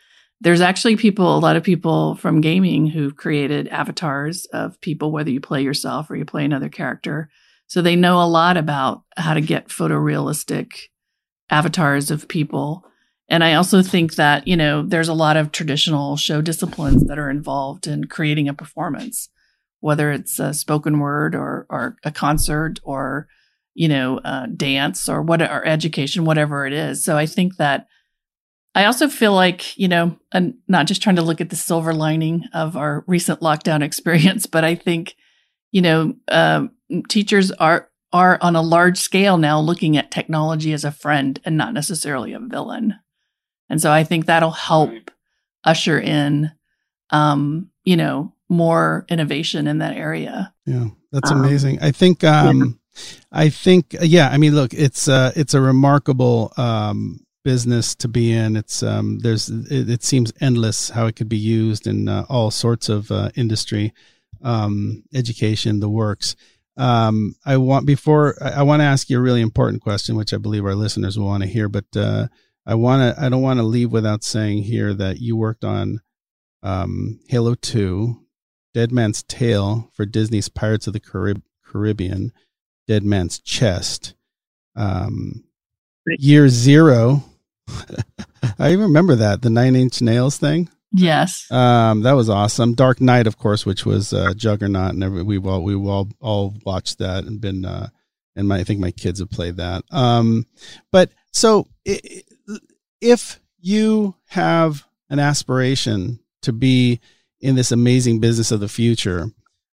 There's 0.41 0.61
actually 0.61 0.97
people, 0.97 1.37
a 1.37 1.41
lot 1.41 1.57
of 1.57 1.63
people 1.63 2.17
from 2.17 2.41
gaming 2.41 2.87
who've 2.87 3.17
created 3.17 3.69
avatars 3.69 4.45
of 4.47 4.81
people, 4.81 5.11
whether 5.11 5.31
you 5.31 5.41
play 5.41 5.63
yourself 5.63 6.11
or 6.11 6.17
you 6.17 6.25
play 6.25 6.45
another 6.45 6.69
character. 6.69 7.31
So 7.69 7.81
they 7.83 7.97
know 7.97 8.23
a 8.23 8.29
lot 8.29 8.57
about 8.57 9.03
how 9.17 9.35
to 9.35 9.41
get 9.41 9.69
photorealistic 9.69 10.73
avatars 11.51 12.11
of 12.11 12.29
people. 12.29 12.85
And 13.29 13.43
I 13.43 13.55
also 13.55 13.83
think 13.83 14.15
that, 14.17 14.47
you 14.47 14.57
know, 14.57 14.83
there's 14.83 15.09
a 15.09 15.15
lot 15.15 15.37
of 15.37 15.51
traditional 15.51 16.17
show 16.17 16.41
disciplines 16.43 17.05
that 17.05 17.19
are 17.19 17.31
involved 17.31 17.87
in 17.87 18.05
creating 18.05 18.49
a 18.49 18.55
performance, 18.55 19.31
whether 19.81 20.13
it's 20.13 20.39
a 20.39 20.55
spoken 20.55 21.01
word 21.01 21.35
or, 21.35 21.67
or 21.69 21.97
a 22.05 22.13
concert 22.13 22.79
or, 22.85 23.27
you 23.75 23.89
know, 23.89 24.19
uh, 24.19 24.47
dance 24.47 25.09
or 25.09 25.23
what, 25.23 25.43
or 25.43 25.65
education, 25.67 26.25
whatever 26.25 26.67
it 26.67 26.73
is. 26.73 27.05
So 27.05 27.17
I 27.17 27.27
think 27.27 27.57
that 27.57 27.89
I 28.77 28.85
also 28.85 29.09
feel 29.09 29.33
like, 29.33 29.75
you 29.79 29.89
know, 29.89 30.19
I'm 30.33 30.59
not 30.69 30.87
just 30.87 31.03
trying 31.03 31.17
to 31.17 31.23
look 31.23 31.41
at 31.41 31.49
the 31.49 31.57
silver 31.57 31.95
lining 31.95 32.45
of 32.53 32.77
our 32.77 33.05
recent 33.07 33.41
lockdown 33.41 33.83
experience, 33.83 34.45
but 34.45 34.65
I 34.65 34.75
think, 34.75 35.17
you 35.73 35.81
know, 35.81 36.15
uh, 36.29 36.67
teachers 37.09 37.51
are 37.53 37.89
are 38.13 38.39
on 38.41 38.55
a 38.55 38.63
large 38.63 38.99
scale 38.99 39.39
now 39.39 39.59
looking 39.59 39.97
at 39.97 40.11
technology 40.11 40.73
as 40.73 40.85
a 40.85 40.93
friend 40.93 41.41
and 41.45 41.57
not 41.57 41.73
necessarily 41.73 42.35
a 42.35 42.39
villain. 42.39 42.95
And 43.69 43.81
so 43.81 43.91
I 43.91 44.05
think 44.05 44.27
that'll 44.27 44.53
help 44.53 45.11
usher 45.65 45.99
in, 45.99 46.53
um, 47.11 47.71
you 47.83 47.97
know, 47.97 48.33
more 48.49 49.07
innovation 49.09 49.67
in 49.67 49.79
that 49.79 49.97
area. 49.97 50.55
Yeah, 50.67 50.89
that's 51.13 51.31
um, 51.31 51.45
amazing. 51.45 51.81
I 51.83 51.91
think, 51.91 52.23
um, 52.25 52.79
yeah. 52.95 53.03
I 53.33 53.49
think, 53.49 53.97
yeah, 54.01 54.29
I 54.29 54.39
mean, 54.39 54.55
look, 54.55 54.73
it's, 54.73 55.09
uh, 55.09 55.33
it's 55.35 55.55
a 55.55 55.61
remarkable, 55.61 56.53
um, 56.57 57.26
business 57.47 57.95
to 57.95 58.09
be 58.09 58.33
in. 58.33 58.57
It's 58.57 58.83
um, 58.83 59.21
there's 59.21 59.49
it, 59.49 59.89
it, 59.89 60.03
seems 60.03 60.33
endless 60.41 60.91
how 60.91 61.07
it 61.07 61.15
could 61.15 61.29
be 61.29 61.37
used 61.37 61.87
in 61.87 62.09
uh, 62.09 62.27
all 62.29 62.51
sorts 62.51 62.89
of 62.89 63.09
uh, 63.13 63.31
industry, 63.37 63.95
um, 64.43 65.05
education, 65.15 65.79
the 65.79 65.89
works. 65.89 66.35
Um, 66.77 67.37
I 67.47 67.57
want 67.59 67.87
before 67.87 68.35
I, 68.43 68.51
I 68.51 68.63
want 68.63 68.81
to 68.81 68.85
ask 68.85 69.09
you 69.09 69.19
a 69.19 69.23
really 69.23 69.43
important 69.43 69.81
question, 69.81 70.17
which 70.17 70.35
I 70.35 70.39
believe 70.39 70.65
our 70.65 70.75
listeners 70.75 71.17
will 71.17 71.27
want 71.27 71.45
to 71.45 71.49
hear. 71.49 71.69
But 71.69 71.85
uh, 71.95 72.27
I 72.67 72.75
want 72.75 73.17
to 73.17 73.25
I 73.25 73.29
don't 73.29 73.43
want 73.43 73.61
to 73.61 73.63
leave 73.63 73.93
without 73.93 74.25
saying 74.25 74.65
here 74.65 74.93
that 74.95 75.21
you 75.21 75.37
worked 75.37 75.63
on 75.65 76.01
um, 76.65 77.21
Halo 77.29 77.55
Two, 77.55 78.27
Dead 78.75 78.91
Man's 78.91 79.23
Tale 79.23 79.89
for 79.95 80.05
Disney's 80.05 80.49
Pirates 80.49 80.89
of 80.89 80.95
the 80.95 81.01
Carib- 81.01 81.45
Caribbean, 81.65 82.33
Dead 82.89 83.05
Man's 83.05 83.39
Chest. 83.39 84.15
Um, 84.75 85.45
year 86.19 86.49
zero 86.49 87.25
I 88.59 88.73
remember 88.73 89.17
that 89.17 89.43
the 89.43 89.51
Nine 89.51 89.77
Inch 89.77 90.01
Nails 90.01 90.39
thing. 90.39 90.69
Yes. 90.93 91.51
Um, 91.51 92.03
that 92.03 92.13
was 92.13 92.31
awesome. 92.31 92.75
Dark 92.75 93.01
Knight, 93.01 93.27
of 93.27 93.37
course, 93.39 93.67
which 93.67 93.85
was 93.85 94.13
uh, 94.13 94.33
Juggernaut, 94.35 94.95
and 94.95 95.05
every, 95.05 95.23
we 95.23 95.39
all 95.39 95.63
we 95.63 95.75
all 95.75 96.09
all 96.21 96.55
watched 96.65 96.99
that 96.99 97.25
and 97.25 97.41
been 97.41 97.65
uh, 97.65 97.89
and 98.35 98.49
my 98.49 98.59
I 98.59 98.65
think 98.65 98.81
my 98.81 98.93
kids 98.93 99.21
have 99.21 99.31
played 99.31 99.57
that. 99.57 99.85
Um, 99.91 100.47
but 100.93 101.11
so 101.33 101.67
if 103.01 103.41
you 103.61 104.15
have 104.29 104.87
an 105.11 105.19
aspiration 105.19 106.21
to 106.43 106.53
be 106.53 107.01
in 107.41 107.57
this 107.57 107.73
amazing 107.73 108.21
business 108.21 108.51
of 108.51 108.61
the 108.61 108.69
future, 108.69 109.31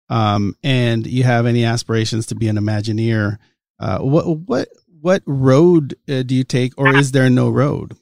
um, 0.09 0.57
and 0.63 1.07
you 1.07 1.25
have 1.25 1.47
any 1.47 1.65
aspirations 1.65 2.27
to 2.27 2.35
be 2.35 2.49
an 2.49 2.57
Imagineer, 2.57 3.39
uh, 3.79 3.99
what 3.99 4.39
what 4.39 4.69
what 5.01 5.23
road 5.27 5.95
uh, 6.09 6.23
do 6.23 6.35
you 6.35 6.45
take, 6.45 6.73
or 6.77 6.95
is 6.95 7.13
there 7.13 7.31
no 7.31 7.51
road? 7.51 7.97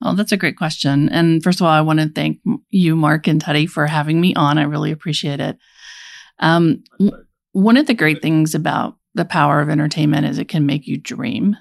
Well, 0.00 0.14
that's 0.14 0.32
a 0.32 0.36
great 0.36 0.56
question. 0.56 1.08
And 1.10 1.42
first 1.42 1.60
of 1.60 1.66
all, 1.66 1.72
I 1.72 1.82
want 1.82 2.00
to 2.00 2.08
thank 2.08 2.40
you, 2.70 2.96
Mark 2.96 3.26
and 3.26 3.40
Teddy, 3.40 3.66
for 3.66 3.86
having 3.86 4.20
me 4.20 4.34
on. 4.34 4.56
I 4.56 4.62
really 4.62 4.92
appreciate 4.92 5.40
it. 5.40 5.58
Um, 6.38 6.84
one 7.52 7.76
of 7.76 7.86
the 7.86 7.94
great 7.94 8.22
things 8.22 8.54
about 8.54 8.96
the 9.14 9.24
power 9.26 9.60
of 9.60 9.68
entertainment 9.68 10.26
is 10.26 10.38
it 10.38 10.48
can 10.48 10.64
make 10.64 10.86
you 10.86 10.96
dream. 10.96 11.56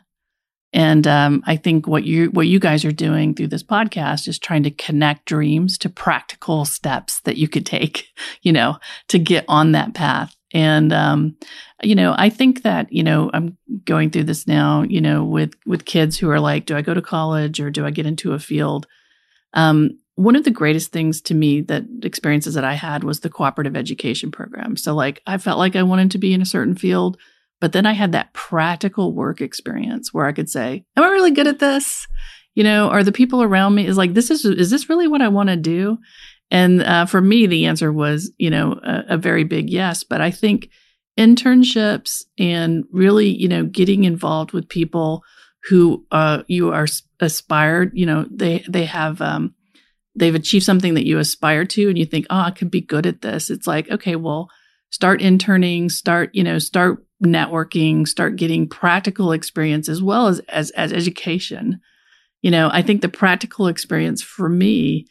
And 0.72 1.08
um, 1.08 1.44
I 1.48 1.56
think 1.56 1.88
what 1.88 2.04
you 2.04 2.28
what 2.28 2.48
you 2.48 2.60
guys 2.60 2.86
are 2.86 2.92
doing 2.92 3.34
through 3.34 3.48
this 3.48 3.64
podcast 3.64 4.28
is 4.28 4.38
trying 4.38 4.64
to 4.64 4.72
connect 4.72 5.26
dreams 5.26 5.80
to 5.80 5.90
practical 5.90 6.64
steps 6.64 7.22
that 7.22 7.38
you 7.38 7.48
could 7.48 7.66
take, 7.66 8.08
you 8.42 8.52
know, 8.52 8.78
to 9.08 9.20
get 9.20 9.46
on 9.48 9.72
that 9.72 9.96
path. 9.96 10.36
And 10.54 10.94
um, 10.94 11.38
you 11.82 11.96
know, 11.96 12.14
I 12.18 12.30
think 12.30 12.64
that 12.64 12.92
you 12.92 13.04
know 13.04 13.30
I'm 13.34 13.58
going 13.86 14.10
through 14.10 14.26
this 14.26 14.48
now, 14.48 14.84
you 14.84 15.02
know, 15.02 15.24
with 15.24 15.54
with 15.66 15.86
kids 15.86 16.18
who 16.18 16.30
are 16.30 16.40
like, 16.40 16.66
do 16.66 16.76
I 16.76 16.82
go 16.82 16.94
to 16.94 17.02
college 17.02 17.60
or 17.60 17.70
do 17.70 17.86
I 17.86 17.92
get 17.92 18.06
into 18.06 18.34
a 18.34 18.40
field? 18.40 18.88
Um, 19.54 19.98
one 20.16 20.36
of 20.36 20.44
the 20.44 20.52
greatest 20.52 20.92
things 20.92 21.22
to 21.22 21.34
me 21.34 21.62
that 21.62 21.86
experiences 22.04 22.54
that 22.56 22.66
I 22.66 22.74
had 22.74 23.06
was 23.06 23.22
the 23.22 23.30
cooperative 23.30 23.78
education 23.78 24.32
program. 24.32 24.76
So 24.76 24.94
like 24.94 25.22
I 25.26 25.38
felt 25.38 25.58
like 25.58 25.78
I 25.78 25.84
wanted 25.84 26.12
to 26.12 26.18
be 26.18 26.34
in 26.34 26.42
a 26.42 26.46
certain 26.46 26.76
field, 26.76 27.18
but 27.62 27.72
then 27.72 27.86
I 27.86 27.94
had 27.94 28.12
that 28.12 28.34
practical 28.34 29.14
work 29.14 29.40
experience 29.40 30.14
where 30.14 30.26
I 30.26 30.34
could 30.34 30.50
say, 30.50 30.84
Am 30.98 31.04
I 31.04 31.08
really 31.08 31.32
good 31.32 31.48
at 31.48 31.60
this? 31.60 32.06
You 32.54 32.66
know, 32.66 32.90
are 32.90 33.04
the 33.04 33.14
people 33.14 33.42
around 33.42 33.76
me 33.76 33.86
is 33.86 33.96
like, 33.96 34.14
this 34.14 34.30
is 34.30 34.44
is 34.44 34.70
this 34.70 34.90
really 34.90 35.08
what 35.08 35.22
I 35.22 35.30
want 35.30 35.50
to 35.50 35.56
do? 35.56 35.98
And 36.52 36.82
uh, 36.84 37.06
for 37.06 37.22
me, 37.22 37.46
the 37.46 37.68
answer 37.68 37.94
was, 37.94 38.32
you 38.38 38.50
know, 38.50 38.80
a, 38.84 39.14
a 39.14 39.18
very 39.18 39.44
big 39.46 39.70
yes. 39.70 40.04
But 40.04 40.20
I 40.20 40.32
think 40.32 40.70
internships 41.20 42.24
and 42.40 42.86
really, 42.92 43.28
you 43.28 43.50
know, 43.50 43.66
getting 43.66 44.06
involved 44.06 44.54
with 44.54 44.70
people 44.70 45.22
who 45.70 46.06
uh, 46.12 46.44
you 46.48 46.72
are 46.72 46.88
aspired, 47.20 47.92
you 47.94 48.06
know, 48.06 48.26
they 48.32 48.64
they 48.70 48.86
have 48.86 49.22
um, 49.22 49.54
they've 50.16 50.34
achieved 50.34 50.66
something 50.66 50.94
that 50.94 51.06
you 51.06 51.20
aspire 51.20 51.66
to, 51.66 51.90
and 51.90 51.98
you 51.98 52.06
think, 52.06 52.26
oh, 52.30 52.40
I 52.40 52.52
could 52.52 52.72
be 52.72 52.82
good 52.82 53.06
at 53.06 53.22
this. 53.22 53.50
It's 53.50 53.68
like, 53.68 53.92
okay, 53.92 54.16
well, 54.16 54.50
start 54.92 55.22
interning, 55.22 55.90
start, 55.90 56.30
you 56.34 56.44
know, 56.44 56.58
start 56.58 57.06
networking, 57.24 58.08
start 58.08 58.38
getting 58.38 58.70
practical 58.70 59.34
experience 59.34 59.90
as 59.90 60.02
well 60.02 60.28
as 60.28 60.40
as, 60.48 60.72
as 60.72 60.94
education. 60.94 61.82
You 62.42 62.52
know, 62.52 62.70
I 62.72 62.82
think 62.82 63.02
the 63.02 63.10
practical 63.10 63.68
experience 63.68 64.24
for 64.24 64.48
me 64.48 65.06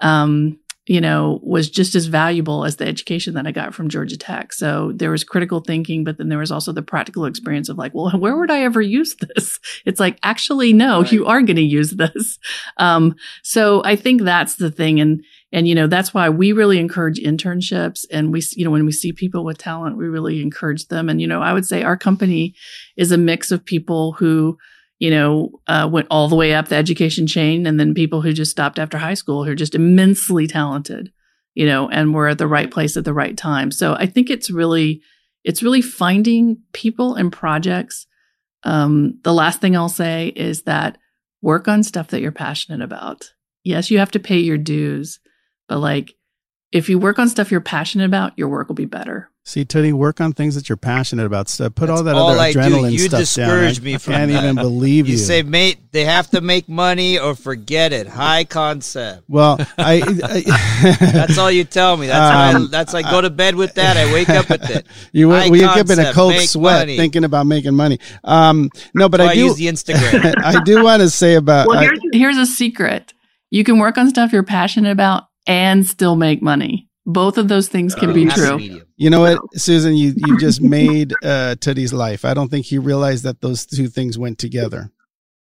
um, 0.00 0.58
you 0.86 1.00
know, 1.00 1.38
was 1.44 1.70
just 1.70 1.94
as 1.94 2.06
valuable 2.06 2.64
as 2.64 2.76
the 2.76 2.86
education 2.86 3.34
that 3.34 3.46
I 3.46 3.52
got 3.52 3.72
from 3.72 3.88
Georgia 3.88 4.16
Tech. 4.16 4.52
So 4.52 4.90
there 4.96 5.12
was 5.12 5.22
critical 5.22 5.60
thinking, 5.60 6.02
but 6.02 6.18
then 6.18 6.28
there 6.28 6.40
was 6.40 6.50
also 6.50 6.72
the 6.72 6.82
practical 6.82 7.24
experience 7.24 7.68
of 7.68 7.78
like, 7.78 7.94
well, 7.94 8.10
where 8.18 8.36
would 8.36 8.50
I 8.50 8.62
ever 8.62 8.82
use 8.82 9.16
this? 9.16 9.58
It's 9.84 10.00
like, 10.00 10.18
actually, 10.22 10.72
no, 10.72 11.02
right. 11.02 11.12
you 11.12 11.26
are 11.26 11.42
going 11.42 11.56
to 11.56 11.62
use 11.62 11.92
this. 11.92 12.38
Um, 12.78 13.14
so 13.42 13.82
I 13.84 13.96
think 13.96 14.22
that's 14.22 14.56
the 14.56 14.70
thing. 14.70 14.98
And, 15.00 15.22
And, 15.52 15.68
you 15.68 15.74
know, 15.74 15.86
that's 15.86 16.14
why 16.14 16.30
we 16.30 16.52
really 16.52 16.78
encourage 16.78 17.18
internships. 17.18 18.04
And 18.10 18.32
we, 18.32 18.42
you 18.56 18.64
know, 18.64 18.70
when 18.70 18.86
we 18.86 18.92
see 18.92 19.12
people 19.12 19.44
with 19.44 19.58
talent, 19.58 19.98
we 19.98 20.06
really 20.06 20.40
encourage 20.40 20.88
them. 20.88 21.08
And, 21.08 21.20
you 21.20 21.26
know, 21.26 21.42
I 21.42 21.52
would 21.52 21.66
say 21.66 21.82
our 21.82 21.96
company 21.96 22.54
is 22.96 23.12
a 23.12 23.18
mix 23.18 23.50
of 23.50 23.64
people 23.64 24.12
who, 24.12 24.58
you 25.02 25.10
know, 25.10 25.50
uh, 25.66 25.88
went 25.90 26.06
all 26.12 26.28
the 26.28 26.36
way 26.36 26.54
up 26.54 26.68
the 26.68 26.76
education 26.76 27.26
chain 27.26 27.66
and 27.66 27.80
then 27.80 27.92
people 27.92 28.22
who 28.22 28.32
just 28.32 28.52
stopped 28.52 28.78
after 28.78 28.98
high 28.98 29.14
school 29.14 29.42
who 29.42 29.50
are 29.50 29.56
just 29.56 29.74
immensely 29.74 30.46
talented, 30.46 31.10
you 31.54 31.66
know, 31.66 31.88
and 31.88 32.14
were 32.14 32.28
at 32.28 32.38
the 32.38 32.46
right 32.46 32.70
place 32.70 32.96
at 32.96 33.04
the 33.04 33.12
right 33.12 33.36
time. 33.36 33.72
So 33.72 33.94
I 33.94 34.06
think 34.06 34.30
it's 34.30 34.48
really, 34.48 35.02
it's 35.42 35.60
really 35.60 35.82
finding 35.82 36.58
people 36.72 37.16
and 37.16 37.32
projects. 37.32 38.06
Um, 38.62 39.18
the 39.24 39.34
last 39.34 39.60
thing 39.60 39.76
I'll 39.76 39.88
say 39.88 40.28
is 40.36 40.62
that 40.62 40.98
work 41.40 41.66
on 41.66 41.82
stuff 41.82 42.06
that 42.10 42.20
you're 42.20 42.30
passionate 42.30 42.80
about. 42.80 43.28
Yes, 43.64 43.90
you 43.90 43.98
have 43.98 44.12
to 44.12 44.20
pay 44.20 44.38
your 44.38 44.56
dues, 44.56 45.18
but 45.68 45.78
like 45.78 46.14
if 46.72 46.88
you 46.88 46.98
work 46.98 47.18
on 47.18 47.28
stuff 47.28 47.50
you're 47.50 47.60
passionate 47.60 48.06
about, 48.06 48.32
your 48.36 48.48
work 48.48 48.68
will 48.68 48.74
be 48.74 48.86
better. 48.86 49.28
See, 49.44 49.64
Tootie, 49.64 49.92
work 49.92 50.20
on 50.20 50.32
things 50.32 50.54
that 50.54 50.68
you're 50.68 50.76
passionate 50.76 51.26
about. 51.26 51.48
So 51.48 51.68
put 51.68 51.88
That's 51.88 51.98
all 51.98 52.04
that 52.04 52.14
all 52.14 52.28
other 52.30 52.38
I 52.38 52.52
adrenaline 52.52 52.90
do. 52.90 52.92
You 52.92 52.98
stuff 53.00 53.20
discourage 53.20 53.78
down. 53.78 53.84
me 53.84 53.94
I, 53.96 53.98
from 53.98 54.14
I 54.14 54.16
can't 54.18 54.32
that. 54.32 54.44
even 54.44 54.54
believe 54.54 55.08
you. 55.08 55.14
You 55.14 55.18
say, 55.18 55.42
mate, 55.42 55.78
they 55.90 56.04
have 56.04 56.30
to 56.30 56.40
make 56.40 56.68
money 56.68 57.18
or 57.18 57.34
forget 57.34 57.92
it. 57.92 58.06
High 58.06 58.44
concept. 58.44 59.24
Well, 59.28 59.58
I, 59.76 60.00
I 60.24 60.96
that's 61.12 61.38
all 61.38 61.50
you 61.50 61.64
tell 61.64 61.96
me. 61.96 62.06
That's 62.06 62.54
um, 62.56 62.62
I, 62.62 62.66
that's 62.70 62.94
I 62.94 63.02
go 63.02 63.20
to 63.20 63.30
bed 63.30 63.56
with 63.56 63.74
that. 63.74 63.96
I 63.96 64.12
wake 64.12 64.28
up 64.28 64.48
with 64.48 64.70
it. 64.70 64.86
You 65.12 65.30
High 65.30 65.50
wake 65.50 65.62
up 65.62 65.90
in 65.90 65.98
a 65.98 66.12
cold 66.12 66.34
sweat 66.42 66.82
money. 66.82 66.96
thinking 66.96 67.24
about 67.24 67.46
making 67.46 67.74
money. 67.74 67.98
Um, 68.24 68.70
no, 68.94 69.08
but 69.08 69.20
I 69.20 69.34
do 69.34 69.40
use 69.40 69.56
the 69.56 69.66
Instagram. 69.66 70.34
I 70.42 70.62
do 70.62 70.84
want 70.84 71.00
to 71.00 71.10
say 71.10 71.34
about. 71.34 71.66
Well, 71.66 71.80
here's, 71.80 72.00
here's 72.12 72.36
a 72.36 72.46
secret. 72.46 73.12
You 73.50 73.64
can 73.64 73.78
work 73.78 73.98
on 73.98 74.08
stuff 74.08 74.32
you're 74.32 74.42
passionate 74.42 74.92
about 74.92 75.24
and 75.46 75.86
still 75.86 76.16
make 76.16 76.42
money. 76.42 76.88
Both 77.04 77.36
of 77.36 77.48
those 77.48 77.68
things 77.68 77.94
can 77.94 78.10
uh, 78.10 78.14
be 78.14 78.26
true. 78.26 78.80
You 78.96 79.10
know 79.10 79.20
what, 79.20 79.40
Susan? 79.54 79.94
You 79.94 80.14
you 80.16 80.38
just 80.38 80.60
made 80.62 81.12
uh, 81.24 81.56
Teddy's 81.56 81.92
life. 81.92 82.24
I 82.24 82.34
don't 82.34 82.48
think 82.48 82.66
he 82.66 82.78
realized 82.78 83.24
that 83.24 83.40
those 83.40 83.66
two 83.66 83.88
things 83.88 84.18
went 84.18 84.38
together. 84.38 84.90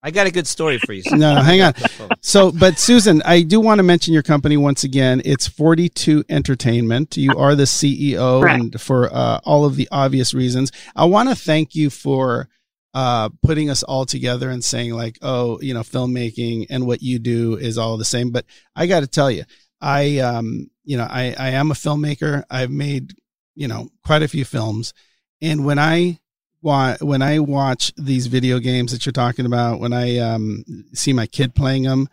I 0.03 0.11
got 0.11 0.27
a 0.27 0.31
good 0.31 0.47
story 0.47 0.79
for 0.79 0.95
you. 0.95 1.03
no, 1.11 1.35
no, 1.35 1.43
hang 1.43 1.61
on. 1.61 1.75
So, 2.23 2.53
but 2.53 2.79
Susan, 2.79 3.23
I 3.25 3.43
do 3.43 3.61
want 3.61 3.79
to 3.79 3.83
mention 3.83 4.13
your 4.15 4.23
company 4.23 4.57
once 4.57 4.85
again. 4.85 5.23
It's 5.25 5.47
42 5.47 6.25
Entertainment. 6.29 7.17
You 7.17 7.37
are 7.37 7.55
the 7.55 7.65
CEO, 7.65 8.43
right. 8.43 8.61
and 8.61 8.81
for 8.81 9.13
uh, 9.13 9.41
all 9.45 9.65
of 9.65 9.77
the 9.77 9.89
obvious 9.91 10.35
reasons, 10.35 10.71
I 10.97 11.07
want 11.07 11.29
to 11.31 11.35
thank 11.35 11.75
you 11.75 11.89
for 11.89 12.49
uh, 12.93 13.31
putting 13.43 13.71
us 13.71 13.83
all 13.83 14.05
together 14.05 14.51
and 14.51 14.65
saying 14.65 14.93
like, 14.93 15.19
oh, 15.23 15.61
you 15.61 15.75
know, 15.75 15.81
filmmaking 15.81 16.67
and 16.71 16.87
what 16.87 17.03
you 17.03 17.19
do 17.19 17.57
is 17.57 17.79
all 17.79 17.97
the 17.97 18.05
same. 18.05 18.31
But 18.31 18.45
I 18.75 18.87
got 18.87 19.01
to 19.01 19.07
tell 19.07 19.31
you, 19.31 19.45
I, 19.81 20.19
um, 20.19 20.71
you 20.85 20.97
know, 20.97 21.07
I, 21.09 21.35
I 21.39 21.51
am 21.51 21.71
a 21.71 21.75
filmmaker. 21.75 22.45
I've 22.51 22.71
made, 22.71 23.15
you 23.55 23.69
know, 23.69 23.89
quite 24.05 24.23
a 24.23 24.29
few 24.29 24.45
films. 24.45 24.93
And 25.41 25.65
when 25.65 25.79
I 25.79 26.21
when 26.63 27.23
I 27.23 27.39
watch 27.39 27.91
these 27.97 28.27
video 28.27 28.59
games 28.59 28.93
that 28.93 29.07
you're 29.07 29.15
talking 29.15 29.47
about, 29.47 29.81
when 29.81 29.95
I, 29.95 30.19
um, 30.19 30.63
see 30.93 31.15
my 31.15 31.27
kid 31.27 31.55
playing 31.55 31.85
them, 31.85 32.07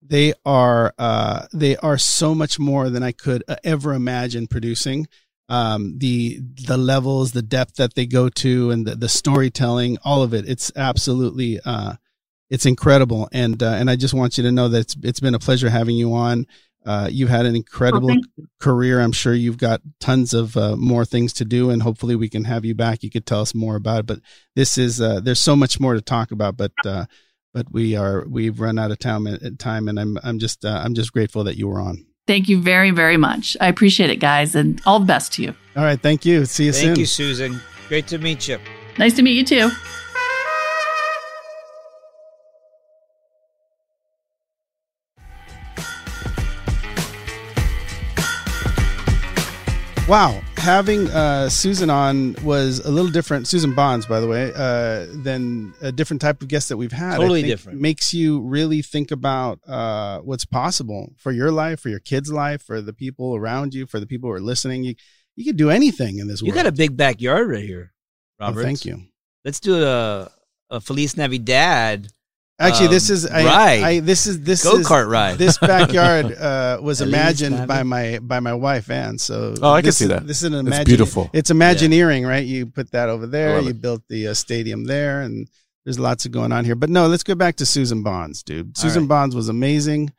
they 0.00 0.32
are, 0.46 0.94
uh, 0.98 1.46
they 1.52 1.76
are 1.76 1.98
so 1.98 2.34
much 2.34 2.58
more 2.58 2.88
than 2.88 3.02
I 3.02 3.12
could 3.12 3.44
ever 3.62 3.92
imagine 3.92 4.46
producing. 4.46 5.06
Um, 5.50 5.98
the, 5.98 6.40
the 6.66 6.78
levels, 6.78 7.32
the 7.32 7.42
depth 7.42 7.74
that 7.74 7.94
they 7.94 8.06
go 8.06 8.30
to 8.30 8.70
and 8.70 8.86
the, 8.86 8.94
the 8.94 9.08
storytelling, 9.08 9.98
all 10.02 10.22
of 10.22 10.32
it. 10.32 10.48
It's 10.48 10.72
absolutely, 10.76 11.60
uh, 11.62 11.96
it's 12.48 12.64
incredible. 12.64 13.28
And, 13.32 13.62
uh, 13.62 13.72
and 13.72 13.90
I 13.90 13.96
just 13.96 14.14
want 14.14 14.38
you 14.38 14.44
to 14.44 14.52
know 14.52 14.68
that 14.68 14.78
it's, 14.78 14.96
it's 15.02 15.20
been 15.20 15.34
a 15.34 15.40
pleasure 15.40 15.68
having 15.68 15.96
you 15.96 16.14
on. 16.14 16.46
Uh, 16.86 17.08
you've 17.10 17.28
had 17.28 17.44
an 17.44 17.54
incredible 17.54 18.12
oh, 18.12 18.44
career. 18.58 19.00
I'm 19.00 19.12
sure 19.12 19.34
you've 19.34 19.58
got 19.58 19.82
tons 20.00 20.32
of 20.32 20.56
uh, 20.56 20.76
more 20.76 21.04
things 21.04 21.32
to 21.34 21.44
do, 21.44 21.70
and 21.70 21.82
hopefully 21.82 22.16
we 22.16 22.28
can 22.28 22.44
have 22.44 22.64
you 22.64 22.74
back. 22.74 23.02
You 23.02 23.10
could 23.10 23.26
tell 23.26 23.42
us 23.42 23.54
more 23.54 23.76
about 23.76 24.00
it. 24.00 24.06
But 24.06 24.20
this 24.56 24.78
is 24.78 25.00
uh, 25.00 25.20
there's 25.20 25.40
so 25.40 25.54
much 25.54 25.78
more 25.78 25.94
to 25.94 26.00
talk 26.00 26.30
about. 26.30 26.56
But 26.56 26.72
uh, 26.84 27.04
but 27.52 27.70
we 27.70 27.96
are 27.96 28.26
we've 28.26 28.60
run 28.60 28.78
out 28.78 28.90
of 28.90 28.98
time 28.98 29.26
uh, 29.26 29.36
time, 29.58 29.88
and 29.88 30.00
I'm 30.00 30.18
I'm 30.22 30.38
just 30.38 30.64
uh, 30.64 30.80
I'm 30.82 30.94
just 30.94 31.12
grateful 31.12 31.44
that 31.44 31.56
you 31.56 31.68
were 31.68 31.80
on. 31.80 32.06
Thank 32.26 32.48
you 32.48 32.62
very 32.62 32.92
very 32.92 33.18
much. 33.18 33.56
I 33.60 33.68
appreciate 33.68 34.08
it, 34.08 34.16
guys, 34.16 34.54
and 34.54 34.80
all 34.86 35.00
the 35.00 35.06
best 35.06 35.34
to 35.34 35.42
you. 35.42 35.54
All 35.76 35.84
right, 35.84 36.00
thank 36.00 36.24
you. 36.24 36.46
See 36.46 36.66
you 36.66 36.72
thank 36.72 36.80
soon. 36.80 36.88
Thank 36.88 36.98
you, 36.98 37.06
Susan. 37.06 37.60
Great 37.88 38.06
to 38.08 38.18
meet 38.18 38.48
you. 38.48 38.58
Nice 38.98 39.14
to 39.14 39.22
meet 39.22 39.32
you 39.32 39.44
too. 39.44 39.70
Wow, 50.10 50.42
having 50.56 51.08
uh, 51.10 51.48
Susan 51.48 51.88
on 51.88 52.34
was 52.42 52.80
a 52.80 52.90
little 52.90 53.12
different. 53.12 53.46
Susan 53.46 53.76
Bonds, 53.76 54.06
by 54.06 54.18
the 54.18 54.26
way, 54.26 54.52
uh, 54.52 55.06
than 55.22 55.72
a 55.80 55.92
different 55.92 56.20
type 56.20 56.42
of 56.42 56.48
guest 56.48 56.68
that 56.68 56.76
we've 56.76 56.90
had. 56.90 57.18
Totally 57.18 57.44
different. 57.44 57.80
Makes 57.80 58.12
you 58.12 58.40
really 58.40 58.82
think 58.82 59.12
about 59.12 59.60
uh, 59.68 60.18
what's 60.18 60.44
possible 60.44 61.12
for 61.16 61.30
your 61.30 61.52
life, 61.52 61.78
for 61.78 61.90
your 61.90 62.00
kids' 62.00 62.32
life, 62.32 62.60
for 62.60 62.80
the 62.80 62.92
people 62.92 63.36
around 63.36 63.72
you, 63.72 63.86
for 63.86 64.00
the 64.00 64.06
people 64.06 64.28
who 64.28 64.34
are 64.34 64.40
listening. 64.40 64.82
You 64.82 64.96
you 65.36 65.44
could 65.44 65.56
do 65.56 65.70
anything 65.70 66.18
in 66.18 66.26
this 66.26 66.42
you 66.42 66.46
world. 66.46 66.56
You 66.56 66.62
got 66.64 66.68
a 66.68 66.76
big 66.76 66.96
backyard 66.96 67.48
right 67.48 67.62
here, 67.62 67.92
Robert. 68.40 68.58
Oh, 68.58 68.62
thank 68.64 68.84
you. 68.84 69.04
Let's 69.44 69.60
do 69.60 69.80
a 69.84 70.28
a 70.70 70.80
Feliz 70.80 71.16
Navidad 71.16 72.08
Actually, 72.60 72.86
um, 72.88 72.92
this 72.92 73.08
is 73.08 73.26
I, 73.26 73.44
ride. 73.44 73.82
I, 73.82 74.00
this 74.00 74.26
is 74.26 74.42
this 74.42 74.62
go 74.64 74.76
kart 74.80 75.08
ride. 75.08 75.38
This 75.38 75.56
backyard 75.56 76.32
uh, 76.38 76.78
was 76.82 77.00
imagined 77.00 77.66
by 77.66 77.82
my 77.82 78.18
by 78.20 78.38
my 78.40 78.52
wife 78.52 78.90
Anne. 78.90 79.16
So 79.18 79.54
oh, 79.62 79.72
I 79.72 79.80
can 79.80 79.92
see 79.92 80.06
that. 80.06 80.26
This 80.26 80.38
is 80.38 80.44
an 80.44 80.54
imagine- 80.54 80.80
It's 80.80 80.88
beautiful. 80.88 81.30
It's 81.32 81.50
Imagineering, 81.50 82.24
yeah. 82.24 82.28
right? 82.28 82.44
You 82.44 82.66
put 82.66 82.90
that 82.92 83.08
over 83.08 83.26
there. 83.26 83.60
You 83.60 83.70
it. 83.70 83.80
built 83.80 84.02
the 84.08 84.28
uh, 84.28 84.34
stadium 84.34 84.84
there, 84.84 85.22
and 85.22 85.48
there's 85.84 85.98
lots 85.98 86.26
of 86.26 86.32
going 86.32 86.52
on 86.52 86.66
here. 86.66 86.74
But 86.74 86.90
no, 86.90 87.06
let's 87.06 87.22
go 87.22 87.34
back 87.34 87.56
to 87.56 87.66
Susan 87.66 88.02
Bonds, 88.02 88.42
dude. 88.42 88.76
Susan 88.76 89.04
right. 89.04 89.08
Bonds 89.08 89.34
was 89.34 89.48
amazing. 89.48 90.12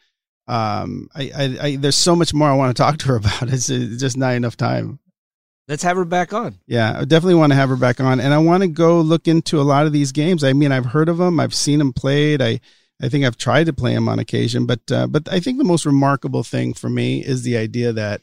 Um, 0.48 1.08
I, 1.16 1.32
I, 1.36 1.58
I, 1.62 1.76
there's 1.76 1.96
so 1.96 2.16
much 2.16 2.34
more 2.34 2.50
I 2.50 2.56
want 2.56 2.76
to 2.76 2.82
talk 2.82 2.98
to 3.00 3.08
her 3.10 3.16
about. 3.18 3.44
It's, 3.44 3.70
it's 3.70 4.02
just 4.02 4.18
not 4.18 4.34
enough 4.34 4.58
time. 4.58 5.00
Let's 5.72 5.84
have 5.84 5.96
her 5.96 6.04
back 6.04 6.34
on. 6.34 6.60
Yeah, 6.68 7.00
I 7.00 7.06
definitely 7.06 7.36
want 7.36 7.54
to 7.54 7.56
have 7.56 7.70
her 7.70 7.78
back 7.78 8.02
on, 8.02 8.20
and 8.20 8.34
I 8.34 8.40
want 8.40 8.62
to 8.62 8.68
go 8.68 9.00
look 9.00 9.30
into 9.30 9.58
a 9.58 9.64
lot 9.64 9.86
of 9.86 9.94
these 9.94 10.12
games. 10.12 10.44
I 10.44 10.52
mean, 10.52 10.70
I've 10.70 10.88
heard 10.88 11.08
of 11.08 11.18
them, 11.18 11.40
I've 11.40 11.54
seen 11.54 11.80
them 11.80 11.94
played. 11.94 12.42
I 12.42 12.60
I 13.02 13.08
think 13.08 13.24
I've 13.24 13.38
tried 13.38 13.68
to 13.68 13.74
play 13.74 13.94
them 13.94 14.10
on 14.10 14.20
occasion, 14.20 14.66
but 14.66 14.92
uh, 14.92 15.08
but 15.08 15.32
I 15.32 15.40
think 15.40 15.58
the 15.58 15.64
most 15.64 15.86
remarkable 15.86 16.44
thing 16.44 16.74
for 16.74 16.90
me 16.90 17.24
is 17.24 17.44
the 17.44 17.56
idea 17.56 17.94
that 17.94 18.20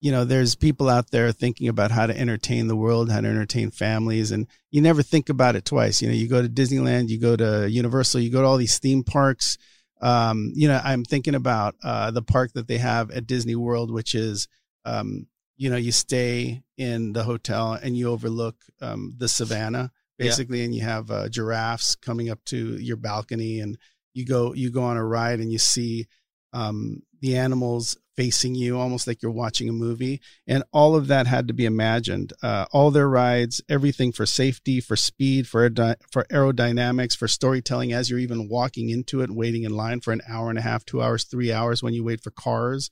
you 0.00 0.12
know 0.12 0.24
there's 0.24 0.54
people 0.54 0.88
out 0.88 1.10
there 1.10 1.32
thinking 1.32 1.66
about 1.66 1.90
how 1.90 2.06
to 2.06 2.16
entertain 2.16 2.68
the 2.68 2.76
world, 2.76 3.10
how 3.10 3.20
to 3.20 3.26
entertain 3.26 3.72
families, 3.72 4.30
and 4.30 4.46
you 4.70 4.80
never 4.80 5.02
think 5.02 5.28
about 5.28 5.56
it 5.56 5.64
twice. 5.64 6.00
You 6.00 6.06
know, 6.06 6.14
you 6.14 6.28
go 6.28 6.42
to 6.42 6.48
Disneyland, 6.48 7.08
you 7.08 7.18
go 7.18 7.34
to 7.34 7.68
Universal, 7.68 8.20
you 8.20 8.30
go 8.30 8.42
to 8.42 8.46
all 8.46 8.56
these 8.56 8.78
theme 8.78 9.02
parks. 9.02 9.58
Um, 10.00 10.52
you 10.54 10.68
know, 10.68 10.80
I'm 10.84 11.04
thinking 11.04 11.34
about 11.34 11.74
uh, 11.82 12.12
the 12.12 12.22
park 12.22 12.52
that 12.52 12.68
they 12.68 12.78
have 12.78 13.10
at 13.10 13.26
Disney 13.26 13.56
World, 13.56 13.90
which 13.90 14.14
is 14.14 14.46
um, 14.84 15.26
you 15.62 15.70
know 15.70 15.76
you 15.76 15.92
stay 15.92 16.62
in 16.76 17.12
the 17.12 17.22
hotel 17.22 17.78
and 17.82 17.96
you 17.96 18.10
overlook 18.10 18.56
um, 18.80 19.14
the 19.16 19.28
savannah 19.28 19.92
basically, 20.18 20.58
yeah. 20.58 20.64
and 20.64 20.74
you 20.74 20.82
have 20.82 21.10
uh, 21.10 21.28
giraffes 21.28 21.96
coming 21.96 22.30
up 22.30 22.44
to 22.46 22.76
your 22.78 22.96
balcony, 22.96 23.60
and 23.60 23.78
you 24.14 24.26
go 24.26 24.52
you 24.54 24.70
go 24.70 24.82
on 24.82 24.96
a 24.96 25.04
ride 25.04 25.40
and 25.40 25.52
you 25.52 25.58
see 25.58 26.06
um, 26.52 27.02
the 27.20 27.36
animals 27.36 27.96
facing 28.14 28.54
you, 28.54 28.78
almost 28.78 29.06
like 29.06 29.22
you're 29.22 29.32
watching 29.32 29.68
a 29.68 29.72
movie. 29.72 30.20
And 30.46 30.64
all 30.70 30.94
of 30.94 31.06
that 31.06 31.26
had 31.26 31.48
to 31.48 31.54
be 31.54 31.64
imagined. 31.64 32.34
Uh, 32.42 32.66
all 32.70 32.90
their 32.90 33.08
rides, 33.08 33.62
everything 33.70 34.12
for 34.12 34.26
safety, 34.26 34.80
for 34.80 34.96
speed, 34.96 35.48
for 35.48 35.70
for 36.10 36.24
aerodynamics, 36.24 37.16
for 37.16 37.28
storytelling. 37.28 37.92
As 37.92 38.10
you're 38.10 38.18
even 38.18 38.48
walking 38.48 38.90
into 38.90 39.22
it, 39.22 39.30
waiting 39.30 39.62
in 39.62 39.74
line 39.74 40.00
for 40.00 40.12
an 40.12 40.22
hour 40.28 40.50
and 40.50 40.58
a 40.58 40.62
half, 40.62 40.84
two 40.84 41.00
hours, 41.02 41.24
three 41.24 41.52
hours 41.52 41.82
when 41.82 41.94
you 41.94 42.04
wait 42.04 42.20
for 42.20 42.30
cars, 42.30 42.90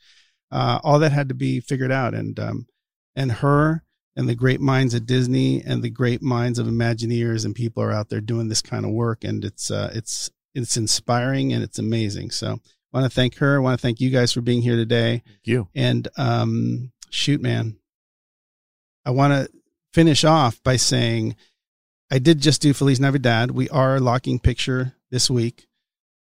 uh, 0.51 0.80
all 0.82 0.98
that 0.98 1.12
had 1.12 1.28
to 1.28 1.34
be 1.34 1.61
figured 1.61 1.92
out. 1.92 2.14
And 2.14 2.38
um, 2.38 2.66
and 3.14 3.32
her 3.32 3.84
and 4.16 4.28
the 4.28 4.34
great 4.34 4.61
minds 4.61 4.94
at 4.94 5.07
Disney 5.07 5.62
and 5.62 5.82
the 5.82 5.90
great 5.90 6.22
minds 6.22 6.59
of 6.59 6.66
Imagineers 6.66 7.44
and 7.44 7.55
people 7.55 7.82
are 7.82 7.92
out 7.92 8.09
there 8.09 8.20
doing 8.20 8.48
this 8.48 8.62
kind 8.62 8.84
of 8.84 8.92
work, 8.92 9.24
and 9.24 9.44
it's 9.44 9.70
uh, 9.70 9.90
it's 9.94 10.30
it's 10.55 10.76
inspiring 10.76 11.53
and 11.53 11.62
it's 11.62 11.78
amazing. 11.78 12.30
So 12.30 12.61
I 12.92 12.98
want 12.98 13.11
to 13.11 13.14
thank 13.14 13.36
her. 13.36 13.57
I 13.57 13.61
want 13.61 13.78
to 13.78 13.82
thank 13.82 14.01
you 14.01 14.11
guys 14.11 14.32
for 14.32 14.40
being 14.40 14.62
here 14.62 14.76
today. 14.76 15.22
Thank 15.24 15.46
you. 15.46 15.68
And 15.74 16.09
um, 16.16 16.92
shoot, 17.11 17.40
man, 17.40 17.78
I 19.05 19.11
want 19.11 19.32
to 19.32 19.48
finish 19.92 20.24
off 20.24 20.62
by 20.62 20.76
saying 20.76 21.36
I 22.11 22.18
did 22.18 22.40
just 22.40 22.62
do 22.62 22.72
Feliz 22.72 22.98
Navidad. 22.98 23.53
We 23.53 23.68
are 23.68 24.01
locking 24.01 24.38
picture 24.40 24.94
this 25.11 25.30
week. 25.30 25.66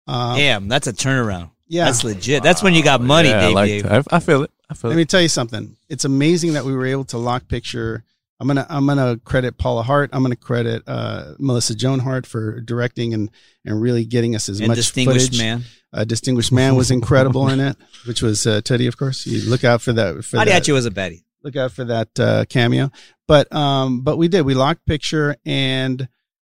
Um, 0.07 0.37
Damn, 0.37 0.69
that's 0.69 0.87
a 0.87 0.93
turnaround. 0.93 1.51
Yeah, 1.69 1.85
that's 1.85 2.05
legit. 2.05 2.43
That's 2.43 2.63
when 2.63 2.75
you 2.75 2.83
got 2.83 3.01
money, 3.01 3.29
yeah, 3.29 3.41
Dave. 3.41 3.87
I, 3.87 3.95
like 3.95 4.07
I, 4.13 4.17
I 4.17 4.21
feel 4.21 4.43
it. 4.43 4.51
I 4.71 4.75
feel 4.75 4.91
Let 4.91 4.97
it. 4.97 4.99
me 4.99 5.05
tell 5.05 5.21
you 5.21 5.29
something. 5.29 5.77
It's 5.89 6.05
amazing 6.05 6.55
that 6.55 6.65
we 6.65 6.75
were 6.75 6.87
able 6.87 7.05
to 7.07 7.19
lock 7.19 7.49
picture 7.49 8.05
I'm 8.41 8.47
gonna 8.47 8.67
I'm 8.69 8.87
gonna 8.87 9.19
credit 9.25 9.59
Paula 9.59 9.83
Hart. 9.83 10.11
I'm 10.13 10.23
gonna 10.23 10.37
credit 10.37 10.85
uh, 10.87 11.35
Melissa 11.39 11.75
Joan 11.75 11.99
Hart 11.99 12.25
for 12.25 12.61
directing 12.61 13.13
and 13.13 13.31
and 13.65 13.81
really 13.81 14.05
getting 14.05 14.37
us 14.37 14.49
as 14.49 14.61
and 14.61 14.69
much 14.69 14.77
distinguished 14.77 15.33
footage. 15.33 15.41
man. 15.41 15.65
A 15.93 16.05
distinguished 16.05 16.53
man 16.53 16.77
was 16.77 16.91
incredible 16.91 17.49
in 17.49 17.61
it, 17.61 17.77
which 18.07 18.23
was 18.23 18.47
uh, 18.47 18.61
Teddy, 18.61 18.87
of 18.87 18.97
course. 18.97 19.27
You 19.27 19.49
look 19.49 19.65
out 19.65 19.83
for 19.83 19.93
that. 19.95 20.25
For 20.25 20.37
that, 20.37 20.47
Mariachi 20.47 20.73
was 20.73 20.87
a 20.87 20.91
baddie. 20.91 21.25
look 21.43 21.57
out 21.57 21.73
for 21.73 21.85
that 21.85 22.21
uh, 22.21 22.45
cameo. 22.45 22.91
But 23.27 23.53
um, 23.53 24.03
but 24.03 24.19
we 24.19 24.29
did. 24.29 24.43
We 24.43 24.55
locked 24.55 24.87
picture 24.87 25.37
and 25.45 26.09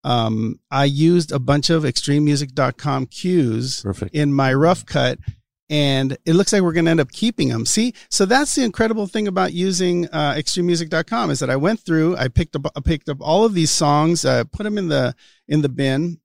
um, 0.03 0.59
I 0.71 0.85
used 0.85 1.31
a 1.31 1.39
bunch 1.39 1.69
of 1.69 1.83
extrememusic.com 1.83 3.07
cues 3.07 3.81
Perfect. 3.81 4.15
in 4.15 4.33
my 4.33 4.53
rough 4.53 4.85
cut 4.85 5.19
and 5.69 6.17
it 6.25 6.33
looks 6.33 6.51
like 6.51 6.63
we're 6.63 6.73
going 6.73 6.85
to 6.85 6.91
end 6.91 6.99
up 6.99 7.11
keeping 7.11 7.49
them. 7.49 7.65
See, 7.65 7.93
so 8.09 8.25
that's 8.25 8.55
the 8.55 8.63
incredible 8.63 9.05
thing 9.05 9.27
about 9.27 9.53
using 9.53 10.07
uh, 10.07 10.33
extrememusic.com 10.33 11.29
is 11.29 11.39
that 11.39 11.49
I 11.49 11.57
went 11.57 11.79
through, 11.79 12.17
I 12.17 12.27
picked 12.27 12.55
up, 12.55 12.65
I 12.75 12.79
picked 12.81 13.07
up 13.07 13.17
all 13.21 13.45
of 13.45 13.53
these 13.53 13.71
songs, 13.71 14.25
uh, 14.25 14.45
put 14.45 14.63
them 14.63 14.77
in 14.77 14.87
the 14.87 15.13
in 15.47 15.61
the 15.61 15.69
bin. 15.69 16.19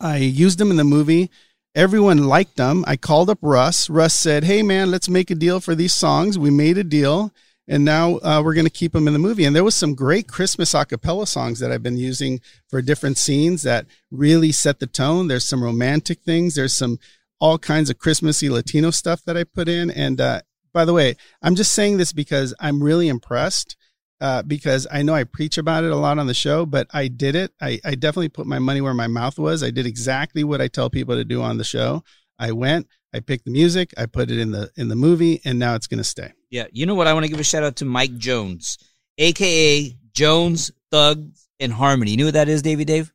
I 0.00 0.18
used 0.18 0.58
them 0.58 0.70
in 0.70 0.76
the 0.76 0.84
movie. 0.84 1.30
Everyone 1.74 2.28
liked 2.28 2.56
them. 2.56 2.84
I 2.86 2.96
called 2.96 3.30
up 3.30 3.38
Russ. 3.42 3.90
Russ 3.90 4.14
said, 4.14 4.44
"Hey 4.44 4.62
man, 4.62 4.90
let's 4.90 5.08
make 5.08 5.30
a 5.30 5.34
deal 5.34 5.60
for 5.60 5.74
these 5.74 5.94
songs." 5.94 6.38
We 6.38 6.50
made 6.50 6.78
a 6.78 6.84
deal, 6.84 7.32
and 7.68 7.84
now 7.84 8.18
uh, 8.18 8.40
we're 8.44 8.54
going 8.54 8.66
to 8.66 8.70
keep 8.70 8.92
them 8.92 9.06
in 9.06 9.12
the 9.12 9.18
movie. 9.18 9.44
And 9.44 9.54
there 9.54 9.64
was 9.64 9.74
some 9.74 9.94
great 9.94 10.28
Christmas 10.28 10.74
a 10.74 10.84
cappella 10.84 11.26
songs 11.26 11.58
that 11.60 11.72
I've 11.72 11.82
been 11.82 11.96
using 11.96 12.40
for 12.68 12.80
different 12.80 13.18
scenes 13.18 13.62
that 13.62 13.86
really 14.10 14.52
set 14.52 14.78
the 14.78 14.86
tone. 14.86 15.28
There's 15.28 15.48
some 15.48 15.62
romantic 15.62 16.20
things. 16.20 16.54
There's 16.54 16.76
some 16.76 16.98
all 17.40 17.58
kinds 17.58 17.90
of 17.90 17.98
Christmassy 17.98 18.48
Latino 18.48 18.90
stuff 18.90 19.22
that 19.24 19.36
I 19.36 19.44
put 19.44 19.68
in. 19.68 19.90
And 19.90 20.20
uh, 20.20 20.42
by 20.72 20.84
the 20.84 20.94
way, 20.94 21.16
I'm 21.42 21.56
just 21.56 21.72
saying 21.72 21.96
this 21.96 22.12
because 22.12 22.54
I'm 22.60 22.82
really 22.82 23.08
impressed. 23.08 23.76
Uh, 24.18 24.42
because 24.42 24.86
I 24.90 25.02
know 25.02 25.12
I 25.12 25.24
preach 25.24 25.58
about 25.58 25.84
it 25.84 25.92
a 25.92 25.96
lot 25.96 26.18
on 26.18 26.26
the 26.26 26.32
show, 26.32 26.64
but 26.64 26.86
I 26.90 27.08
did 27.08 27.34
it. 27.34 27.52
I, 27.60 27.78
I 27.84 27.96
definitely 27.96 28.30
put 28.30 28.46
my 28.46 28.58
money 28.58 28.80
where 28.80 28.94
my 28.94 29.08
mouth 29.08 29.38
was. 29.38 29.62
I 29.62 29.70
did 29.70 29.84
exactly 29.84 30.42
what 30.42 30.62
I 30.62 30.68
tell 30.68 30.88
people 30.88 31.16
to 31.16 31.24
do 31.24 31.42
on 31.42 31.58
the 31.58 31.64
show. 31.64 32.02
I 32.38 32.52
went, 32.52 32.86
I 33.14 33.20
picked 33.20 33.44
the 33.44 33.50
music, 33.50 33.94
I 33.96 34.06
put 34.06 34.30
it 34.30 34.38
in 34.38 34.50
the 34.50 34.70
in 34.76 34.88
the 34.88 34.96
movie, 34.96 35.40
and 35.44 35.58
now 35.58 35.74
it's 35.74 35.86
going 35.86 35.98
to 35.98 36.04
stay. 36.04 36.32
Yeah, 36.50 36.66
you 36.72 36.86
know 36.86 36.94
what? 36.94 37.06
I 37.06 37.14
want 37.14 37.24
to 37.24 37.30
give 37.30 37.40
a 37.40 37.44
shout 37.44 37.62
out 37.62 37.76
to 37.76 37.84
Mike 37.84 38.16
Jones, 38.16 38.78
aka 39.18 39.94
Jones 40.12 40.70
Thugs 40.90 41.48
and 41.60 41.72
Harmony. 41.72 42.12
You 42.12 42.16
know 42.18 42.24
what 42.26 42.34
that 42.34 42.48
is, 42.48 42.62
Davey 42.62 42.84
Dave? 42.84 43.12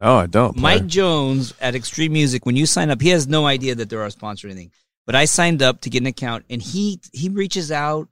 Oh, 0.00 0.16
I 0.16 0.26
don't. 0.26 0.56
Mike. 0.56 0.86
Jones 0.86 1.52
at 1.60 1.74
Extreme 1.74 2.12
Music. 2.12 2.46
When 2.46 2.56
you 2.56 2.64
sign 2.64 2.90
up, 2.90 3.02
he 3.02 3.10
has 3.10 3.28
no 3.28 3.46
idea 3.46 3.74
that 3.74 3.90
they're 3.90 4.00
our 4.00 4.10
sponsor 4.10 4.48
or 4.48 4.50
anything. 4.50 4.72
But 5.06 5.14
I 5.14 5.26
signed 5.26 5.62
up 5.62 5.82
to 5.82 5.90
get 5.90 6.02
an 6.02 6.06
account, 6.06 6.44
and 6.48 6.62
he 6.62 7.00
he 7.12 7.28
reaches 7.28 7.70
out 7.70 8.08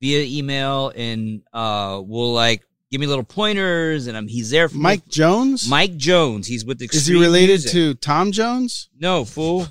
via 0.00 0.22
email 0.22 0.92
and 0.94 1.42
uh 1.52 2.00
will 2.04 2.32
like 2.32 2.65
give 2.90 3.00
me 3.00 3.06
little 3.06 3.24
pointers, 3.24 4.06
and 4.06 4.16
I'm 4.16 4.28
he's 4.28 4.50
there 4.50 4.68
for 4.68 4.76
me. 4.76 4.82
Mike 4.82 5.08
Jones, 5.08 5.68
Mike 5.68 5.96
Jones. 5.96 6.46
He's 6.46 6.64
with 6.64 6.80
Extreme 6.82 6.98
is 7.00 7.06
he 7.06 7.14
related 7.14 7.50
Music. 7.52 7.70
to 7.72 7.94
Tom 7.94 8.32
Jones? 8.32 8.88
No, 8.98 9.24
fool. 9.24 9.66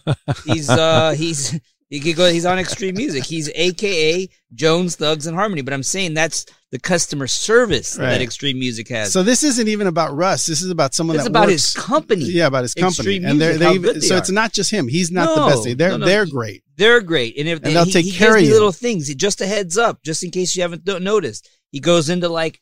He's 0.45 0.69
uh 0.69 1.11
he's 1.17 1.59
he 1.89 1.99
could 1.99 2.15
go 2.15 2.29
he's 2.31 2.45
on 2.45 2.57
extreme 2.59 2.95
music. 2.95 3.23
He's 3.25 3.49
AKA 3.53 4.27
Jones 4.53 4.95
Thugs 4.95 5.27
and 5.27 5.35
Harmony. 5.37 5.61
But 5.61 5.73
I'm 5.73 5.83
saying 5.83 6.13
that's 6.15 6.45
the 6.71 6.79
customer 6.79 7.27
service 7.27 7.97
Right. 7.97 8.09
that 8.09 8.21
extreme 8.21 8.57
music 8.59 8.89
has. 8.89 9.13
So 9.13 9.21
this 9.23 9.43
isn't 9.43 9.67
even 9.67 9.87
about 9.87 10.13
Russ. 10.15 10.45
This 10.47 10.61
is 10.61 10.71
about 10.71 10.93
someone 10.95 11.15
it's 11.15 11.25
that 11.25 11.29
about 11.29 11.47
works, 11.47 11.73
his 11.73 11.73
company. 11.75 12.25
Yeah, 12.25 12.47
about 12.47 12.63
his 12.63 12.73
company, 12.73 13.15
Extreme 13.17 13.25
and 13.25 13.39
they're 13.39 13.49
Music, 13.51 13.59
they 13.59 13.65
how 13.65 13.77
good 13.81 13.95
they 13.97 14.07
so 14.07 14.17
it's 14.17 14.31
not 14.31 14.51
just 14.51 14.71
him. 14.71 14.87
He's 14.87 15.11
not 15.11 15.25
No, 15.35 15.35
the 15.49 15.51
best. 15.69 15.77
They're 15.77 15.89
no, 15.91 15.97
no. 15.97 16.05
they're 16.05 16.25
great. 16.25 16.63
They're 16.75 17.01
great. 17.01 17.37
And 17.37 17.47
if 17.47 17.59
And 17.63 17.75
they'll 17.75 17.85
he, 17.85 17.91
take 17.91 18.05
he 18.05 18.11
care 18.11 18.35
of 18.35 18.41
me 18.41 18.47
you. 18.47 18.53
little 18.53 18.71
things, 18.73 19.13
just 19.15 19.39
a 19.41 19.45
heads 19.45 19.77
up, 19.77 20.01
just 20.03 20.23
in 20.23 20.31
case 20.31 20.55
you 20.55 20.63
haven't 20.63 20.85
noticed. 20.85 21.47
He 21.71 21.79
goes 21.79 22.09
into 22.09 22.27
like 22.29 22.61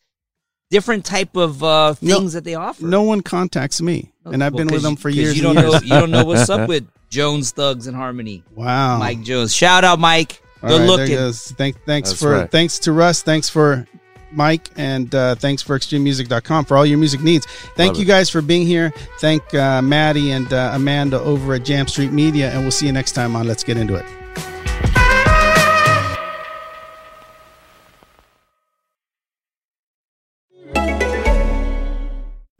different 0.73 1.05
type 1.05 1.35
of 1.37 1.63
uh 1.63 1.93
No- 2.01 2.17
things 2.19 2.33
that 2.33 2.43
they 2.43 2.55
offer. 2.55 2.83
No 2.85 3.03
one 3.03 3.21
contacts 3.21 3.81
me, 3.81 4.11
and 4.25 4.43
I've 4.43 4.53
Well, 4.53 4.65
been 4.65 4.73
with 4.73 4.81
them 4.81 4.95
for 4.95 5.09
years. 5.09 5.37
You 5.37 5.43
don't 5.43 5.55
know 5.55 5.71
years. 5.71 5.83
you 5.83 5.89
don't 5.89 6.11
know 6.11 6.25
what's 6.25 6.49
up 6.49 6.67
with 6.73 6.85
Jones 7.09 7.51
Thugs 7.51 7.87
and 7.87 7.95
Harmony. 7.95 8.43
Wow, 8.55 8.97
Mike 8.97 9.21
Jones. 9.21 9.53
Shout 9.55 9.83
out 9.83 9.99
Mike. 9.99 10.41
All 10.61 10.69
Good 10.69 10.79
right, 10.79 10.79
there 10.87 10.97
looking. 10.97 11.15
goes. 11.15 11.51
Thank, 11.51 11.83
thanks 11.85 12.09
That's 12.09 12.21
for 12.21 12.31
right. 12.31 12.51
thanks 12.51 12.79
to 12.79 12.91
Russ. 12.93 13.21
Thanks 13.21 13.49
for 13.49 13.85
Mike, 14.31 14.69
and 14.77 15.13
uh, 15.13 15.35
thanks 15.35 15.61
for 15.61 15.77
extrememusic.com 15.77 16.65
for 16.65 16.75
all 16.77 16.85
your 16.85 16.97
music 16.97 17.21
needs. 17.21 17.45
Thank 17.75 17.89
Love 17.89 17.97
you 17.97 18.03
it. 18.03 18.07
guys 18.07 18.29
for 18.29 18.41
being 18.41 18.65
here. 18.65 18.91
Thank 19.19 19.53
uh, 19.53 19.81
Maddie 19.81 20.31
and 20.31 20.51
uh, 20.51 20.71
Amanda 20.73 21.19
over 21.19 21.53
at 21.53 21.65
Jam 21.65 21.87
Street 21.87 22.11
Media, 22.11 22.49
and 22.51 22.61
we'll 22.61 22.71
see 22.71 22.87
you 22.87 22.93
next 22.93 23.11
time 23.11 23.35
on 23.35 23.45
Let's 23.47 23.63
Get 23.63 23.77
Into 23.77 23.95
It. 23.95 24.05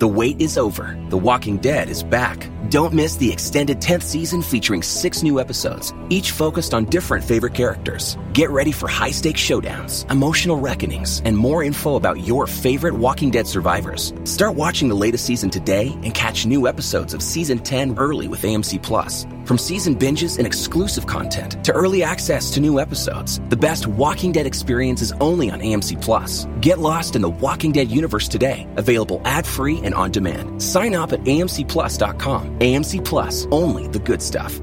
The 0.04 0.08
wait 0.08 0.42
is 0.42 0.58
over. 0.58 1.02
The 1.08 1.18
Walking 1.18 1.60
Dead 1.60 1.88
is 1.88 2.04
back. 2.04 2.50
Don't 2.70 2.92
miss 2.94 3.16
the 3.16 3.32
extended 3.32 3.80
10th 3.80 4.04
season 4.04 4.42
featuring 4.42 4.84
six 4.84 5.24
new 5.24 5.40
episodes, 5.40 5.94
each 6.10 6.32
focused 6.32 6.74
on 6.74 6.86
different 6.86 7.24
favorite 7.24 7.54
characters. 7.54 8.18
Get 8.34 8.50
ready 8.50 8.74
for 8.74 8.88
high 8.90 9.12
stakes 9.12 9.40
showdowns, 9.40 10.10
emotional 10.12 10.60
reckonings, 10.60 11.22
and 11.24 11.38
more 11.38 11.64
info 11.64 11.96
about 11.96 12.20
your 12.26 12.48
favorite 12.48 12.96
Walking 12.96 13.32
Dead 13.32 13.48
survivors. 13.48 14.14
Start 14.26 14.56
watching 14.56 14.90
the 14.90 14.96
latest 14.96 15.26
season 15.26 15.50
today 15.50 15.94
and 16.04 16.14
catch 16.14 16.46
new 16.46 16.68
episodes 16.68 17.14
of 17.14 17.22
season 17.22 17.60
10 17.60 17.98
early 17.98 18.28
with 18.28 18.42
AMC 18.42 18.82
Plus. 18.82 19.26
From 19.46 19.58
season 19.58 19.96
binges 19.96 20.38
and 20.38 20.48
exclusive 20.48 21.06
content 21.06 21.64
to 21.66 21.74
early 21.74 22.02
access 22.02 22.50
to 22.52 22.62
new 22.62 22.80
episodes, 22.80 23.40
the 23.50 23.58
best 23.58 23.88
Walking 23.88 24.32
Dead 24.32 24.48
experience 24.48 25.02
is 25.02 25.12
only 25.20 25.52
on 25.52 25.60
AMC 25.60 26.02
Plus. 26.02 26.48
Get 26.60 26.80
lost 26.80 27.16
in 27.16 27.22
the 27.22 27.30
Walking 27.30 27.72
Dead 27.72 27.92
universe 27.92 28.28
today, 28.28 28.68
available 28.78 29.22
ad-free 29.26 29.80
and 29.84 29.93
on 29.94 30.12
demand. 30.12 30.62
Sign 30.62 30.96
up 30.96 31.14
at 31.14 31.20
amcplus.com. 31.22 32.60
AMC 32.60 33.06
Plus, 33.06 33.48
only 33.52 33.88
the 33.88 34.00
good 34.00 34.22
stuff. 34.22 34.60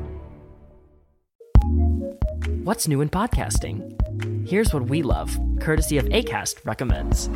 What's 2.64 2.86
new 2.86 3.00
in 3.00 3.08
podcasting? 3.08 3.96
Here's 4.46 4.72
what 4.72 4.84
we 4.84 5.02
love, 5.02 5.36
courtesy 5.60 5.98
of 5.98 6.04
ACAST 6.06 6.64
recommends. 6.64 7.28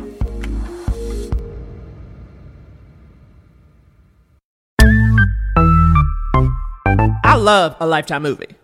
I 7.23 7.35
love 7.37 7.75
a 7.79 7.87
Lifetime 7.87 8.23
movie. 8.23 8.55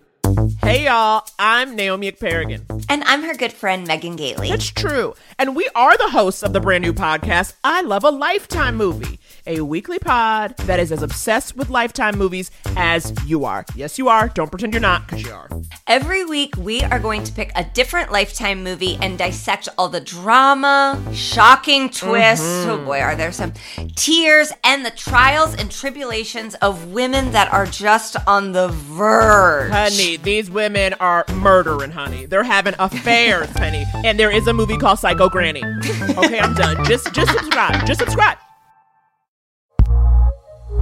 Hey 0.61 0.85
y'all, 0.85 1.27
I'm 1.37 1.75
Naomi 1.75 2.09
Ekperigin. 2.09 2.85
And 2.87 3.03
I'm 3.03 3.23
her 3.23 3.33
good 3.33 3.51
friend, 3.51 3.85
Megan 3.85 4.15
Gailey. 4.15 4.49
It's 4.49 4.69
true. 4.69 5.13
And 5.37 5.55
we 5.55 5.67
are 5.75 5.97
the 5.97 6.09
hosts 6.09 6.43
of 6.43 6.53
the 6.53 6.61
brand 6.61 6.83
new 6.83 6.93
podcast, 6.93 7.53
I 7.63 7.81
Love 7.81 8.03
a 8.03 8.11
Lifetime 8.11 8.77
Movie, 8.77 9.19
a 9.45 9.61
weekly 9.61 9.99
pod 9.99 10.55
that 10.57 10.79
is 10.79 10.91
as 10.91 11.01
obsessed 11.01 11.57
with 11.57 11.69
Lifetime 11.69 12.17
movies 12.17 12.49
as 12.77 13.13
you 13.25 13.43
are. 13.43 13.65
Yes, 13.75 13.97
you 13.97 14.07
are. 14.07 14.29
Don't 14.29 14.49
pretend 14.49 14.73
you're 14.73 14.81
not, 14.81 15.05
because 15.07 15.23
you 15.23 15.33
are. 15.33 15.49
Every 15.87 16.23
week, 16.23 16.55
we 16.55 16.81
are 16.83 16.99
going 16.99 17.23
to 17.23 17.33
pick 17.33 17.51
a 17.55 17.63
different 17.63 18.11
Lifetime 18.11 18.63
movie 18.63 18.97
and 19.01 19.17
dissect 19.17 19.67
all 19.77 19.89
the 19.89 19.99
drama, 19.99 21.01
shocking 21.13 21.89
twists. 21.89 22.45
Mm-hmm. 22.45 22.69
Oh 22.69 22.85
boy, 22.85 23.01
are 23.01 23.15
there 23.15 23.31
some 23.31 23.53
tears 23.95 24.53
and 24.63 24.85
the 24.85 24.91
trials 24.91 25.55
and 25.55 25.69
tribulations 25.71 26.55
of 26.55 26.91
women 26.93 27.31
that 27.31 27.51
are 27.51 27.65
just 27.65 28.15
on 28.27 28.51
the 28.53 28.69
verge. 28.69 29.71
Honey, 29.71 30.17
these 30.23 30.49
women 30.51 30.93
are 30.95 31.25
murdering, 31.35 31.91
honey. 31.91 32.25
They're 32.25 32.43
having 32.43 32.75
affairs, 32.79 33.49
honey. 33.57 33.85
And 34.03 34.19
there 34.19 34.31
is 34.31 34.47
a 34.47 34.53
movie 34.53 34.77
called 34.77 34.99
Psycho 34.99 35.29
Granny. 35.29 35.63
Okay, 35.63 36.39
I'm 36.39 36.53
done. 36.53 36.83
Just 36.85 37.13
just 37.13 37.31
subscribe. 37.31 37.85
Just 37.85 37.99
subscribe. 37.99 38.37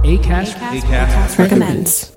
ACAST, 0.04 1.38
recommends. 1.38 2.16